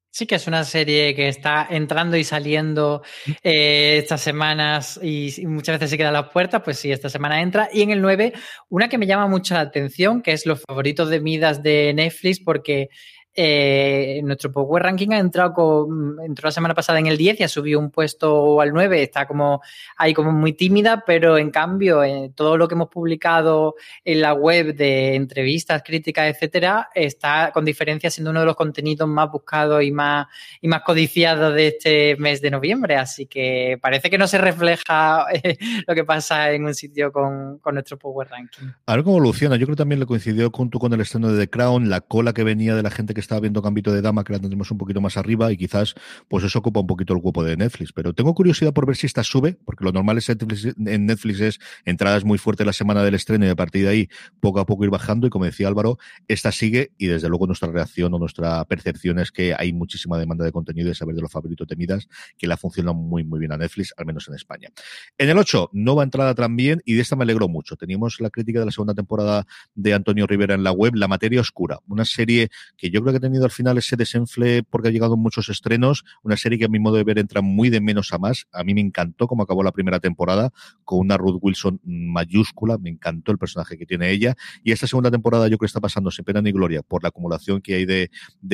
Sí, 0.10 0.26
que 0.26 0.36
es 0.36 0.48
una 0.48 0.64
serie 0.64 1.14
que 1.16 1.28
está 1.28 1.68
entrando 1.70 2.18
y 2.18 2.24
saliendo 2.24 3.04
eh, 3.44 3.98
estas 3.98 4.22
semanas 4.22 5.00
y, 5.02 5.30
y, 5.40 5.46
muchas 5.46 5.76
veces 5.76 5.90
se 5.92 5.98
queda 5.98 6.10
a 6.10 6.12
las 6.12 6.30
puertas, 6.30 6.62
pues 6.64 6.80
sí, 6.80 6.92
esta 6.92 7.10
semana 7.10 7.42
entra. 7.42 7.70
Y 7.72 7.82
en 7.82 7.92
el 7.92 8.02
9, 8.02 8.34
una 8.70 8.90
que 8.90 8.98
me 8.98 9.08
llama 9.08 9.28
mucho 9.28 9.54
la 9.54 9.62
atención, 9.62 10.22
que 10.22 10.32
es 10.32 10.46
los 10.46 10.62
favoritos 10.62 11.10
de 11.10 11.20
Midas 11.20 11.62
de 11.62 11.94
Netflix, 11.96 12.40
porque 12.40 12.90
eh, 13.36 14.22
nuestro 14.24 14.52
Power 14.52 14.84
Ranking 14.84 15.10
ha 15.12 15.18
entrado 15.18 15.54
con, 15.54 16.20
entró 16.24 16.48
la 16.48 16.52
semana 16.52 16.76
pasada 16.76 17.00
en 17.00 17.08
el 17.08 17.18
10 17.18 17.40
y 17.40 17.44
ha 17.44 17.48
subido 17.48 17.80
un 17.80 17.90
puesto 17.90 18.62
al 18.62 18.72
9. 18.72 19.02
Está 19.02 19.28
como 19.28 19.62
ahí 19.98 20.14
como 20.14 20.32
muy 20.32 20.54
tímida, 20.54 21.04
pero 21.06 21.38
en 21.38 21.50
cambio, 21.50 22.04
eh, 22.04 22.32
todo 22.36 22.58
lo 22.58 22.68
que 22.68 22.76
hemos 22.76 22.90
publicado 22.90 23.76
en 24.06 24.22
la 24.22 24.34
web 24.34 24.76
de 24.76 25.16
entrevistas, 25.16 25.82
críticas, 25.84 26.28
etcétera, 26.28 26.90
está 26.94 27.52
con 27.54 27.66
diferencia 27.66 28.12
siendo 28.12 28.32
uno 28.32 28.42
de 28.42 28.46
los 28.46 28.56
contenidos 28.56 29.08
más 29.08 29.32
buscados 29.32 29.84
y 29.84 29.92
más, 29.92 30.28
y 30.62 30.68
más 30.68 30.82
codiciados 30.82 31.56
de 31.56 31.68
este 31.68 32.16
mes 32.18 32.42
de 32.42 32.52
noviembre. 32.52 32.98
Así 32.98 33.26
que 33.26 33.80
parece 33.82 34.10
que 34.10 34.18
no 34.18 34.28
se 34.28 34.38
refleja 34.38 35.26
eh, 35.34 35.58
lo 35.88 35.96
que 35.96 36.04
pasa 36.04 36.52
en 36.52 36.66
un 36.66 36.76
sitio 36.76 37.12
con, 37.12 37.58
con, 37.60 37.74
nuestro 37.74 37.98
Power 37.98 38.28
Ranking. 38.30 38.68
A 38.86 38.96
ver 38.96 39.04
cómo 39.04 39.18
evoluciona. 39.18 39.56
Yo 39.56 39.66
creo 39.66 39.76
que 39.76 39.82
también 39.82 40.00
le 40.00 40.06
coincidió 40.06 40.52
junto 40.52 40.78
con 40.78 40.94
el 40.94 41.02
estreno 41.02 41.32
de 41.32 41.40
The 41.40 41.50
Crown, 41.50 41.90
la 41.90 42.02
cola 42.02 42.34
que 42.34 42.44
venía 42.44 42.76
de 42.76 42.84
la 42.84 42.92
gente 42.92 43.16
que 43.16 43.23
estaba 43.24 43.42
viendo 43.42 43.62
Gambito 43.62 43.92
de 43.92 44.02
Dama, 44.02 44.24
que 44.24 44.34
la 44.34 44.40
tendremos 44.40 44.70
un 44.72 44.78
poquito 44.78 45.02
más 45.02 45.18
arriba 45.18 45.52
y 45.52 45.58
quizás 45.58 45.96
pues 46.28 46.44
eso 46.44 46.60
ocupa 46.60 46.80
un 46.80 46.88
poquito 46.88 47.14
el 47.14 47.22
cuerpo 47.22 47.44
de 47.44 47.58
Netflix. 47.58 47.92
Pero 47.94 48.14
tengo 48.14 48.34
curiosidad 48.34 48.74
por 48.74 48.86
ver 48.86 48.96
si 48.96 49.08
esta 49.08 49.24
sube, 49.24 49.58
porque 49.66 49.84
lo 49.84 49.92
normal 49.92 50.18
es 50.18 50.30
en 50.30 51.06
Netflix 51.06 51.40
es 51.40 51.60
entradas 51.86 52.24
muy 52.24 52.38
fuertes 52.38 52.66
la 52.66 52.74
semana 52.74 53.04
del 53.04 53.16
estreno 53.16 53.46
y 53.46 53.50
a 53.50 53.56
partir 53.56 53.84
de 53.84 53.90
ahí 53.90 54.10
poco 54.40 54.60
a 54.60 54.66
poco 54.66 54.84
ir 54.84 54.90
bajando 54.90 55.28
y 55.28 55.30
como 55.30 55.46
decía 55.46 55.68
Álvaro, 55.68 55.98
esta 56.28 56.52
sigue 56.52 56.92
y 56.98 57.08
desde 57.08 57.30
luego 57.30 57.48
nuestra 57.48 57.72
reacción 57.72 58.14
o 58.14 58.20
nuestra 58.20 58.64
percepción 58.66 59.20
es 59.20 59.32
que 59.32 59.56
hay 59.58 59.74
muchísima 59.74 60.18
demanda 60.18 60.46
de 60.46 60.52
contenido 60.52 60.90
y 60.90 60.96
saber 60.96 61.16
de 61.16 61.22
los 61.22 61.32
favoritos 61.32 61.68
temidas 61.68 62.08
que 62.38 62.48
la 62.48 62.58
funciona 62.58 62.94
muy 62.94 63.24
muy 63.24 63.40
bien 63.40 63.52
a 63.52 63.58
Netflix, 63.58 63.94
al 63.98 64.06
menos 64.06 64.28
en 64.28 64.36
España. 64.36 64.70
En 65.18 65.30
el 65.30 65.38
8, 65.38 65.72
nueva 65.74 66.04
entrada 66.04 66.36
también 66.36 66.82
y 66.86 66.94
de 66.94 67.02
esta 67.02 67.16
me 67.16 67.24
alegro 67.24 67.48
mucho. 67.48 67.76
Teníamos 67.76 68.20
la 68.20 68.30
crítica 68.30 68.60
de 68.60 68.66
la 68.66 68.72
segunda 68.72 68.94
temporada 68.94 69.46
de 69.76 69.94
Antonio 69.94 70.28
Rivera 70.28 70.56
en 70.56 70.64
la 70.64 70.72
web, 70.72 70.96
La 70.96 71.08
Materia 71.08 71.42
Oscura, 71.42 71.80
una 71.88 72.06
serie 72.06 72.50
que 72.78 72.90
yo 72.90 73.02
creo 73.02 73.13
que 73.14 73.18
ha 73.18 73.22
tenido 73.22 73.46
al 73.46 73.52
final 73.52 73.78
ese 73.78 73.96
desenfle 73.96 74.64
porque 74.64 74.90
ha 74.90 74.92
llegado 74.92 75.18
muchos 75.18 75.50
estrenos, 75.50 76.04
una 76.24 76.38
serie 76.38 76.60
que 76.60 76.66
a 76.66 76.68
mi 76.68 76.80
modo 76.80 76.98
de 76.98 77.04
ver 77.04 77.20
entra 77.20 77.42
muy 77.42 77.70
de 77.70 77.82
menos 77.82 78.12
a 78.14 78.18
más. 78.18 78.48
A 78.52 78.64
mí 78.64 78.74
me 78.74 78.82
encantó 78.82 79.28
cómo 79.28 79.44
acabó 79.44 79.64
la 79.64 79.72
primera 79.72 80.00
temporada 80.00 80.52
con 80.84 81.00
una 81.00 81.18
Ruth 81.18 81.40
Wilson 81.42 81.80
mayúscula, 81.84 82.78
me 82.78 82.90
encantó 82.90 83.32
el 83.32 83.38
personaje 83.38 83.78
que 83.78 83.86
tiene 83.86 84.12
ella 84.12 84.36
y 84.64 84.72
esta 84.72 84.88
segunda 84.88 85.12
temporada 85.12 85.48
yo 85.48 85.58
creo 85.58 85.68
que 85.68 85.68
está 85.68 85.82
pasando 85.82 86.12
sin 86.12 86.26
pena 86.26 86.42
ni 86.42 86.52
gloria 86.52 86.82
por 86.82 87.04
la 87.04 87.10
acumulación 87.10 87.62
que 87.62 87.76
hay 87.76 87.86
de, 87.86 88.10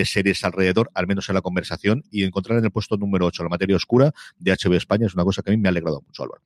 series 0.05 0.43
alrededor, 0.43 0.89
al 0.93 1.07
menos 1.07 1.29
en 1.29 1.35
la 1.35 1.41
conversación 1.41 2.03
y 2.09 2.23
encontrar 2.23 2.57
en 2.59 2.65
el 2.65 2.71
puesto 2.71 2.97
número 2.97 3.25
8 3.25 3.43
la 3.43 3.49
materia 3.49 3.75
oscura 3.75 4.11
de 4.37 4.51
HBO 4.51 4.75
España 4.75 5.05
es 5.07 5.13
una 5.13 5.23
cosa 5.23 5.41
que 5.41 5.51
a 5.51 5.53
mí 5.55 5.57
me 5.57 5.67
ha 5.67 5.71
alegrado 5.71 6.01
mucho, 6.01 6.23
Álvaro. 6.23 6.41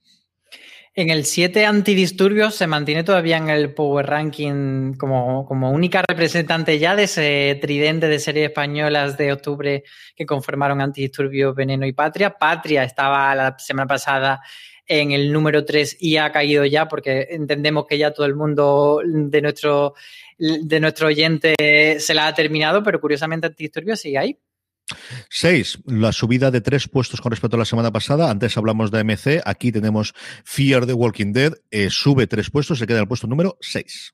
En 0.95 1.09
el 1.09 1.25
7 1.25 1.65
antidisturbios 1.65 2.53
se 2.53 2.67
mantiene 2.67 3.03
todavía 3.03 3.37
en 3.37 3.49
el 3.49 3.73
Power 3.73 4.05
Ranking 4.05 4.93
como, 4.93 5.43
como, 5.47 5.71
única 5.71 6.03
representante 6.07 6.77
ya 6.77 6.95
de 6.95 7.05
ese 7.05 7.57
tridente 7.59 8.07
de 8.07 8.19
series 8.19 8.49
españolas 8.49 9.17
de 9.17 9.33
octubre 9.33 9.83
que 10.15 10.27
conformaron 10.27 10.81
Antidisturbios, 10.81 11.55
Veneno 11.55 11.87
y 11.87 11.93
Patria. 11.93 12.37
Patria 12.37 12.83
estaba 12.83 13.33
la 13.33 13.57
semana 13.57 13.87
pasada 13.87 14.41
en 14.85 15.13
el 15.13 15.33
número 15.33 15.65
3 15.65 15.97
y 15.99 16.17
ha 16.17 16.31
caído 16.31 16.63
ya 16.63 16.87
porque 16.87 17.27
entendemos 17.31 17.87
que 17.87 17.97
ya 17.97 18.11
todo 18.11 18.27
el 18.27 18.35
mundo 18.35 19.01
de 19.03 19.41
nuestro, 19.41 19.95
de 20.37 20.79
nuestro 20.79 21.07
oyente 21.07 21.55
se 21.99 22.13
la 22.13 22.27
ha 22.27 22.35
terminado, 22.35 22.83
pero 22.83 23.01
curiosamente 23.01 23.47
Antidisturbios 23.47 23.99
sigue 23.99 24.19
ahí. 24.19 24.39
Seis, 25.29 25.79
la 25.85 26.11
subida 26.11 26.51
de 26.51 26.61
tres 26.61 26.87
puestos 26.87 27.21
con 27.21 27.31
respecto 27.31 27.55
a 27.55 27.59
la 27.59 27.65
semana 27.65 27.91
pasada. 27.91 28.29
Antes 28.29 28.57
hablamos 28.57 28.91
de 28.91 29.03
MC, 29.03 29.41
aquí 29.45 29.71
tenemos 29.71 30.13
Fear 30.43 30.85
the 30.85 30.93
Walking 30.93 31.33
Dead, 31.33 31.53
eh, 31.71 31.89
sube 31.89 32.27
tres 32.27 32.49
puestos, 32.49 32.79
se 32.79 32.87
queda 32.87 32.99
el 32.99 33.07
puesto 33.07 33.27
número 33.27 33.57
6. 33.61 34.13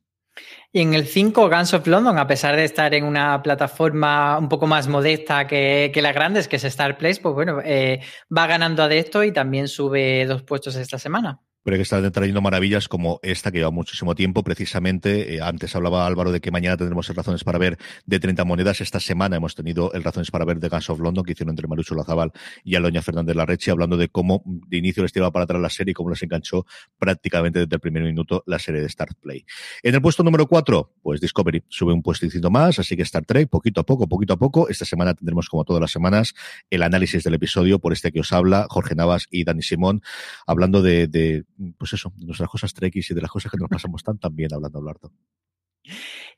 Y 0.71 0.81
en 0.81 0.93
el 0.93 1.05
5, 1.05 1.49
Guns 1.49 1.73
of 1.73 1.87
London, 1.87 2.17
a 2.17 2.27
pesar 2.27 2.55
de 2.55 2.63
estar 2.63 2.93
en 2.93 3.03
una 3.03 3.41
plataforma 3.41 4.37
un 4.37 4.47
poco 4.47 4.67
más 4.67 4.87
modesta 4.87 5.47
que, 5.47 5.91
las 5.95 6.13
grandes, 6.13 6.47
que 6.47 6.57
es 6.57 6.63
Star 6.63 6.97
Place, 6.97 7.19
pues 7.19 7.33
bueno, 7.33 7.59
eh, 7.63 8.01
va 8.35 8.47
ganando 8.47 8.83
a 8.83 8.93
esto 8.93 9.23
y 9.23 9.33
también 9.33 9.67
sube 9.67 10.25
dos 10.25 10.43
puestos 10.43 10.75
esta 10.75 10.99
semana 10.99 11.41
pero 11.63 11.77
que 11.77 11.83
están 11.83 12.11
trayendo 12.11 12.41
maravillas 12.41 12.87
como 12.87 13.19
esta 13.23 13.51
que 13.51 13.59
lleva 13.59 13.71
muchísimo 13.71 14.15
tiempo. 14.15 14.43
Precisamente, 14.43 15.35
eh, 15.35 15.41
antes 15.41 15.75
hablaba 15.75 16.05
Álvaro 16.05 16.31
de 16.31 16.41
que 16.41 16.51
mañana 16.51 16.77
tendremos 16.77 17.09
el 17.09 17.15
Razones 17.15 17.43
para 17.43 17.59
Ver 17.59 17.77
de 18.05 18.19
30 18.19 18.45
monedas. 18.45 18.81
Esta 18.81 18.99
semana 18.99 19.35
hemos 19.35 19.55
tenido 19.55 19.91
el 19.93 20.03
Razones 20.03 20.31
para 20.31 20.45
Ver 20.45 20.59
de 20.59 20.69
Guns 20.69 20.89
of 20.89 20.99
London 20.99 21.23
que 21.23 21.33
hicieron 21.33 21.51
entre 21.51 21.67
Marucho 21.67 21.95
Lazabal 21.95 22.31
y 22.63 22.75
Aloña 22.75 23.01
Fernández 23.01 23.35
Larrechi, 23.35 23.71
hablando 23.71 23.97
de 23.97 24.09
cómo 24.09 24.43
de 24.45 24.77
inicio 24.77 25.03
les 25.03 25.11
tiraba 25.11 25.31
para 25.31 25.43
atrás 25.43 25.61
la 25.61 25.69
serie 25.69 25.91
y 25.91 25.93
cómo 25.93 26.09
les 26.09 26.21
enganchó 26.23 26.65
prácticamente 26.97 27.59
desde 27.59 27.75
el 27.75 27.81
primer 27.81 28.03
minuto 28.03 28.43
la 28.45 28.59
serie 28.59 28.81
de 28.81 28.87
Star 28.87 29.09
Play. 29.15 29.45
En 29.83 29.95
el 29.95 30.01
puesto 30.01 30.23
número 30.23 30.47
4, 30.47 30.93
pues 31.01 31.21
Discovery 31.21 31.63
sube 31.67 31.93
un 31.93 32.01
puestecito 32.01 32.49
más, 32.49 32.79
así 32.79 32.95
que 32.95 33.03
Star 33.03 33.25
Trek, 33.25 33.49
poquito 33.49 33.81
a 33.81 33.85
poco, 33.85 34.07
poquito 34.07 34.33
a 34.33 34.37
poco. 34.37 34.69
Esta 34.69 34.85
semana 34.85 35.13
tendremos, 35.13 35.49
como 35.49 35.65
todas 35.65 35.81
las 35.81 35.91
semanas, 35.91 36.33
el 36.69 36.83
análisis 36.83 37.23
del 37.23 37.33
episodio 37.33 37.79
por 37.79 37.93
este 37.93 38.11
que 38.11 38.21
os 38.21 38.31
habla, 38.31 38.67
Jorge 38.69 38.95
Navas 38.95 39.27
y 39.29 39.43
Dani 39.43 39.61
Simón, 39.61 40.01
hablando 40.45 40.81
de, 40.81 41.07
de 41.07 41.43
pues 41.77 41.93
eso, 41.93 42.13
de 42.15 42.25
nuestras 42.25 42.49
cosas 42.49 42.73
trekkies 42.73 43.11
y 43.11 43.13
de 43.13 43.21
las 43.21 43.31
cosas 43.31 43.51
que 43.51 43.57
nos 43.57 43.69
pasamos 43.69 44.03
tan, 44.03 44.17
tan 44.17 44.35
bien 44.35 44.53
hablando, 44.53 44.79
Eduardo. 44.79 45.11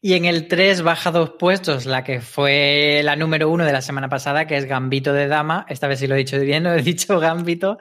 Y 0.03 0.15
en 0.15 0.25
el 0.25 0.47
3 0.47 0.81
baja 0.81 1.11
dos 1.11 1.33
puestos, 1.37 1.85
la 1.85 2.03
que 2.03 2.21
fue 2.21 3.01
la 3.03 3.15
número 3.15 3.51
uno 3.51 3.65
de 3.65 3.71
la 3.71 3.83
semana 3.83 4.09
pasada, 4.09 4.47
que 4.47 4.57
es 4.57 4.65
Gambito 4.65 5.13
de 5.13 5.27
Dama. 5.27 5.67
Esta 5.69 5.87
vez 5.87 5.99
sí 5.99 6.07
lo 6.07 6.15
he 6.15 6.17
dicho 6.17 6.39
bien, 6.39 6.63
no 6.63 6.73
he 6.73 6.81
dicho 6.81 7.19
Gambito. 7.19 7.77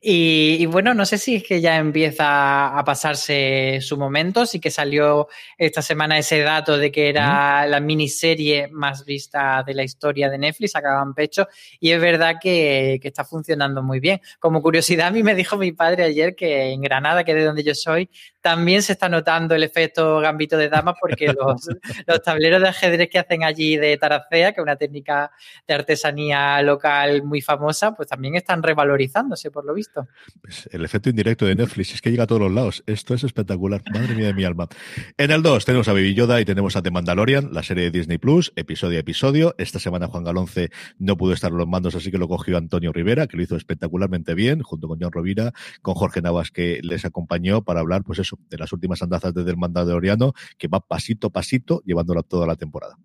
Y, 0.00 0.56
y, 0.58 0.66
bueno, 0.66 0.94
no 0.94 1.06
sé 1.06 1.16
si 1.16 1.36
es 1.36 1.44
que 1.44 1.60
ya 1.60 1.76
empieza 1.76 2.76
a 2.76 2.84
pasarse 2.84 3.78
su 3.82 3.96
momento. 3.96 4.46
Sí 4.46 4.58
que 4.58 4.72
salió 4.72 5.28
esta 5.56 5.80
semana 5.80 6.18
ese 6.18 6.40
dato 6.40 6.76
de 6.76 6.90
que 6.90 7.08
era 7.08 7.64
la 7.68 7.78
miniserie 7.78 8.66
más 8.72 9.04
vista 9.04 9.62
de 9.64 9.74
la 9.74 9.84
historia 9.84 10.28
de 10.28 10.38
Netflix, 10.38 10.74
acaban 10.74 11.14
pecho. 11.14 11.46
Y 11.78 11.92
es 11.92 12.00
verdad 12.00 12.34
que, 12.42 12.98
que 13.00 13.06
está 13.06 13.24
funcionando 13.24 13.80
muy 13.80 14.00
bien. 14.00 14.20
Como 14.40 14.60
curiosidad, 14.60 15.06
a 15.06 15.10
mí 15.12 15.22
me 15.22 15.36
dijo 15.36 15.56
mi 15.56 15.70
padre 15.70 16.02
ayer 16.02 16.34
que 16.34 16.72
en 16.72 16.80
Granada, 16.80 17.22
que 17.22 17.30
es 17.30 17.36
de 17.36 17.44
donde 17.44 17.62
yo 17.62 17.76
soy, 17.76 18.10
también 18.40 18.82
se 18.82 18.92
está 18.92 19.08
notando 19.08 19.54
el 19.54 19.62
efecto 19.62 20.18
Gambito 20.18 20.56
de 20.56 20.68
Dama 20.68 20.94
porque 21.00 21.26
los 21.28 21.68
los, 22.06 22.22
tableros 22.22 22.60
de 22.60 22.68
ajedrez 22.68 23.08
que 23.08 23.18
hacen 23.18 23.44
allí 23.44 23.76
de 23.76 23.96
Taracea, 23.96 24.52
que 24.52 24.60
es 24.60 24.62
una 24.62 24.76
técnica 24.76 25.30
de 25.66 25.74
artesanía 25.74 26.62
local 26.62 27.22
muy 27.22 27.40
famosa, 27.40 27.94
pues 27.94 28.08
también 28.08 28.34
están 28.34 28.62
revalorizándose, 28.62 29.50
por 29.50 29.64
lo 29.64 29.74
visto. 29.74 30.08
Pues 30.40 30.68
el 30.72 30.84
efecto 30.84 31.10
indirecto 31.10 31.46
de 31.46 31.54
Netflix 31.54 31.94
es 31.94 32.00
que 32.00 32.10
llega 32.10 32.24
a 32.24 32.26
todos 32.26 32.40
los 32.40 32.52
lados. 32.52 32.82
Esto 32.86 33.14
es 33.14 33.24
espectacular. 33.24 33.82
Madre 33.92 34.14
mía 34.14 34.26
de 34.26 34.34
mi 34.34 34.44
alma. 34.44 34.68
En 35.16 35.30
el 35.30 35.42
2 35.42 35.64
tenemos 35.64 35.88
a 35.88 35.92
Baby 35.92 36.14
Yoda 36.14 36.40
y 36.40 36.44
tenemos 36.44 36.76
a 36.76 36.82
The 36.82 36.90
Mandalorian, 36.90 37.50
la 37.52 37.62
serie 37.62 37.84
de 37.84 37.90
Disney 37.90 38.18
Plus, 38.18 38.52
episodio 38.56 38.98
a 38.98 39.00
episodio. 39.00 39.54
Esta 39.58 39.78
semana 39.78 40.06
Juan 40.06 40.24
Galonce 40.24 40.70
no 40.98 41.16
pudo 41.16 41.32
estar 41.32 41.50
en 41.50 41.58
los 41.58 41.68
mandos, 41.68 41.94
así 41.94 42.10
que 42.10 42.18
lo 42.18 42.28
cogió 42.28 42.56
Antonio 42.56 42.92
Rivera, 42.92 43.26
que 43.26 43.36
lo 43.36 43.42
hizo 43.42 43.56
espectacularmente 43.56 44.34
bien, 44.34 44.62
junto 44.62 44.88
con 44.88 44.98
John 45.00 45.12
Rovira, 45.12 45.52
con 45.82 45.94
Jorge 45.94 46.22
Navas, 46.22 46.50
que 46.50 46.80
les 46.82 47.04
acompañó 47.04 47.62
para 47.62 47.80
hablar, 47.80 48.02
pues 48.04 48.18
eso, 48.18 48.38
de 48.48 48.58
las 48.58 48.72
últimas 48.72 49.02
andazas 49.02 49.34
de 49.34 49.44
The 49.44 49.56
Mandaloriano, 49.56 50.32
que 50.58 50.68
va 50.68 50.80
pasito 50.90 51.28
a 51.28 51.30
pasito 51.30 51.82
llevándola 51.86 52.24
toda 52.24 52.48
la 52.48 52.56
temporada. 52.56 52.96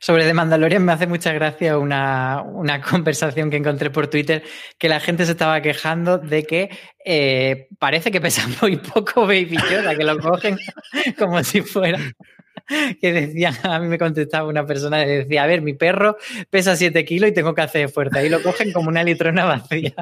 Sobre 0.00 0.24
The 0.24 0.34
Mandalorian 0.34 0.84
me 0.84 0.92
hace 0.92 1.08
mucha 1.08 1.32
gracia 1.32 1.76
una, 1.76 2.42
una, 2.42 2.80
conversación 2.90 3.50
que 3.50 3.56
encontré 3.56 3.90
por 3.90 4.06
Twitter 4.06 4.44
que 4.78 4.88
la 4.88 5.00
gente 5.00 5.26
se 5.26 5.32
estaba 5.32 5.60
quejando 5.60 6.18
de 6.18 6.44
que 6.44 6.70
eh, 7.04 7.68
parece 7.80 8.12
que 8.12 8.20
pesa 8.20 8.46
muy 8.62 8.76
poco 8.76 9.22
Baby 9.22 9.56
Yoda, 9.70 9.96
que 9.96 10.04
lo 10.04 10.18
cogen 10.18 10.56
como 11.18 11.42
si 11.42 11.62
fuera 11.62 11.98
que 13.00 13.12
decía, 13.12 13.52
a 13.62 13.78
mí 13.78 13.88
me 13.88 13.98
contestaba 13.98 14.48
una 14.48 14.66
persona 14.66 15.04
que 15.04 15.24
decía, 15.24 15.42
a 15.42 15.46
ver, 15.46 15.62
mi 15.62 15.74
perro 15.74 16.16
pesa 16.50 16.76
7 16.76 17.04
kilos 17.04 17.30
y 17.30 17.34
tengo 17.34 17.54
que 17.54 17.62
hacer 17.62 17.88
fuerza. 17.88 18.22
Y 18.22 18.28
lo 18.28 18.42
cogen 18.42 18.72
como 18.72 18.88
una 18.88 19.02
litrona 19.04 19.44
vacía. 19.44 19.94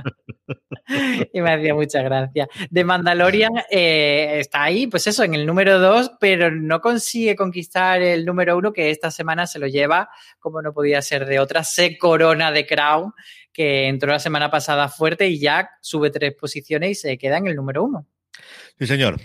y 1.33 1.41
me 1.41 1.53
hacía 1.53 1.75
mucha 1.75 2.03
gracia. 2.03 2.49
De 2.71 2.85
Mandalorian 2.85 3.53
eh, 3.71 4.39
está 4.39 4.65
ahí, 4.65 4.87
pues 4.87 5.07
eso, 5.07 5.25
en 5.25 5.35
el 5.35 5.47
número 5.47 5.79
2, 5.79 6.13
pero 6.21 6.51
no 6.51 6.81
consigue 6.81 7.37
conquistar 7.37 8.03
el 8.03 8.25
número 8.25 8.57
1 8.57 8.73
que 8.73 8.91
esta 8.91 9.11
semana 9.11 9.47
se 9.47 9.59
lo 9.59 9.67
lleva, 9.67 10.11
como 10.39 10.63
no 10.63 10.73
podía 10.73 11.03
ser 11.03 11.27
de 11.27 11.41
otra, 11.41 11.65
se 11.65 11.99
corona 11.99 12.53
de 12.53 12.67
Crown, 12.67 13.13
que 13.53 13.89
entró 13.89 14.11
la 14.11 14.19
semana 14.19 14.51
pasada 14.51 14.89
fuerte 14.89 15.29
y 15.29 15.39
ya 15.39 15.71
sube 15.81 16.11
tres 16.11 16.35
posiciones 16.35 16.91
y 16.91 16.95
se 16.95 17.19
queda 17.19 17.39
en 17.39 17.49
el 17.49 17.57
número 17.57 17.85
1. 17.85 18.07
Sí, 18.79 18.87
señor. 18.87 19.20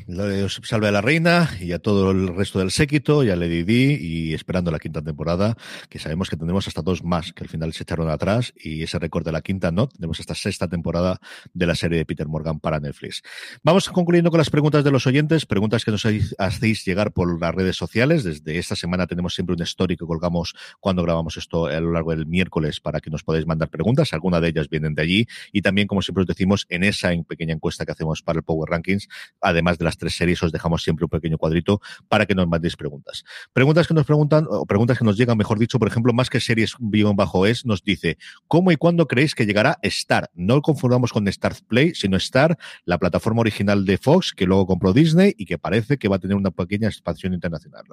Salve 0.64 0.90
a 0.90 0.92
la 0.92 1.02
reina 1.02 1.50
y 1.60 1.72
a 1.72 1.80
todo 1.80 2.12
el 2.12 2.36
resto 2.36 2.60
del 2.60 2.70
séquito 2.70 3.24
y 3.24 3.32
a 3.32 3.36
Lady 3.36 3.64
Di 3.64 3.98
y 4.00 4.34
esperando 4.34 4.70
la 4.70 4.78
quinta 4.78 5.02
temporada, 5.02 5.58
que 5.90 5.98
sabemos 5.98 6.30
que 6.30 6.36
tendremos 6.36 6.68
hasta 6.68 6.84
dos 6.84 7.04
más, 7.04 7.34
que 7.34 7.44
al 7.44 7.50
final 7.50 7.74
se 7.74 7.82
echaron 7.84 8.10
atrás 8.10 8.54
y 8.56 8.84
ese 8.84 9.00
récord 9.00 9.26
de 9.26 9.32
la 9.32 9.42
quinta 9.42 9.72
no. 9.72 9.88
Tenemos 9.88 10.20
esta 10.20 10.36
sexta 10.36 10.68
temporada 10.68 11.20
de 11.54 11.66
la 11.66 11.76
serie 11.76 11.98
de 11.98 12.06
Peter 12.06 12.28
Morgan 12.28 12.60
para 12.60 12.80
Netflix. 12.80 13.24
Vamos 13.64 13.90
concluyendo 13.90 14.30
con 14.30 14.38
las 14.38 14.52
preguntas 14.52 14.84
de 14.84 14.92
los 14.92 15.08
oyentes, 15.08 15.46
preguntas 15.48 15.86
que 15.86 15.92
nos 15.92 16.06
hacéis 16.38 16.86
llegar 16.86 17.12
por 17.12 17.42
las 17.42 17.56
redes 17.56 17.78
sociales. 17.78 18.24
Desde 18.24 18.60
esta 18.60 18.76
semana 18.76 19.08
tenemos 19.08 19.34
siempre 19.34 19.56
un 19.56 19.62
story 19.64 19.98
que 19.98 20.06
colgamos 20.06 20.54
cuando 20.80 21.02
grabamos 21.02 21.38
esto 21.38 21.66
a 21.66 21.80
lo 21.80 21.94
largo 21.94 22.12
del 22.12 22.28
miércoles 22.28 22.80
para 22.80 23.00
que 23.00 23.10
nos 23.10 23.24
podáis 23.24 23.48
mandar 23.48 23.70
preguntas. 23.70 24.14
Algunas 24.14 24.42
de 24.42 24.50
ellas 24.50 24.70
vienen 24.70 24.94
de 24.94 25.02
allí 25.02 25.28
y 25.52 25.62
también, 25.64 25.88
como 25.88 26.04
siempre 26.04 26.22
os 26.22 26.28
decimos, 26.28 26.66
en 26.70 26.84
esa 26.84 27.10
pequeña 27.28 27.54
encuesta 27.54 27.86
que 27.86 27.94
hacemos 27.94 28.22
para 28.22 28.38
el 28.40 28.44
Power 28.44 28.70
Rankings, 28.70 29.08
además 29.42 29.78
de 29.78 29.86
las 29.86 29.98
tres 29.98 30.16
series, 30.16 30.42
os 30.44 30.52
dejamos 30.52 30.84
siempre 30.84 31.06
un 31.06 31.10
pequeño 31.10 31.38
cuadrito 31.38 31.82
para 32.08 32.26
que 32.26 32.36
nos 32.36 32.48
mandéis 32.48 32.76
preguntas. 32.76 33.24
Preguntas 33.54 33.88
que 33.88 33.94
nos 33.94 34.06
preguntan, 34.06 34.46
o 34.50 34.66
preguntas 34.66 34.98
que 34.98 35.06
nos 35.06 35.18
llegan, 35.18 35.38
mejor 35.38 35.60
dicho, 35.60 35.80
por 35.80 35.88
ejemplo, 35.88 36.14
más 36.14 36.30
que 36.30 36.40
series 36.40 36.76
guion 36.80 37.16
bajo 37.16 37.46
es, 37.46 37.66
nos 37.66 37.84
dice, 37.84 38.18
¿cómo 38.48 38.72
y 38.72 38.78
cuándo 38.78 39.08
creéis 39.08 39.36
que 39.36 39.46
llegará 39.46 39.78
Star? 39.82 40.30
No 40.34 40.62
confundamos 40.62 41.12
con 41.12 41.28
Star 41.28 41.54
Play, 41.68 41.94
sino 41.96 42.18
Star, 42.18 42.58
la 42.86 42.98
plataforma 42.98 43.42
original 43.42 43.86
de 43.86 43.98
Fox, 43.98 44.34
que 44.34 44.46
luego 44.46 44.68
compró 44.68 44.94
Disney 44.94 45.34
y 45.38 45.46
que 45.46 45.58
parece 45.58 45.98
que 45.98 46.08
va 46.08 46.18
a 46.18 46.20
tener 46.20 46.38
una 46.38 46.52
pequeña 46.52 46.88
expansión 46.88 47.34
internacional. 47.34 47.84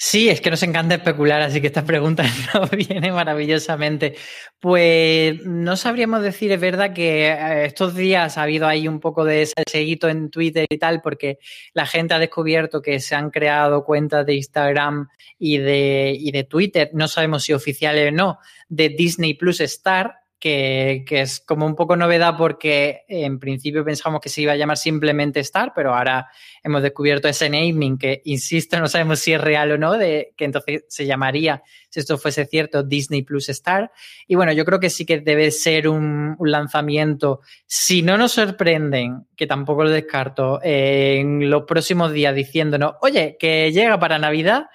Sí, 0.00 0.28
es 0.28 0.40
que 0.40 0.50
nos 0.50 0.62
encanta 0.62 0.94
especular, 0.94 1.42
así 1.42 1.60
que 1.60 1.66
esta 1.66 1.84
pregunta 1.84 2.22
nos 2.54 2.70
viene 2.70 3.10
maravillosamente. 3.10 4.14
Pues 4.60 5.44
no 5.44 5.76
sabríamos 5.76 6.22
decir, 6.22 6.52
es 6.52 6.60
verdad 6.60 6.94
que 6.94 7.26
eh, 7.26 7.64
estos 7.64 7.96
días 7.96 8.38
ha 8.38 8.42
habido 8.42 8.68
ahí 8.68 8.86
un 8.86 9.00
poco 9.00 9.24
de 9.24 9.50
seguito 9.68 10.08
en 10.08 10.30
Twitter 10.30 10.66
y 10.70 10.78
tal, 10.78 11.02
porque 11.02 11.40
la 11.74 11.84
gente 11.84 12.14
ha 12.14 12.20
descubierto 12.20 12.80
que 12.80 13.00
se 13.00 13.16
han 13.16 13.30
creado 13.30 13.84
cuentas 13.84 14.24
de 14.24 14.36
Instagram 14.36 15.08
y 15.36 15.58
de, 15.58 16.16
y 16.16 16.30
de 16.30 16.44
Twitter, 16.44 16.90
no 16.92 17.08
sabemos 17.08 17.42
si 17.42 17.52
oficiales 17.52 18.12
o 18.12 18.14
no, 18.14 18.38
de 18.68 18.90
Disney 18.90 19.34
Plus 19.34 19.60
Star, 19.62 20.20
que, 20.38 21.04
es 21.08 21.40
como 21.40 21.66
un 21.66 21.74
poco 21.74 21.96
novedad 21.96 22.36
porque 22.36 23.04
en 23.08 23.38
principio 23.38 23.84
pensamos 23.84 24.20
que 24.20 24.28
se 24.28 24.42
iba 24.42 24.52
a 24.52 24.56
llamar 24.56 24.76
simplemente 24.76 25.40
Star, 25.40 25.72
pero 25.74 25.94
ahora 25.94 26.28
hemos 26.62 26.82
descubierto 26.82 27.28
ese 27.28 27.50
naming 27.50 27.98
que, 27.98 28.22
insisto, 28.24 28.78
no 28.78 28.86
sabemos 28.86 29.18
si 29.18 29.32
es 29.32 29.40
real 29.40 29.72
o 29.72 29.78
no, 29.78 29.92
de 29.92 30.32
que 30.36 30.44
entonces 30.44 30.84
se 30.88 31.06
llamaría, 31.06 31.62
si 31.88 32.00
esto 32.00 32.18
fuese 32.18 32.46
cierto, 32.46 32.82
Disney 32.82 33.22
Plus 33.22 33.48
Star. 33.48 33.90
Y 34.26 34.36
bueno, 34.36 34.52
yo 34.52 34.64
creo 34.64 34.78
que 34.78 34.90
sí 34.90 35.04
que 35.04 35.20
debe 35.20 35.50
ser 35.50 35.88
un, 35.88 36.36
un 36.38 36.50
lanzamiento, 36.50 37.40
si 37.66 38.02
no 38.02 38.16
nos 38.16 38.32
sorprenden, 38.32 39.26
que 39.36 39.46
tampoco 39.46 39.84
lo 39.84 39.90
descarto, 39.90 40.60
en 40.62 41.50
los 41.50 41.64
próximos 41.64 42.12
días 42.12 42.34
diciéndonos, 42.34 42.94
oye, 43.00 43.36
que 43.38 43.72
llega 43.72 43.98
para 43.98 44.18
Navidad 44.18 44.66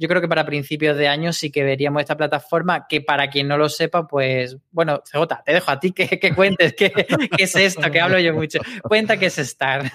yo 0.00 0.08
creo 0.08 0.22
que 0.22 0.28
para 0.28 0.46
principios 0.46 0.96
de 0.96 1.08
año 1.08 1.30
sí 1.34 1.50
que 1.50 1.62
veríamos 1.62 2.00
esta 2.00 2.16
plataforma 2.16 2.86
que 2.88 3.02
para 3.02 3.28
quien 3.28 3.46
no 3.48 3.58
lo 3.58 3.68
sepa, 3.68 4.08
pues, 4.08 4.56
bueno, 4.72 5.02
CJ, 5.04 5.44
te 5.44 5.52
dejo 5.52 5.70
a 5.70 5.78
ti 5.78 5.92
que, 5.92 6.18
que 6.18 6.34
cuentes 6.34 6.72
qué, 6.78 6.90
es 7.36 7.54
esto, 7.54 7.90
que 7.90 8.00
hablo 8.00 8.18
yo 8.18 8.32
mucho. 8.32 8.60
Cuenta 8.82 9.18
qué 9.18 9.26
es 9.26 9.38
Star. 9.38 9.92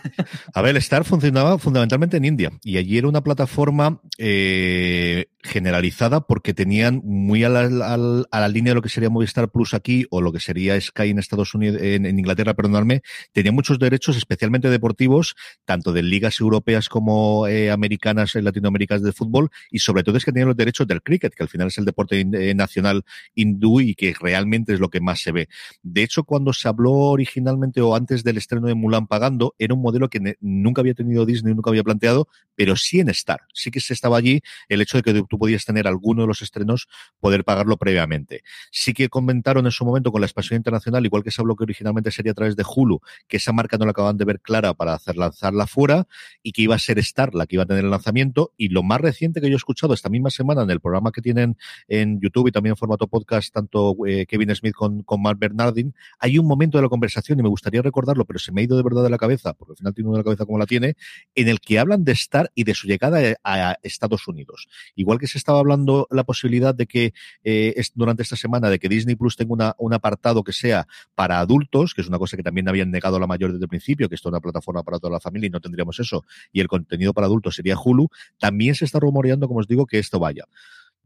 A 0.54 0.62
ver, 0.62 0.78
Star 0.78 1.06
funcionaba 1.06 1.58
fundamentalmente 1.58 2.18
en 2.18 2.26
India 2.26 2.52
y 2.64 2.78
allí 2.78 3.00
era 3.00 3.08
una 3.08 3.22
plataforma 3.22 4.00
eh, 4.20 5.26
generalizada 5.42 6.22
porque 6.22 6.54
tenían 6.54 7.02
muy 7.04 7.44
a 7.44 7.50
la, 7.50 7.62
a 7.62 8.40
la, 8.40 8.48
línea 8.48 8.72
de 8.72 8.76
lo 8.76 8.84
que 8.84 8.90
sería 8.90 9.10
Movistar 9.10 9.50
Plus 9.50 9.74
aquí 9.74 10.06
o 10.12 10.22
lo 10.22 10.32
que 10.32 10.40
sería 10.40 10.80
Sky 10.80 11.10
en 11.10 11.18
Estados 11.18 11.56
Unidos, 11.56 11.82
en, 11.82 12.06
en 12.06 12.20
Inglaterra, 12.20 12.54
perdonadme, 12.54 13.02
tenía 13.32 13.52
muchos 13.52 13.80
derechos, 13.80 14.18
especialmente 14.18 14.70
deportivos, 14.70 15.36
tanto 15.66 15.94
de 15.94 16.04
ligas 16.04 16.40
europeas 16.40 16.90
como 16.90 17.48
eh, 17.48 17.72
americanas, 17.72 18.36
latinoamericanas 18.36 19.02
de 19.02 19.12
fútbol 19.12 19.50
y 19.72 19.80
sobre 19.80 19.95
sobre 19.96 20.04
todo 20.04 20.18
es 20.18 20.26
que 20.26 20.34
tienen 20.34 20.50
los 20.50 20.58
derechos 20.58 20.86
del 20.88 21.02
cricket, 21.02 21.34
que 21.34 21.42
al 21.42 21.48
final 21.48 21.68
es 21.68 21.78
el 21.78 21.86
deporte 21.86 22.20
eh, 22.20 22.54
nacional 22.54 23.06
hindú 23.34 23.80
y 23.80 23.96
que 23.96 24.14
realmente 24.20 24.74
es 24.74 24.82
lo 24.82 24.90
que 24.90 25.00
más 25.00 25.22
se 25.22 25.32
ve. 25.32 25.48
De 25.84 26.04
hecho, 26.04 26.26
cuando 26.26 26.52
se 26.52 26.68
habló 26.68 26.92
originalmente 26.92 27.80
o 27.80 27.96
antes 27.96 28.22
del 28.26 28.36
estreno 28.36 28.68
de 28.68 28.76
Mulan 28.76 29.08
pagando, 29.08 29.56
era 29.58 29.74
un 29.74 29.82
modelo 29.82 30.10
que 30.10 30.36
nunca 30.42 30.82
había 30.82 30.96
tenido 30.96 31.26
Disney, 31.26 31.54
nunca 31.54 31.70
había 31.70 31.84
planteado, 31.84 32.28
pero 32.56 32.76
sí 32.76 33.00
en 33.00 33.08
Star. 33.08 33.44
Sí 33.54 33.72
que 33.72 33.80
se 33.80 33.94
estaba 33.94 34.18
allí 34.18 34.42
el 34.68 34.82
hecho 34.82 34.98
de 34.98 35.04
que 35.04 35.24
tú 35.30 35.40
podías 35.40 35.64
tener 35.64 35.88
alguno 35.88 36.24
de 36.24 36.28
los 36.28 36.42
estrenos, 36.42 36.90
poder 37.22 37.46
pagarlo 37.46 37.78
previamente. 37.78 38.44
Sí 38.72 38.94
que 38.94 39.08
comentaron 39.08 39.66
en 39.66 39.72
su 39.72 39.86
momento 39.86 40.12
con 40.12 40.20
la 40.20 40.28
expansión 40.28 40.58
internacional, 40.58 41.06
igual 41.06 41.24
que 41.24 41.32
se 41.32 41.42
habló 41.42 41.56
que 41.56 41.64
originalmente 41.64 42.12
sería 42.12 42.34
a 42.34 42.36
través 42.36 42.58
de 42.58 42.66
Hulu, 42.68 43.00
que 43.30 43.38
esa 43.38 43.54
marca 43.54 43.78
no 43.78 43.86
la 43.86 43.92
acaban 43.92 44.18
de 44.18 44.26
ver 44.26 44.42
clara 44.42 44.74
para 44.74 44.94
hacer 44.94 45.16
lanzarla 45.16 45.68
fuera 45.68 46.06
y 46.44 46.52
que 46.52 46.64
iba 46.64 46.76
a 46.76 46.80
ser 46.80 47.00
Star 47.00 47.34
la 47.34 47.46
que 47.48 47.56
iba 47.56 47.64
a 47.64 47.66
tener 47.66 47.86
el 47.86 47.92
lanzamiento. 47.92 48.52
Y 48.58 48.70
lo 48.70 48.84
más 48.84 49.00
reciente 49.00 49.40
que 49.40 49.48
yo 49.48 49.54
he 49.54 49.58
escuchado 49.58 49.85
esta 49.94 50.10
misma 50.10 50.30
semana 50.30 50.64
en 50.64 50.70
el 50.70 50.80
programa 50.80 51.12
que 51.12 51.22
tienen 51.22 51.58
en 51.88 52.20
YouTube 52.20 52.48
y 52.48 52.52
también 52.52 52.72
en 52.72 52.78
formato 52.78 53.08
podcast, 53.08 53.54
tanto 53.54 53.96
eh, 54.08 54.26
Kevin 54.26 54.56
Smith 54.56 54.74
con, 54.74 55.04
con 55.04 55.22
Mark 55.22 55.38
Bernardin, 55.40 55.94
hay 56.20 56.40
un 56.40 56.48
momento 56.48 56.78
de 56.78 56.82
la 56.84 56.90
conversación, 56.90 57.40
y 57.40 57.44
me 57.44 57.50
gustaría 57.50 57.82
recordarlo, 57.82 58.26
pero 58.26 58.40
se 58.40 58.52
me 58.52 58.62
ha 58.62 58.64
ido 58.64 58.78
de 58.78 58.84
verdad 58.84 59.04
de 59.04 59.10
la 59.10 59.18
cabeza, 59.18 59.54
porque 59.54 59.74
al 59.74 59.78
final 59.78 59.94
tiene 59.94 60.12
la 60.12 60.24
cabeza 60.24 60.46
como 60.46 60.58
la 60.58 60.66
tiene, 60.66 60.96
en 61.36 61.48
el 61.48 61.60
que 61.60 61.80
hablan 61.80 62.04
de 62.04 62.12
estar 62.12 62.52
y 62.56 62.64
de 62.64 62.74
su 62.74 62.88
llegada 62.88 63.36
a 63.44 63.78
Estados 63.84 64.28
Unidos. 64.28 64.68
Igual 64.96 65.20
que 65.20 65.28
se 65.28 65.38
estaba 65.38 65.60
hablando 65.60 66.08
la 66.12 66.24
posibilidad 66.24 66.74
de 66.74 66.88
que 66.88 67.14
eh, 67.44 67.82
durante 67.94 68.24
esta 68.24 68.36
semana 68.36 68.70
de 68.70 68.80
que 68.80 68.90
Disney 68.90 69.16
Plus 69.16 69.36
tenga 69.36 69.54
una, 69.54 69.76
un 69.78 69.94
apartado 69.94 70.44
que 70.44 70.54
sea 70.54 70.88
para 71.16 71.40
adultos, 71.40 71.94
que 71.94 72.02
es 72.02 72.08
una 72.08 72.18
cosa 72.18 72.38
que 72.38 72.44
también 72.44 72.68
habían 72.70 72.92
negado 72.92 73.20
la 73.20 73.28
mayor 73.28 73.52
desde 73.52 73.66
el 73.66 73.70
principio, 73.70 74.10
que 74.10 74.16
esto 74.16 74.30
es 74.30 74.34
una 74.34 74.40
plataforma 74.40 74.84
para 74.84 75.00
toda 75.00 75.12
la 75.12 75.20
familia 75.20 75.48
y 75.48 75.50
no 75.50 75.62
tendríamos 75.62 76.00
eso, 76.00 76.24
y 76.52 76.60
el 76.60 76.68
contenido 76.68 77.14
para 77.14 77.28
adultos 77.28 77.56
sería 77.56 77.76
Hulu, 77.78 78.10
también 78.38 78.76
se 78.76 78.86
está 78.86 79.00
rumoreando, 79.00 79.48
como 79.48 79.62
os 79.66 79.68
digo, 79.68 79.86
que 79.86 79.98
esto 79.98 80.20
vaya. 80.20 80.46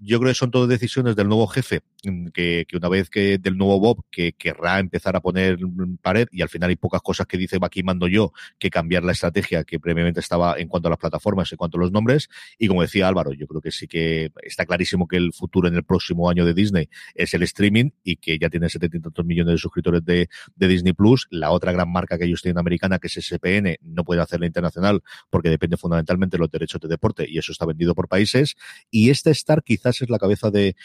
Yo 0.02 0.18
creo 0.20 0.32
que 0.32 0.36
son 0.36 0.50
todas 0.50 0.70
decisiones 0.70 1.18
del 1.18 1.28
nuevo 1.28 1.46
jefe, 1.48 1.82
mm, 2.06 2.28
que, 2.28 2.66
una 2.74 2.88
vez 2.88 3.10
que 3.10 3.38
del 3.38 3.58
nuevo 3.58 3.82
Bob, 3.82 4.06
que 4.10 4.32
querrá 4.32 4.80
empezar 4.80 5.18
a 5.18 5.20
poner 5.20 5.58
pared 6.02 6.28
y 6.32 6.42
al 6.42 6.48
final 6.48 6.70
hay 6.70 6.78
pocas 6.78 7.02
cosas 7.02 7.28
que 7.28 7.38
dice 7.38 7.60
va 7.60 7.68
aquí 7.68 7.84
mando 7.84 8.08
yo 8.08 8.32
que 8.60 8.70
cambiar 8.70 9.04
la 9.04 9.12
estrategia 9.12 9.66
que 9.66 9.78
previamente 9.78 10.22
estaba 10.22 10.58
en 10.58 10.70
cuanto 10.70 10.88
a 10.88 10.92
las 10.92 11.00
plataformas, 11.00 11.52
en 11.52 11.58
cuanto 11.58 11.78
a 11.78 11.82
los 11.82 11.92
nombres. 11.92 12.30
Y 12.58 12.70
como 12.70 12.82
decía 12.82 13.10
Álvaro, 13.10 13.34
yo 13.34 13.46
creo 13.46 13.60
que 13.60 13.72
sí 13.72 13.88
que 13.88 14.32
está 14.42 14.66
clarísimo 14.66 15.06
que 15.06 15.18
el 15.18 15.34
futuro 15.34 15.68
en 15.68 15.76
el 15.76 15.84
próximo 15.84 16.30
año 16.30 16.46
de 16.46 16.54
Disney 16.54 16.90
es 17.14 17.34
el 17.34 17.44
streaming 17.44 17.90
y 18.02 18.16
que 18.16 18.40
ya 18.40 18.50
tiene 18.50 18.70
70 18.70 19.10
millones 19.24 19.56
de 19.56 19.58
suscriptores 19.58 20.06
de, 20.06 20.30
Disney 20.56 20.94
Plus. 20.94 21.28
La 21.30 21.52
otra 21.52 21.74
gran 21.74 21.92
marca 21.92 22.18
que 22.18 22.24
ellos 22.24 22.42
tienen 22.42 22.60
americana, 22.60 23.00
que 23.00 23.08
es 23.08 23.14
SPN, 23.16 23.78
no 23.82 24.06
puede 24.06 24.22
hacerla 24.22 24.46
internacional 24.46 25.02
porque 25.30 25.50
depende 25.50 25.76
fundamentalmente 25.76 26.38
de 26.38 26.42
los 26.42 26.52
derechos 26.52 26.80
de 26.80 26.88
deporte 26.88 27.26
y 27.28 27.38
eso 27.38 27.52
está 27.52 27.66
vendido 27.66 27.94
por 27.96 28.08
países. 28.08 28.56
Y 28.90 29.10
este 29.10 29.32
Star 29.32 29.64
quizás 29.64 29.89
es 29.90 30.10
la 30.10 30.20
cabeza 30.20 30.52
de, 30.52 30.76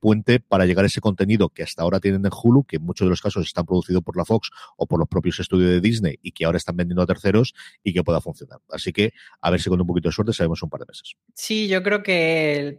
puente 0.00 0.40
para 0.40 0.66
llegar 0.66 0.84
a 0.84 0.86
ese 0.86 1.00
contenido 1.00 1.48
que 1.48 1.62
hasta 1.62 1.82
ahora 1.82 2.00
tienen 2.00 2.24
en 2.24 2.30
Hulu, 2.32 2.64
que 2.64 2.76
en 2.76 2.82
muchos 2.82 3.06
de 3.06 3.10
los 3.10 3.20
casos 3.20 3.46
están 3.46 3.66
producidos 3.66 4.02
por 4.02 4.16
la 4.16 4.24
Fox 4.24 4.50
o 4.76 4.86
por 4.86 4.98
los 4.98 5.08
propios 5.08 5.40
estudios 5.40 5.70
de 5.70 5.80
Disney 5.80 6.18
y 6.22 6.32
que 6.32 6.44
ahora 6.44 6.58
están 6.58 6.76
vendiendo 6.76 7.02
a 7.02 7.06
terceros 7.06 7.54
y 7.82 7.92
que 7.92 8.02
pueda 8.02 8.20
funcionar. 8.20 8.60
Así 8.70 8.92
que 8.92 9.12
a 9.40 9.50
ver 9.50 9.60
si 9.60 9.68
con 9.68 9.80
un 9.80 9.86
poquito 9.86 10.08
de 10.08 10.12
suerte 10.12 10.32
sabemos 10.32 10.62
un 10.62 10.70
par 10.70 10.80
de 10.80 10.86
meses. 10.88 11.16
Sí, 11.34 11.68
yo 11.68 11.82
creo 11.82 12.02
que 12.02 12.78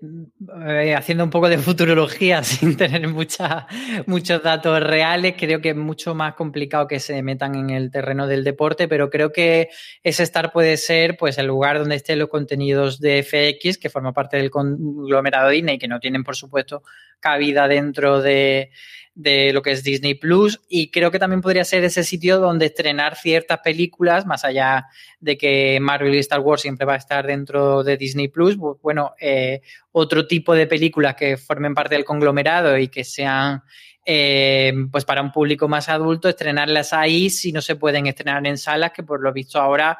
eh, 0.68 0.96
haciendo 0.96 1.24
un 1.24 1.30
poco 1.30 1.50
de 1.50 1.58
futurología 1.58 2.44
sin 2.44 2.78
tener 2.78 3.08
mucha, 3.08 3.68
muchos 4.08 4.42
datos 4.42 4.82
reales, 4.82 5.36
creo 5.38 5.62
que 5.62 5.70
es 5.70 5.76
mucho 5.76 6.16
más 6.16 6.36
complicado 6.36 6.88
que 6.88 7.00
se 7.00 7.22
metan 7.22 7.56
en 7.56 7.70
el 7.70 7.92
terreno 7.92 8.28
del 8.28 8.44
deporte, 8.44 8.88
pero 8.88 9.10
creo 9.10 9.32
que 9.32 9.70
ese 10.04 10.24
Star 10.24 10.52
puede 10.52 10.78
ser 10.78 11.18
pues 11.18 11.38
el 11.38 11.48
lugar 11.48 11.80
donde 11.80 11.96
estén 11.96 12.20
los 12.20 12.30
contenidos 12.30 13.00
de 13.00 13.24
FX, 13.24 13.78
que 13.78 13.90
forma 13.90 14.14
parte 14.14 14.38
del 14.38 14.50
conglomerado 14.50 15.50
Disney, 15.50 15.71
que 15.78 15.88
no 15.88 16.00
tienen, 16.00 16.24
por 16.24 16.36
supuesto, 16.36 16.84
cabida 17.20 17.68
dentro 17.68 18.22
de, 18.22 18.72
de 19.14 19.52
lo 19.54 19.62
que 19.62 19.72
es 19.72 19.84
Disney 19.84 20.16
Plus. 20.16 20.62
Y 20.70 20.90
creo 20.90 21.12
que 21.12 21.20
también 21.20 21.42
podría 21.42 21.66
ser 21.66 21.84
ese 21.84 22.04
sitio 22.04 22.40
donde 22.40 22.68
estrenar 22.68 23.16
ciertas 23.16 23.60
películas, 23.60 24.26
más 24.26 24.46
allá 24.46 24.88
de 25.20 25.38
que 25.38 25.80
Marvel 25.82 26.16
y 26.16 26.20
Star 26.20 26.40
Wars 26.40 26.62
siempre 26.62 26.86
va 26.86 26.94
a 26.94 26.98
estar 26.98 27.26
dentro 27.26 27.84
de 27.84 27.98
Disney 27.98 28.28
Plus, 28.28 28.58
bueno, 28.58 29.14
eh, 29.20 29.62
otro 29.92 30.28
tipo 30.28 30.54
de 30.54 30.68
películas 30.68 31.16
que 31.16 31.38
formen 31.38 31.74
parte 31.74 31.96
del 31.96 32.06
conglomerado 32.06 32.78
y 32.78 32.88
que 32.88 33.04
sean 33.04 33.64
eh, 34.06 34.74
pues 34.92 35.06
para 35.06 35.22
un 35.22 35.32
público 35.32 35.68
más 35.68 35.88
adulto, 35.90 36.28
estrenarlas 36.28 36.92
ahí 36.92 37.30
si 37.30 37.52
no 37.52 37.62
se 37.62 37.76
pueden 37.76 38.08
estrenar 38.08 38.46
en 38.48 38.58
salas, 38.58 38.92
que 38.92 39.04
por 39.04 39.22
lo 39.22 39.32
visto 39.32 39.60
ahora 39.60 40.00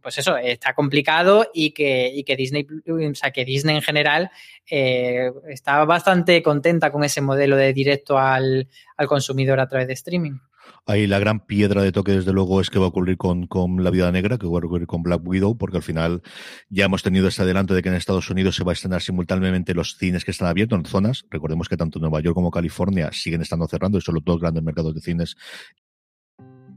pues 0.00 0.18
eso, 0.18 0.36
está 0.36 0.74
complicado 0.74 1.50
y 1.52 1.70
que, 1.72 2.34
Disney, 2.36 2.66
o 2.86 3.14
sea, 3.14 3.30
que 3.30 3.44
Disney 3.44 3.76
en 3.76 3.82
general 3.82 4.30
eh, 4.68 5.30
está 5.48 5.84
bastante 5.84 6.42
contenta 6.42 6.90
con 6.90 7.04
ese 7.04 7.20
modelo 7.20 7.56
de 7.56 7.72
directo 7.72 8.18
al, 8.18 8.68
al, 8.96 9.06
consumidor 9.06 9.60
a 9.60 9.68
través 9.68 9.86
de 9.86 9.94
streaming. 9.94 10.38
Ahí 10.86 11.06
la 11.06 11.18
gran 11.18 11.40
piedra 11.40 11.82
de 11.82 11.92
toque, 11.92 12.12
desde 12.12 12.32
luego, 12.32 12.60
es 12.60 12.68
que 12.68 12.78
va 12.78 12.84
a 12.84 12.88
ocurrir 12.88 13.16
con, 13.16 13.46
con 13.46 13.82
La 13.82 13.90
Vida 13.90 14.12
Negra, 14.12 14.36
que 14.36 14.46
va 14.46 14.58
a 14.58 14.64
ocurrir 14.66 14.86
con 14.86 15.02
Black 15.02 15.22
Widow, 15.24 15.56
porque 15.56 15.78
al 15.78 15.82
final 15.82 16.22
ya 16.68 16.84
hemos 16.84 17.02
tenido 17.02 17.26
este 17.28 17.42
adelanto 17.42 17.74
de 17.74 17.82
que 17.82 17.88
en 17.88 17.94
Estados 17.94 18.28
Unidos 18.28 18.56
se 18.56 18.64
va 18.64 18.72
a 18.72 18.74
estrenar 18.74 19.00
simultáneamente 19.00 19.72
los 19.72 19.96
cines 19.96 20.24
que 20.24 20.30
están 20.30 20.48
abiertos 20.48 20.78
en 20.78 20.84
zonas. 20.84 21.24
Recordemos 21.30 21.68
que 21.68 21.76
tanto 21.78 21.98
Nueva 21.98 22.20
York 22.20 22.34
como 22.34 22.50
California 22.50 23.10
siguen 23.12 23.40
estando 23.40 23.66
cerrando, 23.66 23.96
y 23.96 24.02
son 24.02 24.16
los 24.16 24.24
dos 24.24 24.40
grandes 24.40 24.62
mercados 24.62 24.94
de 24.94 25.00
cines 25.00 25.36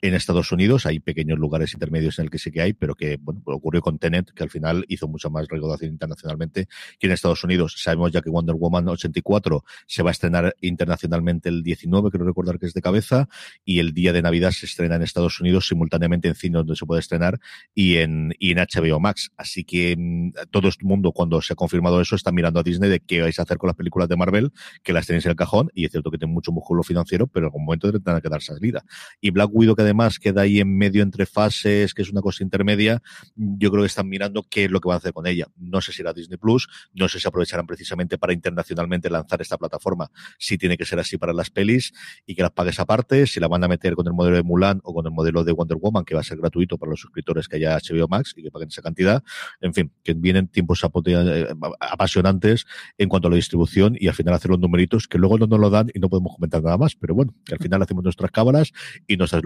En 0.00 0.14
Estados 0.14 0.52
Unidos. 0.52 0.86
Hay 0.86 1.00
pequeños 1.00 1.38
lugares 1.38 1.72
intermedios 1.74 2.18
en 2.18 2.26
el 2.26 2.30
que 2.30 2.38
sí 2.38 2.50
que 2.50 2.62
hay, 2.62 2.72
pero 2.72 2.94
que 2.94 3.18
bueno, 3.20 3.42
ocurrió 3.46 3.80
con 3.80 3.98
Tenet, 3.98 4.32
que 4.32 4.42
al 4.42 4.50
final 4.50 4.84
hizo 4.88 5.08
mucha 5.08 5.28
más 5.28 5.46
recaudación 5.48 5.92
internacionalmente 5.92 6.68
que 6.98 7.06
en 7.06 7.12
Estados 7.12 7.42
Unidos. 7.44 7.74
Sabemos 7.78 8.12
ya 8.12 8.22
que 8.22 8.30
Wonder 8.30 8.54
Woman 8.54 8.88
84 8.88 9.64
se 9.86 10.02
va 10.02 10.10
a 10.10 10.12
estrenar 10.12 10.54
internacionalmente 10.60 11.48
el 11.48 11.62
19, 11.62 12.10
creo 12.10 12.26
recordar 12.26 12.58
que 12.58 12.66
es 12.66 12.74
de 12.74 12.82
cabeza, 12.82 13.28
y 13.64 13.80
el 13.80 13.92
día 13.92 14.12
de 14.12 14.22
Navidad 14.22 14.50
se 14.52 14.66
estrena 14.66 14.96
en 14.96 15.02
Estados 15.02 15.40
Unidos 15.40 15.66
simultáneamente 15.68 16.28
en 16.28 16.34
cine 16.34 16.58
donde 16.58 16.76
se 16.76 16.86
puede 16.86 17.00
estrenar 17.00 17.40
y 17.74 17.96
en, 17.96 18.34
y 18.38 18.52
en 18.52 18.58
HBO 18.58 19.00
Max. 19.00 19.30
Así 19.36 19.64
que 19.64 19.96
mm, 19.96 20.32
todo 20.50 20.68
el 20.68 20.74
mundo, 20.82 21.12
cuando 21.12 21.40
se 21.42 21.54
ha 21.54 21.56
confirmado 21.56 22.00
eso, 22.00 22.14
está 22.14 22.32
mirando 22.32 22.60
a 22.60 22.62
Disney 22.62 22.90
de 22.90 23.00
qué 23.00 23.22
vais 23.22 23.38
a 23.38 23.42
hacer 23.42 23.58
con 23.58 23.68
las 23.68 23.76
películas 23.76 24.08
de 24.08 24.16
Marvel, 24.16 24.52
que 24.82 24.92
las 24.92 25.06
tenéis 25.06 25.26
en 25.26 25.30
el 25.30 25.36
cajón, 25.36 25.70
y 25.74 25.84
es 25.84 25.90
cierto 25.90 26.10
que 26.10 26.18
tiene 26.18 26.32
mucho 26.32 26.52
músculo 26.52 26.82
financiero, 26.82 27.26
pero 27.26 27.46
en 27.46 27.48
algún 27.48 27.64
momento 27.64 27.90
tendrán 27.90 28.20
que 28.20 28.28
dar 28.28 28.42
salida. 28.42 28.84
Y 29.20 29.30
Black 29.30 29.50
Widow, 29.52 29.74
que 29.74 29.87
además 29.88 30.18
queda 30.18 30.42
ahí 30.42 30.60
en 30.60 30.76
medio 30.76 31.02
entre 31.02 31.26
fases, 31.26 31.94
que 31.94 32.02
es 32.02 32.10
una 32.10 32.20
cosa 32.20 32.44
intermedia, 32.44 33.02
yo 33.34 33.70
creo 33.70 33.82
que 33.82 33.86
están 33.86 34.08
mirando 34.08 34.44
qué 34.48 34.64
es 34.64 34.70
lo 34.70 34.80
que 34.80 34.88
van 34.88 34.96
a 34.96 34.98
hacer 34.98 35.12
con 35.12 35.26
ella. 35.26 35.46
No 35.56 35.80
sé 35.80 35.92
si 35.92 36.02
era 36.02 36.12
Disney 36.12 36.38
Plus, 36.38 36.68
no 36.92 37.08
sé 37.08 37.20
si 37.20 37.26
aprovecharán 37.26 37.66
precisamente 37.66 38.18
para 38.18 38.32
internacionalmente 38.32 39.10
lanzar 39.10 39.40
esta 39.40 39.56
plataforma, 39.56 40.10
si 40.38 40.58
tiene 40.58 40.76
que 40.76 40.84
ser 40.84 40.98
así 40.98 41.16
para 41.16 41.32
las 41.32 41.50
pelis 41.50 41.92
y 42.26 42.34
que 42.34 42.42
las 42.42 42.52
pagues 42.52 42.78
aparte, 42.80 43.26
si 43.26 43.40
la 43.40 43.48
van 43.48 43.64
a 43.64 43.68
meter 43.68 43.94
con 43.94 44.06
el 44.06 44.12
modelo 44.12 44.36
de 44.36 44.42
Mulan 44.42 44.80
o 44.84 44.94
con 44.94 45.06
el 45.06 45.12
modelo 45.12 45.44
de 45.44 45.52
Wonder 45.52 45.78
Woman, 45.78 46.04
que 46.04 46.14
va 46.14 46.20
a 46.20 46.24
ser 46.24 46.38
gratuito 46.38 46.78
para 46.78 46.90
los 46.90 47.00
suscriptores 47.00 47.48
que 47.48 47.56
haya 47.56 47.78
HBO 47.78 48.08
Max 48.08 48.34
y 48.36 48.42
que 48.42 48.50
paguen 48.50 48.68
esa 48.68 48.82
cantidad. 48.82 49.22
En 49.60 49.74
fin, 49.74 49.92
que 50.02 50.14
vienen 50.14 50.48
tiempos 50.48 50.82
eh, 50.84 51.46
apasionantes 51.80 52.66
en 52.96 53.08
cuanto 53.08 53.28
a 53.28 53.30
la 53.30 53.36
distribución 53.36 53.96
y 53.98 54.08
al 54.08 54.14
final 54.14 54.34
hacer 54.34 54.50
los 54.50 54.60
numeritos 54.60 55.08
que 55.08 55.18
luego 55.18 55.38
no 55.38 55.46
nos 55.46 55.58
lo 55.58 55.70
dan 55.70 55.90
y 55.94 55.98
no 55.98 56.08
podemos 56.08 56.34
comentar 56.34 56.62
nada 56.62 56.76
más, 56.76 56.94
pero 56.94 57.14
bueno, 57.14 57.34
que 57.44 57.54
al 57.54 57.60
final 57.60 57.82
hacemos 57.82 58.04
nuestras 58.04 58.30
cámaras 58.30 58.72
y 59.06 59.16
nuestras 59.16 59.42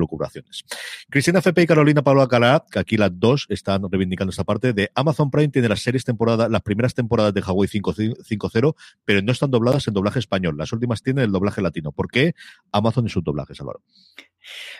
Cristina 1.08 1.42
Fepe 1.42 1.62
y 1.62 1.66
Carolina 1.66 2.02
Pablo 2.02 2.22
Alcalá, 2.22 2.64
que 2.70 2.78
aquí 2.78 2.96
las 2.96 3.10
dos 3.12 3.46
están 3.48 3.82
reivindicando 3.90 4.30
esta 4.30 4.44
parte 4.44 4.72
de 4.72 4.90
Amazon 4.94 5.30
Prime 5.30 5.48
tiene 5.48 5.68
las 5.68 5.82
series 5.82 6.04
temporadas, 6.04 6.50
las 6.50 6.62
primeras 6.62 6.94
temporadas 6.94 7.34
de 7.34 7.42
Hawaii 7.44 7.68
5.0, 7.68 8.74
pero 9.04 9.22
no 9.22 9.32
están 9.32 9.50
dobladas 9.50 9.86
en 9.88 9.94
doblaje 9.94 10.18
español. 10.18 10.56
Las 10.56 10.72
últimas 10.72 11.02
tienen 11.02 11.24
el 11.24 11.32
doblaje 11.32 11.62
latino. 11.62 11.92
¿Por 11.92 12.08
qué 12.10 12.34
Amazon 12.72 13.06
y 13.06 13.10
sus 13.10 13.24
doblajes, 13.24 13.60
Álvaro? 13.60 13.82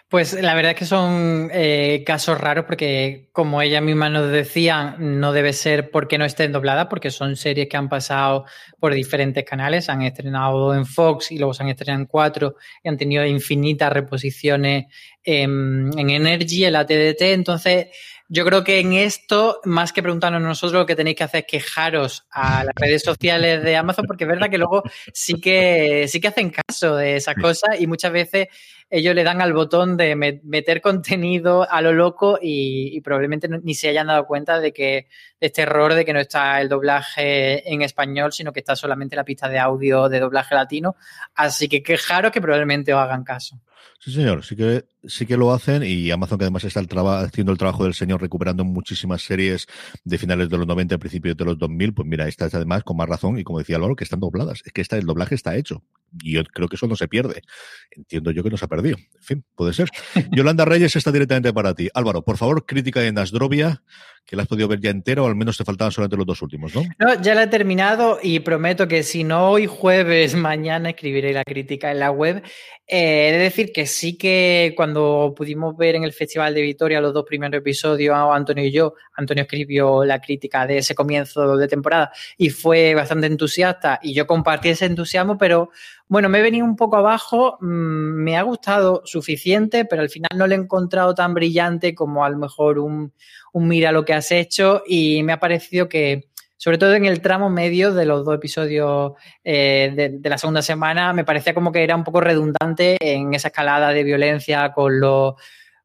Pues 0.09 0.35
la 0.35 0.55
verdad 0.55 0.73
es 0.73 0.79
que 0.79 0.85
son 0.85 1.51
eh, 1.53 2.03
casos 2.05 2.39
raros 2.39 2.65
porque, 2.67 3.29
como 3.33 3.63
ella 3.63 3.81
misma 3.81 4.11
nos 4.11 4.31
decía, 4.31 4.97
no 4.99 5.33
debe 5.33 5.53
ser 5.53 5.91
porque 5.91 6.19
no 6.19 6.25
estén 6.25 6.53
dobladas, 6.53 6.89
porque 6.89 7.11
son 7.11 7.37
series 7.37 7.69
que 7.69 7.77
han 7.77 7.89
pasado 7.89 8.45
por 8.79 8.93
diferentes 8.93 9.45
canales, 9.45 9.89
han 9.89 10.03
estrenado 10.03 10.75
en 10.75 10.85
Fox 10.85 11.33
y 11.33 11.39
luego 11.39 11.55
se 11.55 11.63
han 11.63 11.71
estrenado 11.71 12.01
en 12.01 12.07
cuatro 12.07 12.57
y 12.83 12.89
han 12.89 12.99
tenido 12.99 13.25
infinitas 13.25 13.93
reposiciones 13.93 14.87
en, 15.25 15.91
en 15.97 16.11
Energy, 16.11 16.65
en 16.65 16.73
la 16.75 16.85
TDT. 16.85 17.23
Entonces, 17.23 17.87
yo 18.33 18.47
creo 18.47 18.65
que 18.65 18.81
en 18.81 18.95
esto, 18.95 19.61
más 19.65 19.93
que 19.93 20.03
preguntarnos 20.03 20.41
nosotros, 20.41 20.73
lo 20.73 20.87
que 20.87 20.97
tenéis 20.97 21.19
que 21.19 21.25
hacer 21.25 21.41
es 21.41 21.47
quejaros 21.47 22.27
a 22.31 22.65
las 22.65 22.75
redes 22.75 23.03
sociales 23.03 23.63
de 23.63 23.77
Amazon, 23.77 24.07
porque 24.07 24.25
es 24.25 24.29
verdad 24.29 24.49
que 24.49 24.57
luego 24.57 24.83
sí 25.13 25.39
que, 25.39 26.07
sí 26.09 26.19
que 26.19 26.29
hacen 26.29 26.49
caso 26.49 26.97
de 26.97 27.17
esas 27.17 27.35
cosas 27.35 27.79
y 27.79 27.87
muchas 27.87 28.11
veces 28.11 28.49
ellos 28.89 29.15
le 29.15 29.23
dan 29.23 29.43
al 29.43 29.53
botón 29.53 29.99
de 29.99 30.17
meter 30.17 30.81
contenido 30.81 31.71
a 31.71 31.83
lo 31.83 31.93
loco 31.93 32.39
y, 32.41 32.99
probablemente 33.03 33.49
ni 33.49 33.75
se 33.75 33.91
hayan 33.91 34.07
dado 34.07 34.25
cuenta 34.25 34.61
de 34.61 34.73
que 34.73 35.09
de 35.39 35.47
este 35.49 35.63
error 35.63 35.93
de 35.93 36.07
que 36.07 36.15
no 36.15 36.21
está 36.21 36.59
el 36.63 36.71
doblaje 36.71 37.71
en 37.71 37.83
español, 37.83 38.33
sino 38.33 38.51
que 38.55 38.61
está 38.61 38.77
solamente 38.77 39.15
la 39.15 39.25
pista 39.25 39.51
de 39.51 39.59
audio 39.59 40.09
de 40.09 40.21
doblaje 40.21 40.55
latino. 40.55 40.97
Así 41.35 41.69
que 41.69 41.83
quejaros 41.83 42.33
que 42.33 42.41
probablemente 42.41 42.95
os 42.95 43.01
hagan 43.01 43.25
caso. 43.25 43.61
Sí, 43.99 44.13
señor, 44.13 44.45
sí 44.45 44.57
que, 44.57 44.85
sí 45.05 45.27
que 45.27 45.37
lo 45.37 45.53
hacen 45.53 45.83
y 45.85 46.11
Amazon 46.11 46.39
que 46.39 46.45
además 46.45 46.65
está 46.65 46.81
el 46.81 46.89
haciendo 46.91 47.53
el 47.53 47.59
trabajo 47.59 47.85
del 47.85 47.95
señor 47.95 48.21
recuperando 48.21 48.65
muchísimas 48.65 49.23
series 49.23 49.69
de 50.05 50.19
finales 50.19 50.49
de 50.49 50.59
los 50.59 50.67
90 50.67 50.97
a 50.97 50.99
principios 50.99 51.37
de 51.37 51.45
los 51.45 51.59
2000, 51.59 51.95
pues 51.95 52.09
mira, 52.09 52.27
esta 52.27 52.47
es 52.47 52.55
además 52.55 52.83
con 52.83 52.97
más 52.97 53.09
razón 53.09 53.39
y 53.39 53.45
como 53.45 53.61
decía 53.61 53.77
Álvaro, 53.77 53.95
que 53.95 54.05
están 54.05 54.19
dobladas. 54.19 54.63
Es 54.65 54.73
que 54.73 54.81
esta, 54.81 54.97
el 54.97 55.07
doblaje 55.07 55.37
está 55.37 55.57
hecho 55.57 55.85
y 56.21 56.33
yo 56.33 56.45
creo 56.45 56.69
que 56.69 56.77
eso 56.77 56.87
no 56.87 56.97
se 56.97 57.09
pierde. 57.09 57.43
Entiendo 57.91 58.31
yo 58.33 58.43
que 58.43 58.51
no 58.51 58.57
se 58.57 58.65
ha 58.65 58.69
perdido. 58.69 58.97
En 58.99 59.23
fin, 59.23 59.45
puede 59.55 59.73
ser. 59.73 59.89
Yolanda 60.33 60.65
Reyes 60.65 60.97
está 60.97 61.13
directamente 61.13 61.53
para 61.53 61.75
ti. 61.75 61.89
Álvaro, 61.95 62.25
por 62.25 62.37
favor, 62.37 62.67
crítica 62.67 63.01
de 63.01 63.13
Nasdrovia, 63.13 63.83
que 64.25 64.37
la 64.37 64.43
has 64.43 64.49
podido 64.49 64.69
ver 64.69 64.81
ya 64.81 64.91
entera 64.91 65.23
o 65.23 65.27
al 65.27 65.37
menos 65.37 65.57
te 65.57 65.65
faltaban 65.65 65.93
solamente 65.93 66.17
los 66.17 66.27
dos 66.27 66.43
últimos, 66.43 66.75
¿no? 66.75 66.83
No, 66.99 67.21
ya 67.21 67.35
la 67.35 67.45
he 67.45 67.47
terminado 67.49 68.19
y 68.23 68.41
prometo 68.41 68.89
que 68.89 69.03
si 69.03 69.25
no 69.25 69.51
hoy 69.51 69.67
jueves, 69.67 70.35
mañana 70.37 70.91
escribiré 70.91 71.33
la 71.33 71.45
crítica 71.45 71.91
en 71.91 71.99
la 71.99 72.11
web. 72.11 72.43
Eh, 72.87 73.29
he 73.29 73.33
de 73.33 73.39
decir 73.39 73.73
que 73.73 73.87
sí 73.87 74.17
que 74.17 74.75
cuando 74.77 75.35
pudimos 75.37 75.77
ver 75.77 75.95
en 75.95 76.05
el 76.05 76.13
Festival 76.13 76.55
de 76.55 76.63
Vitoria 76.63 77.01
los 77.01 77.15
dos 77.15 77.25
primeros 77.25 77.59
episodios, 77.59 78.17
Antonio 78.17 78.65
y 78.65 78.73
yo, 78.73 78.95
Antonio 79.15 79.43
escribió 79.43 80.05
la 80.05 80.21
crítica 80.21 80.67
de 80.67 80.79
ese 80.79 80.95
comienzo 80.95 81.57
de 81.57 81.69
temporada 81.69 82.13
y 82.37 82.51
fue 82.51 82.95
bastante 82.95 83.27
entusiasta 83.27 83.99
y 84.03 84.15
yo 84.15 84.27
compartí 84.27 84.71
ese 84.71 84.87
entusiasmo, 84.87 85.39
pero 85.39 85.71
bueno, 86.13 86.29
me 86.29 86.41
he 86.41 86.43
venido 86.43 86.67
un 86.67 86.77
poco 86.77 86.97
abajo, 86.97 87.57
mm, 87.63 88.23
me 88.23 88.37
ha 88.37 88.43
gustado 88.43 89.01
suficiente, 89.07 89.87
pero 89.87 90.03
al 90.03 90.11
final 90.11 90.29
no 90.37 90.47
lo 90.47 90.53
he 90.55 90.59
encontrado 90.59 91.15
tan 91.15 91.33
brillante 91.33 91.95
como 91.95 92.23
a 92.23 92.29
lo 92.29 92.37
mejor 92.37 92.79
un, 92.81 93.15
mira 93.55 93.93
lo 93.93 94.05
que 94.05 94.13
has 94.13 94.31
hecho 94.31 94.83
y 94.87 95.23
me 95.23 95.33
ha 95.33 95.41
parecido 95.41 95.89
que 95.89 96.29
sobre 96.59 96.77
todo 96.77 96.93
en 96.93 97.07
el 97.07 97.23
tramo 97.23 97.49
medio 97.49 97.95
de 97.95 98.05
los 98.05 98.27
dos 98.27 98.35
episodios 98.35 99.13
eh, 99.43 100.19
de, 100.21 100.29
la 100.29 100.37
segunda 100.37 100.61
semana, 100.61 101.15
me 101.15 101.25
parecía 101.25 101.55
como 101.55 101.73
que 101.73 101.83
era 101.83 101.97
un 101.97 102.05
poco 102.05 102.21
redundante 102.21 102.99
en 103.01 103.33
esa 103.33 103.49
escalada 103.49 103.89
de 103.95 104.05
violencia 104.05 104.71
con 104.75 105.01
los, 105.01 105.37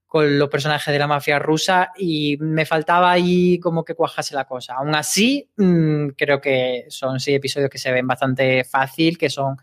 con 0.08 0.38
los 0.38 0.50
personajes 0.50 0.92
de 0.92 1.00
la 1.00 1.08
mafia 1.08 1.40
rusa 1.40 1.94
y 1.98 2.36
me 2.42 2.66
faltaba 2.66 3.12
ahí 3.12 3.60
como 3.60 3.86
que 3.86 3.96
cuajase 3.96 4.36
la 4.36 4.44
cosa. 4.44 4.74
Aún 4.74 4.94
así, 4.94 5.50
mm, 5.56 6.10
creo 6.18 6.42
que 6.42 6.84
son 6.90 7.22
seis 7.22 7.38
episodios 7.38 7.70
que 7.70 7.78
se 7.78 7.94
ven 7.94 8.06
bastante 8.06 8.66
fácil, 8.66 9.18
que 9.18 9.30
son 9.30 9.56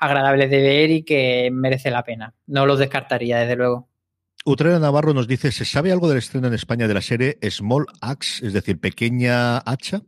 agradables 0.00 0.50
de 0.50 0.60
ver 0.60 0.90
y 0.90 1.02
que 1.04 1.50
merece 1.52 1.90
la 1.90 2.02
pena. 2.02 2.34
No 2.46 2.66
los 2.66 2.78
descartaría, 2.78 3.38
desde 3.38 3.56
luego. 3.56 3.88
Utrera 4.44 4.78
Navarro 4.78 5.12
nos 5.12 5.28
dice, 5.28 5.52
¿se 5.52 5.66
sabe 5.66 5.92
algo 5.92 6.08
del 6.08 6.18
estreno 6.18 6.48
en 6.48 6.54
España 6.54 6.88
de 6.88 6.94
la 6.94 7.02
serie 7.02 7.38
Small 7.50 7.84
Axe, 8.00 8.46
es 8.46 8.54
decir, 8.54 8.80
pequeña 8.80 9.58
hacha? 9.58 10.00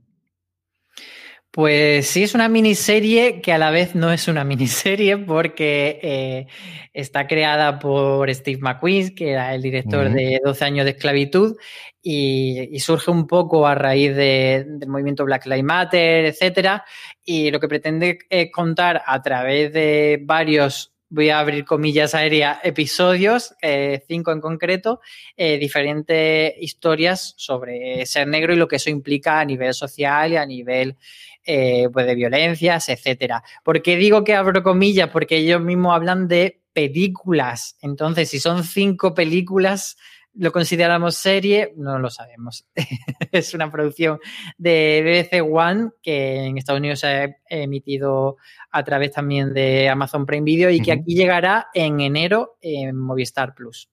Pues 1.53 2.07
sí, 2.07 2.23
es 2.23 2.35
una 2.35 2.49
miniserie 2.49 3.43
que 3.43 3.53
a 3.53 3.59
la 3.59 3.71
vez 3.71 3.95
no 3.95 4.11
es 4.11 4.27
una 4.27 4.43
miniserie 4.45 5.19
porque 5.19 6.01
eh, 6.03 6.47
está 6.95 7.27
creada 7.27 7.79
por 7.79 8.33
Steve 8.35 8.59
McQueen, 8.63 9.15
que 9.15 9.33
era 9.33 9.55
el 9.55 9.61
director 9.61 10.11
de 10.11 10.41
12 10.43 10.65
años 10.65 10.87
de 10.87 10.93
esclavitud, 10.93 11.57
y, 12.01 12.81
surge 12.81 13.11
un 13.11 13.27
poco 13.27 13.67
a 13.67 13.75
raíz 13.75 14.17
del 14.17 14.89
movimiento 14.89 15.27
Black 15.27 15.45
Lives 15.45 15.63
Matter, 15.63 16.25
etcétera. 16.25 16.87
Y 17.23 17.51
lo 17.51 17.61
que 17.61 17.69
pretende 17.69 18.21
es 18.31 18.51
contar 18.51 19.03
a 19.07 19.21
través 19.21 19.75
de 19.75 20.21
varios 20.23 20.93
voy 21.15 21.29
a 21.29 21.41
abrir 21.41 21.67
comillas 21.67 22.15
aéreas, 22.15 22.59
episodios, 22.63 23.55
eh, 23.61 24.03
cinco 24.09 24.33
en 24.33 24.41
concreto, 24.41 25.01
eh, 25.37 25.59
diferentes 25.59 26.55
historias 26.59 27.35
sobre 27.37 28.07
ser 28.07 28.27
negro 28.29 28.55
y 28.55 28.57
lo 28.57 28.67
que 28.67 28.77
eso 28.77 28.89
implica 28.89 29.39
a 29.39 29.45
nivel 29.45 29.75
social 29.75 30.33
y 30.33 30.37
a 30.37 30.47
nivel 30.47 30.97
eh, 31.45 31.89
pues 31.93 32.07
de 32.07 32.15
violencias, 32.15 32.89
etcétera. 32.89 33.43
¿Por 33.65 33.83
qué 33.83 33.97
digo 33.97 34.25
que 34.25 34.35
abro 34.35 34.63
comillas? 34.63 35.11
Porque 35.11 35.39
ellos 35.39 35.61
mismos 35.61 35.95
hablan 35.95 36.29
de 36.29 36.63
películas. 36.73 37.77
Entonces, 37.83 38.31
si 38.31 38.41
son 38.41 38.65
cinco 38.65 39.15
películas, 39.15 39.97
¿lo 40.35 40.53
consideramos 40.53 41.17
serie? 41.17 41.73
No 41.77 41.99
lo 41.99 42.11
sabemos. 42.11 42.67
es 43.33 43.55
una 43.55 43.71
producción 43.71 44.19
de 44.57 45.03
BBC 45.05 45.43
One 45.43 45.91
que 46.03 46.47
en 46.47 46.59
Estados 46.59 46.81
Unidos 46.81 47.01
se 47.01 47.07
ha 47.07 47.37
emitido 47.49 48.37
a 48.71 48.85
través 48.85 49.13
también 49.13 49.53
de 49.53 49.89
Amazon 49.89 50.27
Prime 50.27 50.45
Video 50.45 50.71
y 50.71 50.81
que 50.81 50.93
aquí 50.93 51.15
llegará 51.15 51.69
en 51.75 52.01
enero 52.01 52.57
en 52.61 52.97
Movistar 52.97 53.55
Plus. 53.55 53.92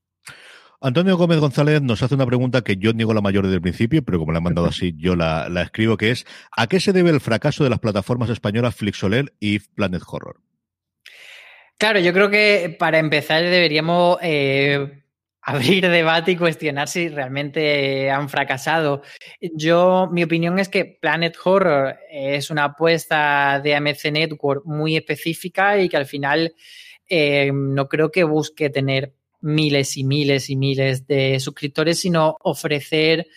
Antonio 0.82 1.18
Gómez 1.18 1.40
González 1.40 1.82
nos 1.82 2.02
hace 2.04 2.16
una 2.16 2.26
pregunta 2.26 2.62
que 2.62 2.78
yo 2.78 2.94
niego 2.94 3.14
la 3.14 3.20
mayor 3.20 3.44
desde 3.44 3.56
el 3.56 3.62
principio, 3.62 4.02
pero 4.02 4.18
como 4.18 4.32
la 4.32 4.38
han 4.38 4.46
mandado 4.46 4.68
así, 4.70 4.94
yo 4.98 5.16
la, 5.16 5.48
escribo, 5.62 5.98
que 5.98 6.12
es 6.12 6.26
¿a 6.56 6.68
qué 6.68 6.80
se 6.80 6.94
debe 6.94 7.10
el 7.10 7.20
fracaso 7.20 7.64
de 7.64 7.70
las 7.70 7.80
plataformas 7.80 8.30
españolas 8.30 8.76
Flixoler 8.76 9.34
y 9.40 9.60
Planet 9.60 10.02
Horror? 10.08 10.38
Claro, 11.78 12.00
yo 12.00 12.14
creo 12.14 12.30
que 12.30 12.76
para 12.78 13.00
empezar 13.00 13.42
deberíamos 13.42 14.20
eh, 14.22 15.04
abrir 15.42 15.90
debate 15.90 16.32
y 16.32 16.36
cuestionar 16.38 16.88
si 16.88 17.10
realmente 17.10 18.10
han 18.10 18.30
fracasado. 18.30 19.02
Yo, 19.40 20.08
mi 20.12 20.24
opinión 20.24 20.60
es 20.60 20.70
que 20.70 20.86
Planet 20.86 21.38
Horror 21.44 21.98
es 22.10 22.50
una 22.50 22.66
apuesta 22.66 23.62
de 23.62 23.76
AMC 23.76 24.12
Network 24.12 24.66
muy 24.66 24.98
específica 24.98 25.78
y 25.80 25.90
que 25.90 25.98
al 25.98 26.06
final 26.06 26.54
eh, 27.08 27.52
no 27.54 27.88
creo 27.88 28.12
que 28.12 28.24
busque 28.24 28.70
tener 28.70 29.14
miles 29.42 29.98
y 29.98 30.04
miles 30.04 30.50
y 30.50 30.56
miles 30.56 31.08
de 31.08 31.40
suscriptores, 31.40 32.00
sino 32.00 32.38
ofrecer 32.42 33.28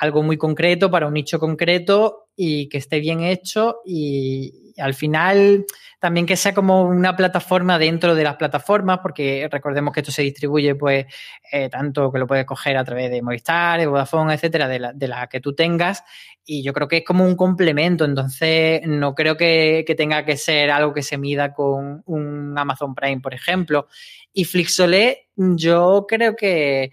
algo 0.00 0.22
muy 0.22 0.36
concreto 0.36 0.90
para 0.90 1.06
un 1.06 1.14
nicho 1.14 1.38
concreto 1.38 2.28
y 2.36 2.68
que 2.68 2.78
esté 2.78 3.00
bien 3.00 3.20
hecho 3.20 3.78
y, 3.84 4.67
al 4.78 4.94
final 4.94 5.66
también 5.98 6.26
que 6.26 6.36
sea 6.36 6.54
como 6.54 6.82
una 6.82 7.16
plataforma 7.16 7.78
dentro 7.78 8.14
de 8.14 8.22
las 8.22 8.36
plataformas, 8.36 9.00
porque 9.02 9.48
recordemos 9.50 9.92
que 9.92 10.00
esto 10.00 10.12
se 10.12 10.22
distribuye 10.22 10.74
pues 10.76 11.06
eh, 11.50 11.68
tanto 11.68 12.12
que 12.12 12.18
lo 12.18 12.26
puedes 12.26 12.46
coger 12.46 12.76
a 12.76 12.84
través 12.84 13.10
de 13.10 13.20
Movistar, 13.20 13.80
de 13.80 13.86
Vodafone, 13.86 14.34
etcétera, 14.34 14.68
de 14.68 14.78
la, 14.78 14.92
de 14.92 15.08
la, 15.08 15.26
que 15.26 15.40
tú 15.40 15.54
tengas 15.54 16.04
y 16.44 16.62
yo 16.62 16.72
creo 16.72 16.88
que 16.88 16.98
es 16.98 17.04
como 17.04 17.24
un 17.24 17.36
complemento, 17.36 18.04
entonces 18.04 18.80
no 18.86 19.14
creo 19.14 19.36
que, 19.36 19.84
que 19.86 19.94
tenga 19.94 20.24
que 20.24 20.36
ser 20.36 20.70
algo 20.70 20.94
que 20.94 21.02
se 21.02 21.18
mida 21.18 21.52
con 21.52 22.02
un 22.06 22.56
Amazon 22.56 22.94
Prime, 22.94 23.20
por 23.20 23.34
ejemplo. 23.34 23.88
Y 24.32 24.44
Flixolé 24.44 25.28
yo 25.36 26.06
creo 26.08 26.36
que 26.36 26.90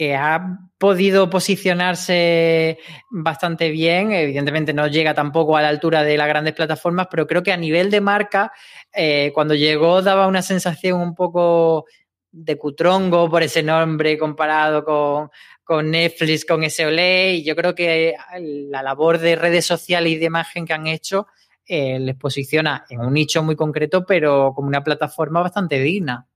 que 0.00 0.16
ha 0.16 0.60
podido 0.78 1.28
posicionarse 1.28 2.78
bastante 3.10 3.68
bien. 3.68 4.12
Evidentemente 4.12 4.72
no 4.72 4.86
llega 4.86 5.12
tampoco 5.12 5.58
a 5.58 5.60
la 5.60 5.68
altura 5.68 6.02
de 6.04 6.16
las 6.16 6.26
grandes 6.26 6.54
plataformas, 6.54 7.08
pero 7.10 7.26
creo 7.26 7.42
que 7.42 7.52
a 7.52 7.58
nivel 7.58 7.90
de 7.90 8.00
marca, 8.00 8.50
eh, 8.94 9.30
cuando 9.34 9.54
llegó 9.54 10.00
daba 10.00 10.26
una 10.26 10.40
sensación 10.40 11.02
un 11.02 11.14
poco 11.14 11.84
de 12.32 12.56
cutrongo 12.56 13.28
por 13.28 13.42
ese 13.42 13.62
nombre 13.62 14.16
comparado 14.16 14.86
con, 14.86 15.28
con 15.62 15.90
Netflix, 15.90 16.46
con 16.46 16.62
SOLE, 16.70 17.34
y 17.34 17.44
yo 17.44 17.54
creo 17.54 17.74
que 17.74 18.14
la 18.70 18.82
labor 18.82 19.18
de 19.18 19.36
redes 19.36 19.66
sociales 19.66 20.14
y 20.14 20.16
de 20.16 20.24
imagen 20.24 20.64
que 20.64 20.72
han 20.72 20.86
hecho 20.86 21.26
eh, 21.66 22.00
les 22.00 22.16
posiciona 22.16 22.86
en 22.88 23.00
un 23.00 23.12
nicho 23.12 23.42
muy 23.42 23.54
concreto, 23.54 24.06
pero 24.06 24.54
como 24.54 24.66
una 24.66 24.82
plataforma 24.82 25.42
bastante 25.42 25.78
digna. 25.78 26.29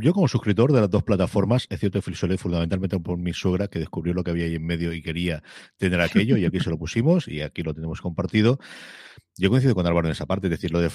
Yo 0.00 0.14
como 0.14 0.28
suscriptor 0.28 0.72
de 0.72 0.80
las 0.80 0.88
dos 0.90 1.02
plataformas, 1.02 1.66
es 1.68 1.78
cierto, 1.78 2.00
Frisolé 2.00 2.38
fundamentalmente 2.38 2.98
por 3.00 3.18
mi 3.18 3.34
suegra 3.34 3.68
que 3.68 3.78
descubrió 3.78 4.14
lo 4.14 4.24
que 4.24 4.30
había 4.30 4.46
ahí 4.46 4.54
en 4.54 4.64
medio 4.64 4.94
y 4.94 5.02
quería 5.02 5.42
tener 5.76 6.00
aquello 6.00 6.36
y 6.38 6.46
aquí 6.46 6.58
se 6.58 6.70
lo 6.70 6.78
pusimos 6.78 7.28
y 7.28 7.42
aquí 7.42 7.62
lo 7.62 7.74
tenemos 7.74 8.00
compartido. 8.00 8.58
Yo 9.36 9.50
coincido 9.50 9.74
con 9.74 9.86
Álvaro 9.86 10.08
en 10.08 10.12
esa 10.12 10.26
parte, 10.26 10.46
es 10.46 10.52
decir, 10.52 10.70
lo 10.70 10.80
de 10.80 10.90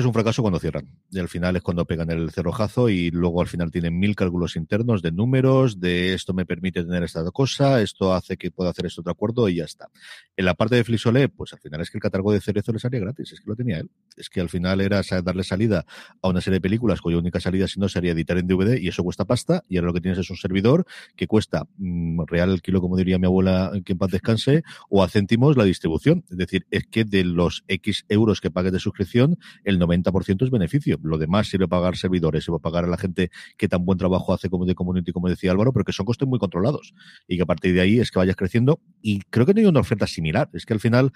es 0.00 0.06
un 0.06 0.12
fracaso 0.12 0.42
cuando 0.42 0.58
cierran. 0.58 0.88
Al 1.14 1.28
final 1.28 1.56
es 1.56 1.62
cuando 1.62 1.84
pegan 1.84 2.10
el 2.10 2.30
cerrojazo 2.30 2.88
y 2.88 3.10
luego 3.10 3.40
al 3.40 3.48
final 3.48 3.70
tienen 3.70 3.98
mil 3.98 4.16
cálculos 4.16 4.56
internos 4.56 5.02
de 5.02 5.12
números, 5.12 5.80
de 5.80 6.14
esto 6.14 6.34
me 6.34 6.46
permite 6.46 6.82
tener 6.82 7.02
esta 7.02 7.24
cosa, 7.30 7.80
esto 7.80 8.12
hace 8.14 8.36
que 8.36 8.50
pueda 8.50 8.70
hacer 8.70 8.86
este 8.86 9.00
otro 9.00 9.12
acuerdo 9.12 9.48
y 9.48 9.56
ya 9.56 9.64
está. 9.64 9.88
En 10.36 10.44
la 10.44 10.54
parte 10.54 10.76
de 10.76 10.84
Flixolé, 10.84 11.28
pues 11.28 11.52
al 11.52 11.60
final 11.60 11.80
es 11.80 11.90
que 11.90 11.98
el 11.98 12.02
catálogo 12.02 12.32
de 12.32 12.40
Cerezo 12.40 12.72
le 12.72 12.78
salía 12.78 13.00
gratis, 13.00 13.32
es 13.32 13.40
que 13.40 13.46
lo 13.48 13.56
tenía 13.56 13.78
él. 13.78 13.90
Es 14.16 14.28
que 14.28 14.40
al 14.40 14.48
final 14.48 14.80
era 14.80 15.02
darle 15.22 15.44
salida 15.44 15.84
a 16.22 16.28
una 16.28 16.40
serie 16.40 16.56
de 16.56 16.62
películas 16.62 17.00
cuya 17.00 17.18
única 17.18 17.40
salida 17.40 17.68
si 17.68 17.78
no 17.78 17.88
sería 17.88 18.12
editar 18.12 18.38
en 18.38 18.46
DVD 18.46 18.78
y 18.78 18.88
eso 18.88 19.02
cuesta 19.04 19.24
pasta 19.24 19.64
y 19.68 19.76
ahora 19.76 19.88
lo 19.88 19.94
que 19.94 20.00
tienes 20.00 20.18
es 20.18 20.30
un 20.30 20.36
servidor 20.36 20.86
que 21.16 21.26
cuesta 21.26 21.66
mm, 21.78 22.22
real 22.26 22.50
el 22.50 22.62
kilo, 22.62 22.80
como 22.80 22.96
diría 22.96 23.18
mi 23.18 23.26
abuela, 23.26 23.72
que 23.84 23.92
en 23.92 23.98
paz 23.98 24.10
descanse, 24.10 24.62
o 24.88 25.02
a 25.02 25.08
céntimos 25.08 25.56
la 25.56 25.64
distribución. 25.64 26.24
Es 26.30 26.36
decir, 26.36 26.66
es 26.70 26.86
que 26.86 27.04
de 27.04 27.24
los 27.24 27.64
X 27.68 28.04
euros 28.08 28.40
que 28.40 28.50
pagues 28.50 28.72
de 28.72 28.78
suscripción, 28.78 29.38
el 29.64 29.78
90% 29.78 29.89
es 29.92 30.50
beneficio. 30.50 30.98
Lo 31.02 31.18
demás 31.18 31.48
sirve 31.48 31.68
para 31.68 31.82
pagar 31.82 31.96
servidores, 31.96 32.44
sirve 32.44 32.58
para 32.58 32.70
pagar 32.72 32.84
a 32.84 32.88
la 32.88 32.96
gente 32.96 33.30
que 33.56 33.68
tan 33.68 33.84
buen 33.84 33.98
trabajo 33.98 34.32
hace 34.32 34.48
como 34.48 34.64
de 34.64 34.74
community, 34.74 35.12
como 35.12 35.28
decía 35.28 35.50
Álvaro, 35.50 35.72
pero 35.72 35.84
que 35.84 35.92
son 35.92 36.06
costes 36.06 36.26
muy 36.28 36.38
controlados. 36.38 36.94
Y 37.28 37.36
que 37.36 37.42
a 37.42 37.46
partir 37.46 37.74
de 37.74 37.80
ahí 37.80 37.98
es 37.98 38.10
que 38.10 38.18
vayas 38.18 38.36
creciendo. 38.36 38.80
Y 39.02 39.20
creo 39.30 39.46
que 39.46 39.54
no 39.54 39.60
hay 39.60 39.66
una 39.66 39.80
oferta 39.80 40.06
similar. 40.06 40.48
Es 40.52 40.66
que 40.66 40.74
al 40.74 40.80
final 40.80 41.12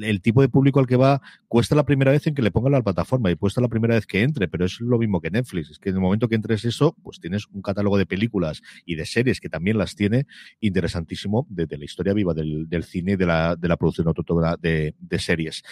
el, 0.00 0.20
tipo 0.20 0.42
de 0.42 0.48
público 0.48 0.80
al 0.80 0.86
que 0.86 0.96
va 0.96 1.20
cuesta 1.46 1.74
la 1.74 1.84
primera 1.84 2.10
vez 2.10 2.26
en 2.26 2.34
que 2.34 2.42
le 2.42 2.50
pongan 2.50 2.72
la 2.72 2.82
plataforma 2.82 3.30
y 3.30 3.36
cuesta 3.36 3.60
la 3.60 3.68
primera 3.68 3.94
vez 3.94 4.06
que 4.06 4.22
entre, 4.22 4.48
pero 4.48 4.64
es 4.64 4.80
lo 4.80 4.98
mismo 4.98 5.20
que 5.20 5.30
Netflix. 5.30 5.70
Es 5.70 5.78
que 5.78 5.90
en 5.90 5.96
el 5.96 6.00
momento 6.00 6.28
que 6.28 6.34
entres 6.34 6.64
eso, 6.64 6.96
pues 7.02 7.20
tienes 7.20 7.46
un 7.52 7.62
catálogo 7.62 7.98
de 7.98 8.06
películas 8.06 8.62
y 8.84 8.94
de 8.94 9.06
series 9.06 9.40
que 9.40 9.48
también 9.48 9.78
las 9.78 9.94
tiene 9.94 10.26
interesantísimo 10.60 11.46
desde 11.48 11.78
la 11.78 11.84
historia 11.84 12.12
viva 12.12 12.34
del, 12.34 12.84
cine 12.84 13.12
y 13.12 13.16
de 13.16 13.26
la, 13.26 13.56
de 13.56 13.68
la 13.68 13.76
producción 13.76 14.06
de, 14.60 14.94
de 14.98 15.18
series. 15.18 15.62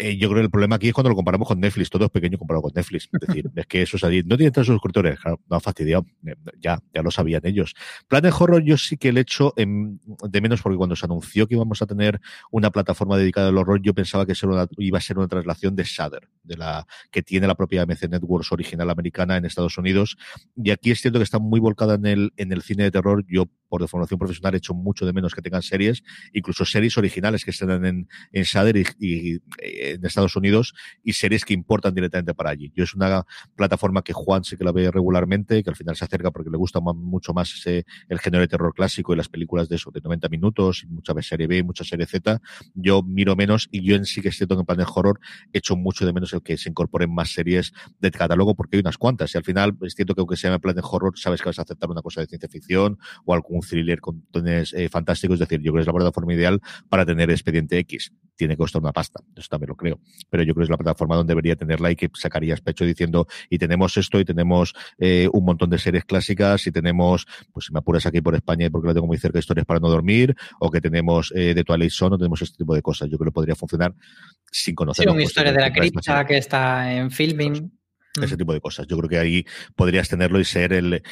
Eh, 0.00 0.16
yo 0.16 0.28
creo 0.28 0.40
que 0.40 0.44
el 0.44 0.50
problema 0.50 0.76
aquí 0.76 0.86
es 0.86 0.94
cuando 0.94 1.10
lo 1.10 1.16
comparamos 1.16 1.48
con 1.48 1.58
Netflix, 1.58 1.90
todo 1.90 2.04
es 2.04 2.10
pequeño 2.10 2.38
comparado 2.38 2.62
con 2.62 2.72
Netflix. 2.72 3.08
Es 3.12 3.26
decir, 3.26 3.50
es 3.56 3.66
que 3.66 3.82
eso 3.82 3.96
es 3.96 4.04
allí. 4.04 4.22
No 4.22 4.36
tienen 4.36 4.52
tantos 4.52 4.68
suscriptores, 4.68 5.18
claro, 5.18 5.40
no 5.50 5.58
fastidiado. 5.58 6.06
Eh, 6.24 6.34
ya, 6.60 6.80
ya 6.94 7.02
lo 7.02 7.10
sabían 7.10 7.44
ellos. 7.44 7.74
Planet 8.06 8.32
Horror 8.38 8.62
yo 8.62 8.78
sí 8.78 8.96
que 8.96 9.12
le 9.12 9.22
hecho 9.22 9.52
de 9.56 10.40
menos 10.40 10.62
porque 10.62 10.76
cuando 10.76 10.94
se 10.94 11.04
anunció 11.04 11.48
que 11.48 11.54
íbamos 11.54 11.82
a 11.82 11.86
tener 11.86 12.20
una 12.52 12.70
plataforma 12.70 13.16
dedicada 13.16 13.48
al 13.48 13.58
horror, 13.58 13.82
yo 13.82 13.92
pensaba 13.92 14.24
que 14.24 14.34
iba 14.78 14.98
a 14.98 15.00
ser 15.00 15.18
una 15.18 15.26
traslación 15.26 15.74
de 15.74 15.82
Shudder, 15.82 16.28
de 16.44 16.56
la 16.56 16.86
que 17.10 17.22
tiene 17.22 17.48
la 17.48 17.56
propia 17.56 17.84
MC 17.84 18.08
Networks 18.08 18.52
original 18.52 18.88
americana 18.90 19.36
en 19.36 19.44
Estados 19.44 19.76
Unidos. 19.78 20.16
Y 20.56 20.70
aquí 20.70 20.92
es 20.92 21.00
cierto 21.00 21.18
que 21.18 21.24
está 21.24 21.40
muy 21.40 21.58
volcada 21.58 21.94
en 21.94 22.06
el, 22.06 22.32
en 22.36 22.52
el 22.52 22.62
cine 22.62 22.84
de 22.84 22.92
terror. 22.92 23.24
Yo, 23.28 23.48
por 23.68 23.86
formación 23.88 24.18
profesional, 24.18 24.54
he 24.54 24.58
hecho 24.58 24.74
mucho 24.74 25.06
de 25.06 25.12
menos 25.12 25.34
que 25.34 25.42
tengan 25.42 25.62
series, 25.62 26.02
incluso 26.32 26.64
series 26.64 26.96
originales 26.98 27.44
que 27.44 27.50
estén 27.50 27.70
en, 27.70 28.08
en 28.32 28.42
Shudder 28.42 28.76
y, 28.76 28.86
y 28.98 29.34
eh, 29.60 29.94
en 29.94 30.04
Estados 30.04 30.36
Unidos 30.36 30.74
y 31.02 31.12
series 31.12 31.44
que 31.44 31.54
importan 31.54 31.94
directamente 31.94 32.34
para 32.34 32.50
allí. 32.50 32.72
Yo 32.74 32.84
es 32.84 32.94
una 32.94 33.24
plataforma 33.56 34.02
que 34.02 34.12
Juan 34.12 34.44
sí 34.44 34.56
que 34.56 34.64
la 34.64 34.72
ve 34.72 34.90
regularmente, 34.90 35.62
que 35.62 35.70
al 35.70 35.76
final 35.76 35.96
se 35.96 36.04
acerca 36.04 36.30
porque 36.30 36.50
le 36.50 36.56
gusta 36.56 36.80
mucho 36.80 37.32
más 37.32 37.52
ese, 37.52 37.84
el 38.08 38.18
género 38.18 38.40
de 38.40 38.48
terror 38.48 38.74
clásico 38.74 39.12
y 39.12 39.16
las 39.16 39.28
películas 39.28 39.68
de 39.68 39.76
eso, 39.76 39.90
de 39.90 40.00
90 40.00 40.28
minutos, 40.28 40.84
mucha 40.88 41.14
serie 41.22 41.46
B, 41.46 41.62
mucha 41.62 41.84
serie 41.84 42.06
Z. 42.06 42.40
Yo 42.74 43.02
miro 43.02 43.36
menos 43.36 43.68
y 43.70 43.82
yo 43.82 43.96
en 43.96 44.04
sí 44.04 44.20
que 44.20 44.28
es 44.28 44.36
cierto 44.36 44.54
que 44.56 44.60
en 44.60 44.66
plan 44.66 44.78
de 44.78 44.84
horror 44.84 45.20
echo 45.52 45.76
mucho 45.76 46.06
de 46.06 46.12
menos 46.12 46.32
el 46.32 46.42
que 46.42 46.56
se 46.56 46.68
incorporen 46.68 47.12
más 47.12 47.32
series 47.32 47.72
de 48.00 48.10
catálogo 48.10 48.54
porque 48.54 48.76
hay 48.76 48.80
unas 48.80 48.98
cuantas 48.98 49.34
y 49.34 49.38
al 49.38 49.44
final 49.44 49.76
es 49.82 49.94
cierto 49.94 50.14
que 50.14 50.20
aunque 50.20 50.36
sea 50.36 50.52
en 50.52 50.60
plan 50.60 50.74
de 50.74 50.82
horror 50.84 51.18
sabes 51.18 51.40
que 51.40 51.48
vas 51.48 51.58
a 51.58 51.62
aceptar 51.62 51.90
una 51.90 52.02
cosa 52.02 52.20
de 52.20 52.26
ciencia 52.26 52.48
ficción 52.48 52.98
o 53.24 53.34
algún 53.34 53.57
un 53.58 53.66
thriller 53.66 54.00
con 54.00 54.22
tones 54.30 54.72
eh, 54.74 54.88
fantásticos. 54.88 55.34
Es 55.34 55.40
decir, 55.40 55.60
yo 55.60 55.72
creo 55.72 55.80
que 55.80 55.82
es 55.82 55.86
la 55.86 55.92
plataforma 55.92 56.34
ideal 56.34 56.60
para 56.88 57.04
tener 57.04 57.30
Expediente 57.30 57.78
X. 57.78 58.12
Tiene 58.36 58.54
que 58.54 58.58
costar 58.58 58.80
una 58.80 58.92
pasta, 58.92 59.20
eso 59.36 59.48
también 59.50 59.68
lo 59.68 59.76
creo. 59.76 60.00
Pero 60.30 60.42
yo 60.44 60.54
creo 60.54 60.62
que 60.62 60.64
es 60.64 60.70
la 60.70 60.76
plataforma 60.76 61.16
donde 61.16 61.32
debería 61.32 61.56
tenerla 61.56 61.90
y 61.90 61.96
que 61.96 62.08
sacarías 62.14 62.60
pecho 62.60 62.84
diciendo, 62.84 63.26
y 63.50 63.58
tenemos 63.58 63.96
esto, 63.96 64.20
y 64.20 64.24
tenemos 64.24 64.74
eh, 64.98 65.28
un 65.32 65.44
montón 65.44 65.70
de 65.70 65.78
series 65.78 66.04
clásicas, 66.04 66.66
y 66.66 66.70
tenemos, 66.70 67.26
pues 67.52 67.66
si 67.66 67.72
me 67.72 67.80
apuras 67.80 68.06
aquí 68.06 68.20
por 68.20 68.34
España 68.36 68.66
y 68.66 68.70
porque 68.70 68.86
lo 68.86 68.94
tengo 68.94 69.06
muy 69.06 69.18
cerca, 69.18 69.40
historias 69.40 69.66
para 69.66 69.80
no 69.80 69.88
dormir, 69.88 70.36
o 70.60 70.70
que 70.70 70.80
tenemos 70.80 71.32
eh, 71.34 71.52
de 71.52 71.64
Twilight 71.64 71.90
Zone, 71.90 72.14
o 72.14 72.18
tenemos 72.18 72.40
este 72.42 72.58
tipo 72.58 72.74
de 72.74 72.82
cosas. 72.82 73.08
Yo 73.10 73.18
creo 73.18 73.32
que 73.32 73.34
podría 73.34 73.56
funcionar 73.56 73.92
sin 74.52 74.74
conocer. 74.76 75.04
Sí, 75.04 75.10
una 75.10 75.22
historia 75.22 75.52
de 75.52 75.60
la 75.60 75.72
cripta 75.72 76.24
que 76.24 76.38
está 76.38 76.92
en 76.92 77.10
filming. 77.10 77.72
Ese 78.22 78.36
tipo 78.36 78.52
de 78.52 78.60
cosas. 78.60 78.86
Yo 78.86 78.96
creo 78.98 79.08
que 79.08 79.18
ahí 79.18 79.46
podrías 79.76 80.08
tenerlo 80.08 80.40
y 80.40 80.44
ser 80.44 80.72
el, 80.72 81.02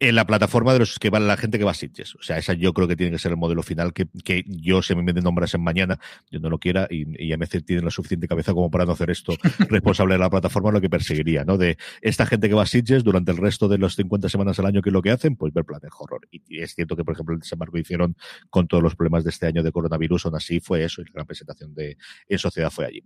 en 0.00 0.14
la 0.16 0.26
plataforma 0.26 0.72
de 0.72 0.80
los 0.80 0.98
que 0.98 1.10
va 1.10 1.20
la 1.20 1.36
gente 1.36 1.58
que 1.58 1.64
va 1.64 1.70
a 1.70 1.74
Sitges. 1.74 2.14
O 2.16 2.22
sea, 2.22 2.38
esa 2.38 2.52
yo 2.52 2.72
creo 2.72 2.88
que 2.88 2.96
tiene 2.96 3.12
que 3.12 3.18
ser 3.18 3.30
el 3.30 3.36
modelo 3.36 3.62
final 3.62 3.92
que, 3.92 4.06
que 4.24 4.44
yo 4.46 4.82
se 4.82 4.94
me 4.94 5.02
meten 5.02 5.24
nombres 5.24 5.54
en 5.54 5.62
mañana, 5.62 5.98
yo 6.30 6.40
no 6.40 6.50
lo 6.50 6.58
quiera 6.58 6.88
y, 6.90 7.06
y 7.24 7.32
a 7.32 7.36
veces 7.36 7.64
tiene 7.64 7.82
la 7.82 7.90
suficiente 7.90 8.26
cabeza 8.26 8.52
como 8.52 8.70
para 8.70 8.84
no 8.84 8.92
hacer 8.92 9.10
esto 9.10 9.34
responsable 9.70 10.14
de 10.14 10.18
la 10.18 10.30
plataforma, 10.30 10.72
lo 10.72 10.80
que 10.80 10.90
perseguiría, 10.90 11.44
¿no? 11.44 11.56
De 11.56 11.78
esta 12.02 12.26
gente 12.26 12.48
que 12.48 12.54
va 12.54 12.62
a 12.62 12.66
Sitges 12.66 13.04
durante 13.04 13.30
el 13.30 13.36
resto 13.36 13.68
de 13.68 13.78
las 13.78 13.94
50 13.94 14.28
semanas 14.28 14.58
al 14.58 14.66
año 14.66 14.82
que 14.82 14.90
es 14.90 14.92
lo 14.92 15.02
que 15.02 15.10
hacen, 15.10 15.36
pues 15.36 15.52
ver 15.52 15.64
Planet 15.64 15.90
Horror. 15.96 16.26
Y, 16.30 16.42
y, 16.48 16.60
es 16.60 16.74
cierto 16.74 16.96
que, 16.96 17.04
por 17.04 17.14
ejemplo, 17.14 17.34
el 17.34 17.40
desembarco 17.40 17.78
hicieron 17.78 18.16
con 18.50 18.66
todos 18.66 18.82
los 18.82 18.96
problemas 18.96 19.24
de 19.24 19.30
este 19.30 19.46
año 19.46 19.62
de 19.62 19.72
coronavirus, 19.72 20.26
aún 20.26 20.36
así 20.36 20.60
fue 20.60 20.84
eso 20.84 21.02
y 21.02 21.04
la 21.04 21.12
gran 21.14 21.26
presentación 21.26 21.74
de 21.74 21.96
en 22.28 22.38
sociedad 22.38 22.70
fue 22.70 22.86
allí. 22.86 23.02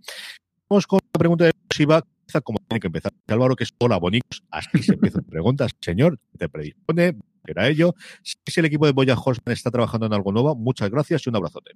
Vamos 0.69 0.87
con 0.87 0.99
la 1.13 1.17
pregunta 1.17 1.45
de 1.45 1.51
Shiva 1.69 2.03
como 2.43 2.59
tiene 2.67 2.79
que 2.79 2.87
empezar. 2.87 3.11
Álvaro, 3.27 3.55
que 3.55 3.63
es 3.63 3.73
hola, 3.77 3.97
bonitos. 3.97 4.43
Así 4.51 4.83
se 4.83 4.93
empiezan 4.93 5.23
preguntas. 5.23 5.71
Señor, 5.81 6.19
te 6.37 6.49
predispone, 6.49 7.17
era 7.45 7.67
ello. 7.67 7.95
Si 8.23 8.59
el 8.59 8.65
equipo 8.65 8.85
de 8.85 8.91
Boya 8.91 9.15
Horseman 9.15 9.53
está 9.53 9.71
trabajando 9.71 10.05
en 10.05 10.13
algo 10.13 10.31
nuevo, 10.31 10.55
muchas 10.55 10.89
gracias 10.89 11.25
y 11.25 11.29
un 11.29 11.35
abrazote. 11.35 11.71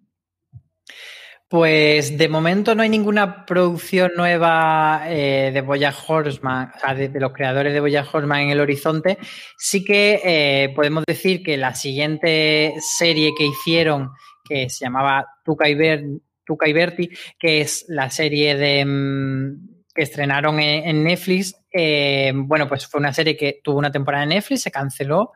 Pues 1.53 2.17
de 2.17 2.29
momento 2.29 2.73
no 2.73 2.81
hay 2.81 2.89
ninguna 2.89 3.45
producción 3.45 4.13
nueva 4.15 5.03
eh, 5.07 5.51
de 5.53 5.61
Boya 5.61 5.93
Horseman, 6.07 6.71
o 6.75 6.79
sea, 6.79 6.95
de, 6.95 7.19
los 7.19 7.31
creadores 7.31 7.73
de 7.73 7.79
Boya 7.79 8.03
Horseman 8.11 8.41
en 8.41 8.49
el 8.49 8.59
horizonte. 8.59 9.19
Sí 9.57 9.83
que 9.83 10.19
eh, 10.23 10.73
podemos 10.75 11.03
decir 11.05 11.43
que 11.43 11.57
la 11.57 11.75
siguiente 11.75 12.73
serie 12.79 13.33
que 13.37 13.45
hicieron, 13.45 14.09
que 14.43 14.67
se 14.69 14.85
llamaba 14.85 15.27
Tuca 15.45 15.69
y, 15.69 15.77
Tuca 16.43 16.67
y 16.67 16.73
Berti, 16.73 17.09
que 17.37 17.61
es 17.61 17.85
la 17.87 18.09
serie 18.09 18.55
de, 18.55 18.85
mm, 18.85 19.72
que 19.93 20.01
estrenaron 20.01 20.59
en, 20.59 20.87
en 20.87 21.03
Netflix, 21.03 21.55
eh, 21.71 22.31
bueno, 22.35 22.67
pues 22.67 22.87
fue 22.87 22.99
una 22.99 23.13
serie 23.13 23.35
que 23.35 23.59
tuvo 23.63 23.79
una 23.79 23.91
temporada 23.91 24.23
en 24.23 24.29
Netflix, 24.29 24.61
se 24.61 24.71
canceló 24.71 25.31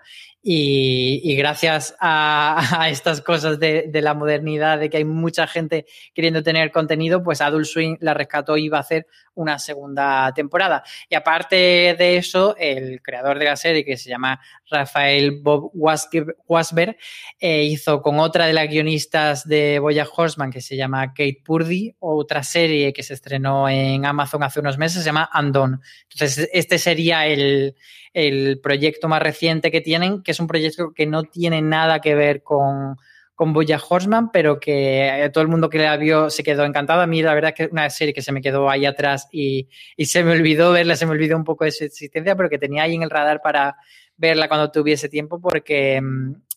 y, 0.50 1.36
gracias 1.36 1.98
a, 2.00 2.88
estas 2.90 3.20
cosas 3.20 3.60
de, 3.60 3.90
la 3.94 4.14
modernidad, 4.14 4.80
de 4.80 4.90
que 4.90 4.96
hay 4.96 5.04
mucha 5.04 5.46
gente 5.46 5.86
queriendo 6.14 6.42
tener 6.42 6.72
contenido, 6.72 7.22
pues 7.22 7.42
Adult 7.42 7.66
Swing 7.66 7.98
la 8.00 8.14
rescató 8.14 8.56
y 8.56 8.66
iba 8.66 8.78
a 8.78 8.82
hacer 8.82 9.08
una 9.34 9.60
segunda 9.60 10.32
temporada. 10.34 10.84
Y 11.10 11.16
aparte 11.16 11.96
de 12.00 12.16
eso, 12.16 12.56
el 12.58 13.02
creador 13.02 13.40
de 13.40 13.46
la 13.46 13.58
serie, 13.58 13.84
que 13.84 13.98
se 13.98 14.10
llama 14.10 14.40
Rafael 14.72 15.42
Bob 15.42 15.70
Wasberg, 15.76 16.96
eh, 17.40 17.64
hizo 17.66 18.02
con 18.02 18.18
otra 18.20 18.46
de 18.46 18.54
las 18.54 18.70
guionistas 18.70 19.46
de 19.46 19.80
Boya 19.80 20.08
Horseman, 20.10 20.50
que 20.50 20.62
se 20.62 20.78
llama 20.78 21.10
Kate 21.10 21.42
Purdy, 21.44 21.94
otra 22.00 22.42
serie 22.42 22.94
que 22.94 23.04
se 23.04 23.16
estrenó 23.16 23.68
en 23.68 24.06
Amazon 24.06 24.44
hace 24.44 24.62
unos 24.62 24.78
meses, 24.78 25.04
se 25.04 25.08
llama 25.08 25.30
Andon. 25.30 25.82
Entonces, 26.10 26.50
este 26.54 26.78
sería 26.78 27.28
el, 27.28 27.76
el 28.18 28.60
proyecto 28.62 29.08
más 29.08 29.22
reciente 29.22 29.70
que 29.70 29.80
tienen, 29.80 30.24
que 30.24 30.32
es 30.32 30.40
un 30.40 30.48
proyecto 30.48 30.92
que 30.92 31.06
no 31.06 31.22
tiene 31.22 31.62
nada 31.62 32.02
que 32.02 32.16
ver 32.16 32.42
con, 32.42 32.98
con 33.36 33.54
Boya 33.54 33.80
Horseman, 33.80 34.32
pero 34.32 34.60
que 34.60 35.30
todo 35.32 35.44
el 35.44 35.48
mundo 35.50 35.70
que 35.70 35.78
la 35.78 35.96
vio 35.98 36.32
se 36.32 36.42
quedó 36.42 36.66
encantado. 36.66 37.02
A 37.02 37.06
mí, 37.06 37.22
la 37.22 37.36
verdad, 37.36 37.54
es 37.56 37.68
que 37.68 37.72
una 37.72 37.88
serie 37.92 38.16
que 38.16 38.24
se 38.24 38.32
me 38.32 38.42
quedó 38.42 38.72
ahí 38.72 38.88
atrás 38.88 39.28
y, 39.32 39.70
y, 39.96 40.06
se 40.08 40.24
me 40.24 40.32
olvidó 40.32 40.72
verla, 40.72 40.96
se 40.96 41.06
me 41.06 41.12
olvidó 41.12 41.38
un 41.38 41.44
poco 41.44 41.64
de 41.64 41.72
su 41.72 41.84
existencia, 41.84 42.36
pero 42.36 42.50
que 42.50 42.58
tenía 42.58 42.82
ahí 42.82 42.96
en 42.96 43.04
el 43.04 43.12
radar 43.12 43.40
para 43.44 43.76
verla 44.16 44.48
cuando 44.48 44.72
tuviese 44.72 45.10
tiempo, 45.10 45.40
porque 45.40 46.02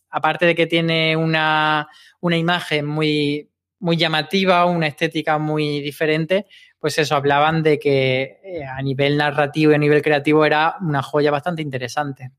aparte 0.08 0.46
de 0.46 0.54
que 0.54 0.66
tiene 0.66 1.14
una, 1.14 1.88
una 2.20 2.38
imagen 2.38 2.86
muy, 2.86 3.50
muy 3.80 3.98
llamativa, 3.98 4.64
una 4.64 4.86
estética 4.86 5.36
muy 5.36 5.82
diferente, 5.82 6.46
pues 6.80 6.98
eso, 6.98 7.14
hablaban 7.14 7.62
de 7.62 7.78
que 7.78 8.40
eh, 8.42 8.64
a 8.64 8.80
nivel 8.82 9.18
narrativo 9.18 9.72
y 9.72 9.74
a 9.74 9.78
nivel 9.78 10.02
creativo 10.02 10.44
era 10.44 10.76
una 10.80 11.02
joya 11.02 11.30
bastante 11.30 11.62
interesante. 11.62 12.32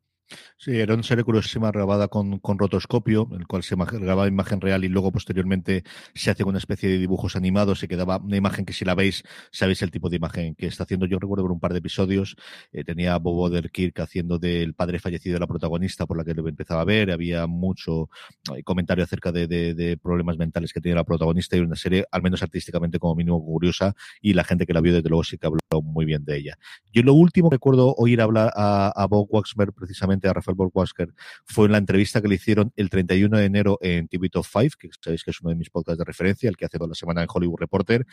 Sí, 0.63 0.77
era 0.77 0.93
una 0.93 1.01
serie 1.01 1.23
curiosísima 1.23 1.71
grabada 1.71 2.07
con, 2.07 2.37
con 2.37 2.59
rotoscopio, 2.59 3.27
en 3.31 3.39
el 3.39 3.47
cual 3.47 3.63
se 3.63 3.75
grababa 3.75 4.27
imagen 4.27 4.61
real 4.61 4.83
y 4.85 4.89
luego 4.89 5.11
posteriormente 5.11 5.83
se 6.13 6.29
hace 6.29 6.43
una 6.43 6.59
especie 6.59 6.87
de 6.87 6.99
dibujos 6.99 7.35
animados 7.35 7.81
y 7.81 7.87
quedaba 7.87 8.17
una 8.17 8.37
imagen 8.37 8.63
que 8.63 8.71
si 8.71 8.85
la 8.85 8.93
veis, 8.93 9.23
sabéis 9.49 9.81
el 9.81 9.89
tipo 9.89 10.07
de 10.07 10.17
imagen 10.17 10.53
que 10.53 10.67
está 10.67 10.83
haciendo. 10.83 11.07
Yo 11.07 11.17
recuerdo 11.17 11.45
por 11.45 11.51
un 11.51 11.59
par 11.59 11.71
de 11.71 11.79
episodios, 11.79 12.35
eh, 12.73 12.83
tenía 12.83 13.15
a 13.15 13.17
Bob 13.17 13.39
Odenkirk 13.39 14.01
haciendo 14.01 14.37
del 14.37 14.75
padre 14.75 14.99
fallecido 14.99 15.33
de 15.33 15.39
la 15.39 15.47
protagonista 15.47 16.05
por 16.05 16.15
la 16.15 16.23
que 16.23 16.35
lo 16.35 16.47
empezaba 16.47 16.81
a 16.81 16.85
ver, 16.85 17.09
había 17.09 17.47
mucho 17.47 18.11
eh, 18.55 18.61
comentario 18.61 19.03
acerca 19.03 19.31
de, 19.31 19.47
de, 19.47 19.97
problemas 19.97 20.37
mentales 20.37 20.73
que 20.73 20.79
tenía 20.79 20.97
la 20.97 21.05
protagonista 21.05 21.57
y 21.57 21.61
una 21.61 21.75
serie, 21.75 22.05
al 22.11 22.21
menos 22.21 22.43
artísticamente 22.43 22.99
como 22.99 23.15
mínimo 23.15 23.43
curiosa 23.43 23.95
y 24.21 24.35
la 24.35 24.43
gente 24.43 24.67
que 24.67 24.73
la 24.73 24.81
vio 24.81 24.93
desde 24.93 25.09
luego 25.09 25.23
sí 25.23 25.39
que 25.39 25.47
habló 25.47 25.59
muy 25.81 26.05
bien 26.05 26.23
de 26.23 26.37
ella. 26.37 26.59
Yo 26.93 27.01
lo 27.01 27.15
último 27.15 27.49
que 27.49 27.55
recuerdo 27.55 27.95
oír 27.97 28.21
hablar 28.21 28.51
a, 28.55 29.07
Bob 29.09 29.27
Waxberg, 29.31 29.73
precisamente 29.73 30.27
a 30.27 30.33
Rafael 30.33 30.50
Wasker. 30.57 31.13
Fue 31.45 31.65
en 31.65 31.73
la 31.73 31.77
entrevista 31.77 32.21
que 32.21 32.27
le 32.27 32.35
hicieron 32.35 32.71
el 32.75 32.89
31 32.89 33.37
de 33.37 33.45
enero 33.45 33.77
en 33.81 34.07
TV 34.07 34.29
Top 34.29 34.45
5, 34.45 34.75
que 34.79 34.89
sabéis 34.99 35.23
que 35.23 35.31
es 35.31 35.41
uno 35.41 35.49
de 35.49 35.55
mis 35.55 35.69
podcasts 35.69 35.99
de 35.99 36.05
referencia, 36.05 36.49
el 36.49 36.57
que 36.57 36.65
hace 36.65 36.77
toda 36.77 36.89
la 36.89 36.95
semana 36.95 37.21
en 37.21 37.27
Hollywood 37.33 37.59
Reporter, 37.59 38.05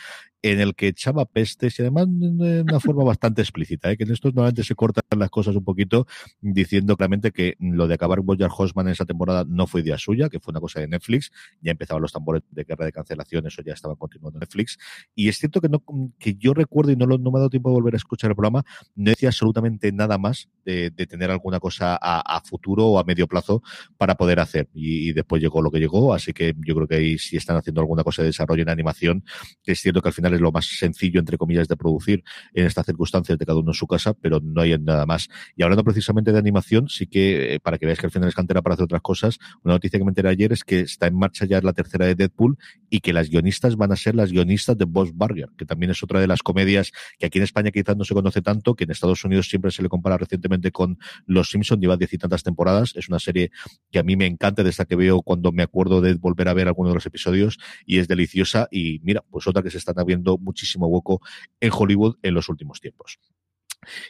en 0.42 0.60
el 0.60 0.74
que 0.74 0.88
echaba 0.88 1.24
pestes 1.24 1.78
y 1.78 1.82
además 1.82 2.06
de 2.08 2.62
una 2.62 2.80
forma 2.80 3.04
bastante 3.04 3.42
explícita, 3.42 3.90
¿eh? 3.90 3.96
que 3.96 4.04
en 4.04 4.12
estos 4.12 4.34
normalmente 4.34 4.62
se 4.62 4.74
cortan 4.74 5.02
las 5.16 5.30
cosas 5.30 5.56
un 5.56 5.64
poquito 5.64 6.06
diciendo 6.40 6.96
claramente 6.96 7.32
que 7.32 7.56
lo 7.58 7.88
de 7.88 7.94
acabar 7.94 8.20
Boyer 8.20 8.50
Horseman 8.56 8.86
en 8.86 8.92
esa 8.92 9.04
temporada 9.04 9.44
no 9.48 9.66
fue 9.66 9.80
idea 9.80 9.98
suya, 9.98 10.28
que 10.28 10.40
fue 10.40 10.52
una 10.52 10.60
cosa 10.60 10.80
de 10.80 10.88
Netflix, 10.88 11.32
ya 11.60 11.72
empezaban 11.72 12.02
los 12.02 12.12
tambores 12.12 12.42
de 12.50 12.64
guerra 12.64 12.84
de 12.84 12.92
cancelación, 12.92 13.46
eso 13.46 13.62
ya 13.62 13.72
estaba 13.72 13.96
continuando 13.96 14.36
en 14.36 14.40
Netflix, 14.40 14.78
y 15.14 15.28
es 15.28 15.38
cierto 15.38 15.60
que 15.60 15.68
no 15.68 15.82
que 16.18 16.34
yo 16.34 16.54
recuerdo 16.54 16.92
y 16.92 16.96
no, 16.96 17.06
lo, 17.06 17.18
no 17.18 17.30
me 17.30 17.38
ha 17.38 17.40
dado 17.40 17.50
tiempo 17.50 17.70
de 17.70 17.74
volver 17.74 17.94
a 17.94 17.96
escuchar 17.96 18.30
el 18.30 18.36
programa, 18.36 18.64
no 18.94 19.10
decía 19.10 19.28
absolutamente 19.30 19.90
nada 19.92 20.18
más 20.18 20.48
de, 20.64 20.90
de 20.90 21.06
tener 21.06 21.30
alguna 21.30 21.60
cosa 21.60 21.98
a, 22.00 22.20
a 22.20 22.40
futuro 22.42 22.86
o 22.86 22.98
a 22.98 23.04
medio 23.04 23.26
plazo 23.26 23.62
para 23.96 24.16
poder 24.16 24.40
hacer. 24.40 24.68
Y, 24.74 25.10
y, 25.10 25.12
después 25.12 25.42
llegó 25.42 25.62
lo 25.62 25.70
que 25.70 25.78
llegó, 25.78 26.14
así 26.14 26.32
que 26.32 26.54
yo 26.58 26.74
creo 26.74 26.86
que 26.86 26.96
ahí 26.96 27.18
sí 27.18 27.36
están 27.36 27.56
haciendo 27.56 27.80
alguna 27.80 28.04
cosa 28.04 28.22
de 28.22 28.28
desarrollo 28.28 28.62
en 28.62 28.68
animación, 28.68 29.24
que 29.62 29.72
es 29.72 29.80
cierto 29.80 30.02
que 30.02 30.08
al 30.08 30.14
final 30.14 30.27
es 30.34 30.40
lo 30.40 30.52
más 30.52 30.66
sencillo, 30.66 31.20
entre 31.20 31.38
comillas, 31.38 31.68
de 31.68 31.76
producir 31.76 32.24
en 32.54 32.66
estas 32.66 32.86
circunstancias 32.86 33.38
de 33.38 33.46
cada 33.46 33.58
uno 33.58 33.70
en 33.70 33.74
su 33.74 33.86
casa, 33.86 34.14
pero 34.14 34.40
no 34.40 34.60
hay 34.60 34.78
nada 34.78 35.06
más. 35.06 35.28
Y 35.56 35.62
hablando 35.62 35.84
precisamente 35.84 36.32
de 36.32 36.38
animación, 36.38 36.88
sí 36.88 37.06
que, 37.06 37.54
eh, 37.54 37.60
para 37.60 37.78
que 37.78 37.86
veáis 37.86 37.98
que 38.00 38.06
al 38.06 38.12
final 38.12 38.28
es 38.28 38.34
cantera 38.34 38.62
para 38.62 38.74
hacer 38.74 38.84
otras 38.84 39.02
cosas, 39.02 39.38
una 39.62 39.74
noticia 39.74 39.98
que 39.98 40.04
me 40.04 40.10
enteré 40.10 40.28
ayer 40.28 40.52
es 40.52 40.64
que 40.64 40.80
está 40.80 41.06
en 41.06 41.16
marcha 41.16 41.44
ya 41.44 41.60
la 41.60 41.72
tercera 41.72 42.06
de 42.06 42.14
Deadpool 42.14 42.58
y 42.90 43.00
que 43.00 43.12
las 43.12 43.28
guionistas 43.28 43.76
van 43.76 43.92
a 43.92 43.96
ser 43.96 44.14
las 44.14 44.32
guionistas 44.32 44.76
de 44.76 44.84
Boss 44.84 45.12
Burger, 45.12 45.50
que 45.56 45.64
también 45.64 45.90
es 45.90 46.02
otra 46.02 46.20
de 46.20 46.26
las 46.26 46.42
comedias 46.42 46.92
que 47.18 47.26
aquí 47.26 47.38
en 47.38 47.44
España 47.44 47.70
quizás 47.70 47.96
no 47.96 48.04
se 48.04 48.14
conoce 48.14 48.42
tanto, 48.42 48.74
que 48.74 48.84
en 48.84 48.90
Estados 48.90 49.24
Unidos 49.24 49.48
siempre 49.48 49.70
se 49.70 49.82
le 49.82 49.88
compara 49.88 50.16
recientemente 50.16 50.72
con 50.72 50.98
Los 51.26 51.50
Simpsons, 51.50 51.80
lleva 51.80 51.96
diez 51.96 52.12
y 52.12 52.18
tantas 52.18 52.42
temporadas, 52.42 52.92
es 52.96 53.08
una 53.08 53.18
serie 53.18 53.50
que 53.90 53.98
a 53.98 54.02
mí 54.02 54.16
me 54.16 54.26
encanta 54.26 54.62
desde 54.62 54.78
que 54.86 54.96
veo 54.96 55.22
cuando 55.22 55.52
me 55.52 55.62
acuerdo 55.62 56.00
de 56.00 56.14
volver 56.14 56.48
a 56.48 56.54
ver 56.54 56.68
alguno 56.68 56.90
de 56.90 56.94
los 56.94 57.06
episodios 57.06 57.58
y 57.86 57.98
es 57.98 58.08
deliciosa 58.08 58.68
y 58.70 59.00
mira, 59.02 59.24
pues 59.30 59.46
otra 59.46 59.62
que 59.62 59.70
se 59.70 59.78
están 59.78 59.98
muchísimo 60.38 60.86
hueco 60.86 61.20
en 61.60 61.70
Hollywood 61.72 62.16
en 62.22 62.34
los 62.34 62.48
últimos 62.48 62.80
tiempos. 62.80 63.18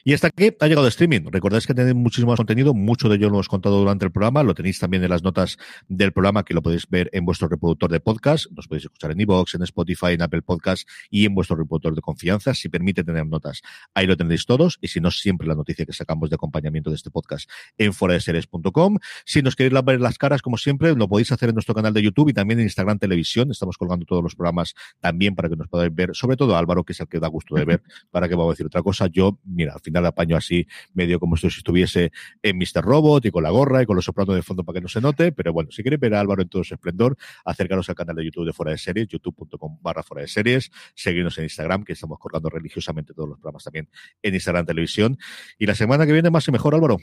Y 0.05 0.14
hasta 0.14 0.29
aquí 0.29 0.51
ha 0.61 0.66
llegado 0.66 0.87
streaming. 0.89 1.23
Recordáis 1.31 1.66
que 1.66 1.75
tenéis 1.75 1.95
muchísimo 1.95 2.33
más 2.33 2.39
contenido, 2.39 2.75
mucho 2.75 3.09
de 3.09 3.16
ello 3.16 3.29
lo 3.29 3.37
hemos 3.37 3.49
contado 3.49 3.79
durante 3.79 4.05
el 4.05 4.11
programa, 4.11 4.43
lo 4.43 4.55
tenéis 4.55 4.79
también 4.79 5.03
en 5.05 5.11
las 5.11 5.23
notas 5.23 5.59
del 5.89 6.12
programa 6.12 6.45
que 6.45 6.55
lo 6.55 6.62
podéis 6.62 6.89
ver 6.89 7.11
en 7.12 7.25
vuestro 7.25 7.49
reproductor 7.49 7.91
de 7.91 8.01
podcast, 8.01 8.47
nos 8.53 8.66
podéis 8.66 8.85
escuchar 8.85 9.12
en 9.12 9.21
iVoox, 9.21 9.55
en 9.55 9.62
Spotify, 9.62 10.12
en 10.12 10.23
Apple 10.23 10.43
Podcast 10.43 10.89
y 11.11 11.27
en 11.27 11.35
vuestro 11.35 11.57
reproductor 11.57 11.95
de 11.95 12.01
confianza, 12.01 12.55
si 12.55 12.69
permite 12.69 13.05
tener 13.05 13.27
notas. 13.27 13.62
Ahí 13.95 14.07
lo 14.07 14.16
tendréis 14.16 14.47
todos 14.47 14.79
y 14.81 14.89
si 14.89 15.01
no, 15.01 15.11
siempre 15.11 15.47
la 15.47 15.55
noticia 15.55 15.85
que 15.85 15.93
sacamos 15.93 16.31
de 16.31 16.37
acompañamiento 16.37 16.91
de 16.91 16.97
este 16.97 17.11
podcast 17.11 17.49
en 17.77 17.93
foradeseries.com. 17.93 18.99
Si 19.25 19.43
nos 19.43 19.57
queréis 19.57 19.85
ver 19.85 20.01
las 20.01 20.19
caras, 20.19 20.43
como 20.43 20.57
siempre, 20.57 20.95
lo 20.95 21.09
podéis 21.09 21.33
hacer 21.33 21.51
en 21.51 21.55
nuestro 21.55 21.75
canal 21.75 21.93
de 21.93 22.03
YouTube 22.03 22.31
y 22.31 22.33
también 22.33 22.61
en 22.61 22.66
Instagram 22.66 22.99
Televisión. 22.99 23.51
Estamos 23.51 23.77
colgando 23.77 24.05
todos 24.07 24.23
los 24.23 24.35
programas 24.35 24.75
también 25.01 25.35
para 25.35 25.49
que 25.49 25.57
nos 25.57 25.69
podáis 25.69 25.95
ver, 25.95 26.11
sobre 26.14 26.37
todo 26.37 26.57
Álvaro, 26.57 26.85
que 26.85 26.93
es 26.93 27.01
el 27.01 27.09
que 27.09 27.21
da 27.21 27.29
gusto 27.29 27.55
de 27.55 27.64
ver, 27.64 27.83
para 28.11 28.29
que 28.29 28.35
vamos 28.35 28.51
a 28.51 28.53
decir 28.55 28.66
otra 28.66 28.83
cosa. 28.83 29.07
Yo, 29.09 29.39
mira, 29.59 29.75
al 29.75 29.81
final 29.81 30.07
apaño 30.07 30.37
así 30.37 30.67
medio 30.95 31.19
como 31.19 31.37
si 31.37 31.49
estuviese 31.49 32.13
en 32.43 32.57
Mr. 32.57 32.81
Robot 32.83 33.27
y 33.27 33.31
con 33.33 33.43
la 33.43 33.51
gorra 33.51 33.83
y 33.83 33.87
con 33.87 33.97
los 33.97 34.05
sopranos 34.05 34.37
de 34.37 34.43
fondo 34.43 34.63
para 34.63 34.77
que 34.77 34.81
no 34.81 34.89
se 34.89 35.01
note, 35.01 35.33
pero 35.33 35.53
bueno, 35.53 35.73
si 35.73 35.83
queréis 35.83 36.01
ver 36.01 36.15
a 36.15 36.21
Álvaro 36.21 36.43
en 36.43 36.49
todo 36.49 36.63
su 36.63 36.75
esplendor, 36.75 37.17
acercaros 37.45 37.89
al 37.89 37.97
canal 37.97 38.15
de 38.15 38.25
YouTube 38.25 38.47
de 38.47 38.53
Fuera 38.53 38.71
de 38.71 38.79
Series, 38.79 39.09
youtube.com 39.09 39.79
barra 39.83 40.05
Fuera 40.05 40.23
de 40.23 40.29
Series, 40.29 40.71
seguirnos 40.95 41.37
en 41.39 41.45
Instagram, 41.45 41.83
que 41.83 41.95
estamos 41.95 42.21
colgando 42.21 42.49
religiosamente 42.49 43.13
todos 43.15 43.29
los 43.29 43.39
programas 43.39 43.65
también 43.65 43.89
en 44.23 44.35
Instagram 44.35 44.65
Televisión. 44.65 45.19
Y 45.59 45.67
la 45.67 45.75
semana 45.75 46.07
que 46.07 46.13
viene 46.13 46.31
más 46.31 46.47
y 46.47 46.53
mejor, 46.53 46.77
Álvaro. 46.77 46.99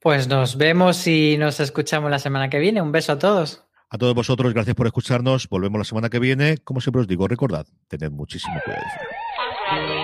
Pues 0.00 0.28
nos 0.28 0.56
vemos 0.56 1.06
y 1.08 1.36
nos 1.38 1.58
escuchamos 1.58 2.10
la 2.10 2.20
semana 2.20 2.48
que 2.48 2.58
viene. 2.58 2.80
Un 2.80 2.92
beso 2.92 3.12
a 3.12 3.18
todos. 3.18 3.64
A 3.90 3.98
todos 3.98 4.14
vosotros, 4.14 4.52
gracias 4.52 4.74
por 4.74 4.86
escucharnos. 4.86 5.48
Volvemos 5.48 5.78
la 5.78 5.84
semana 5.84 6.10
que 6.10 6.18
viene. 6.18 6.58
Como 6.58 6.80
siempre 6.80 7.02
os 7.02 7.08
digo, 7.08 7.28
recordad, 7.28 7.66
tened 7.88 8.10
muchísimo 8.10 8.60
cuidado. 8.64 10.03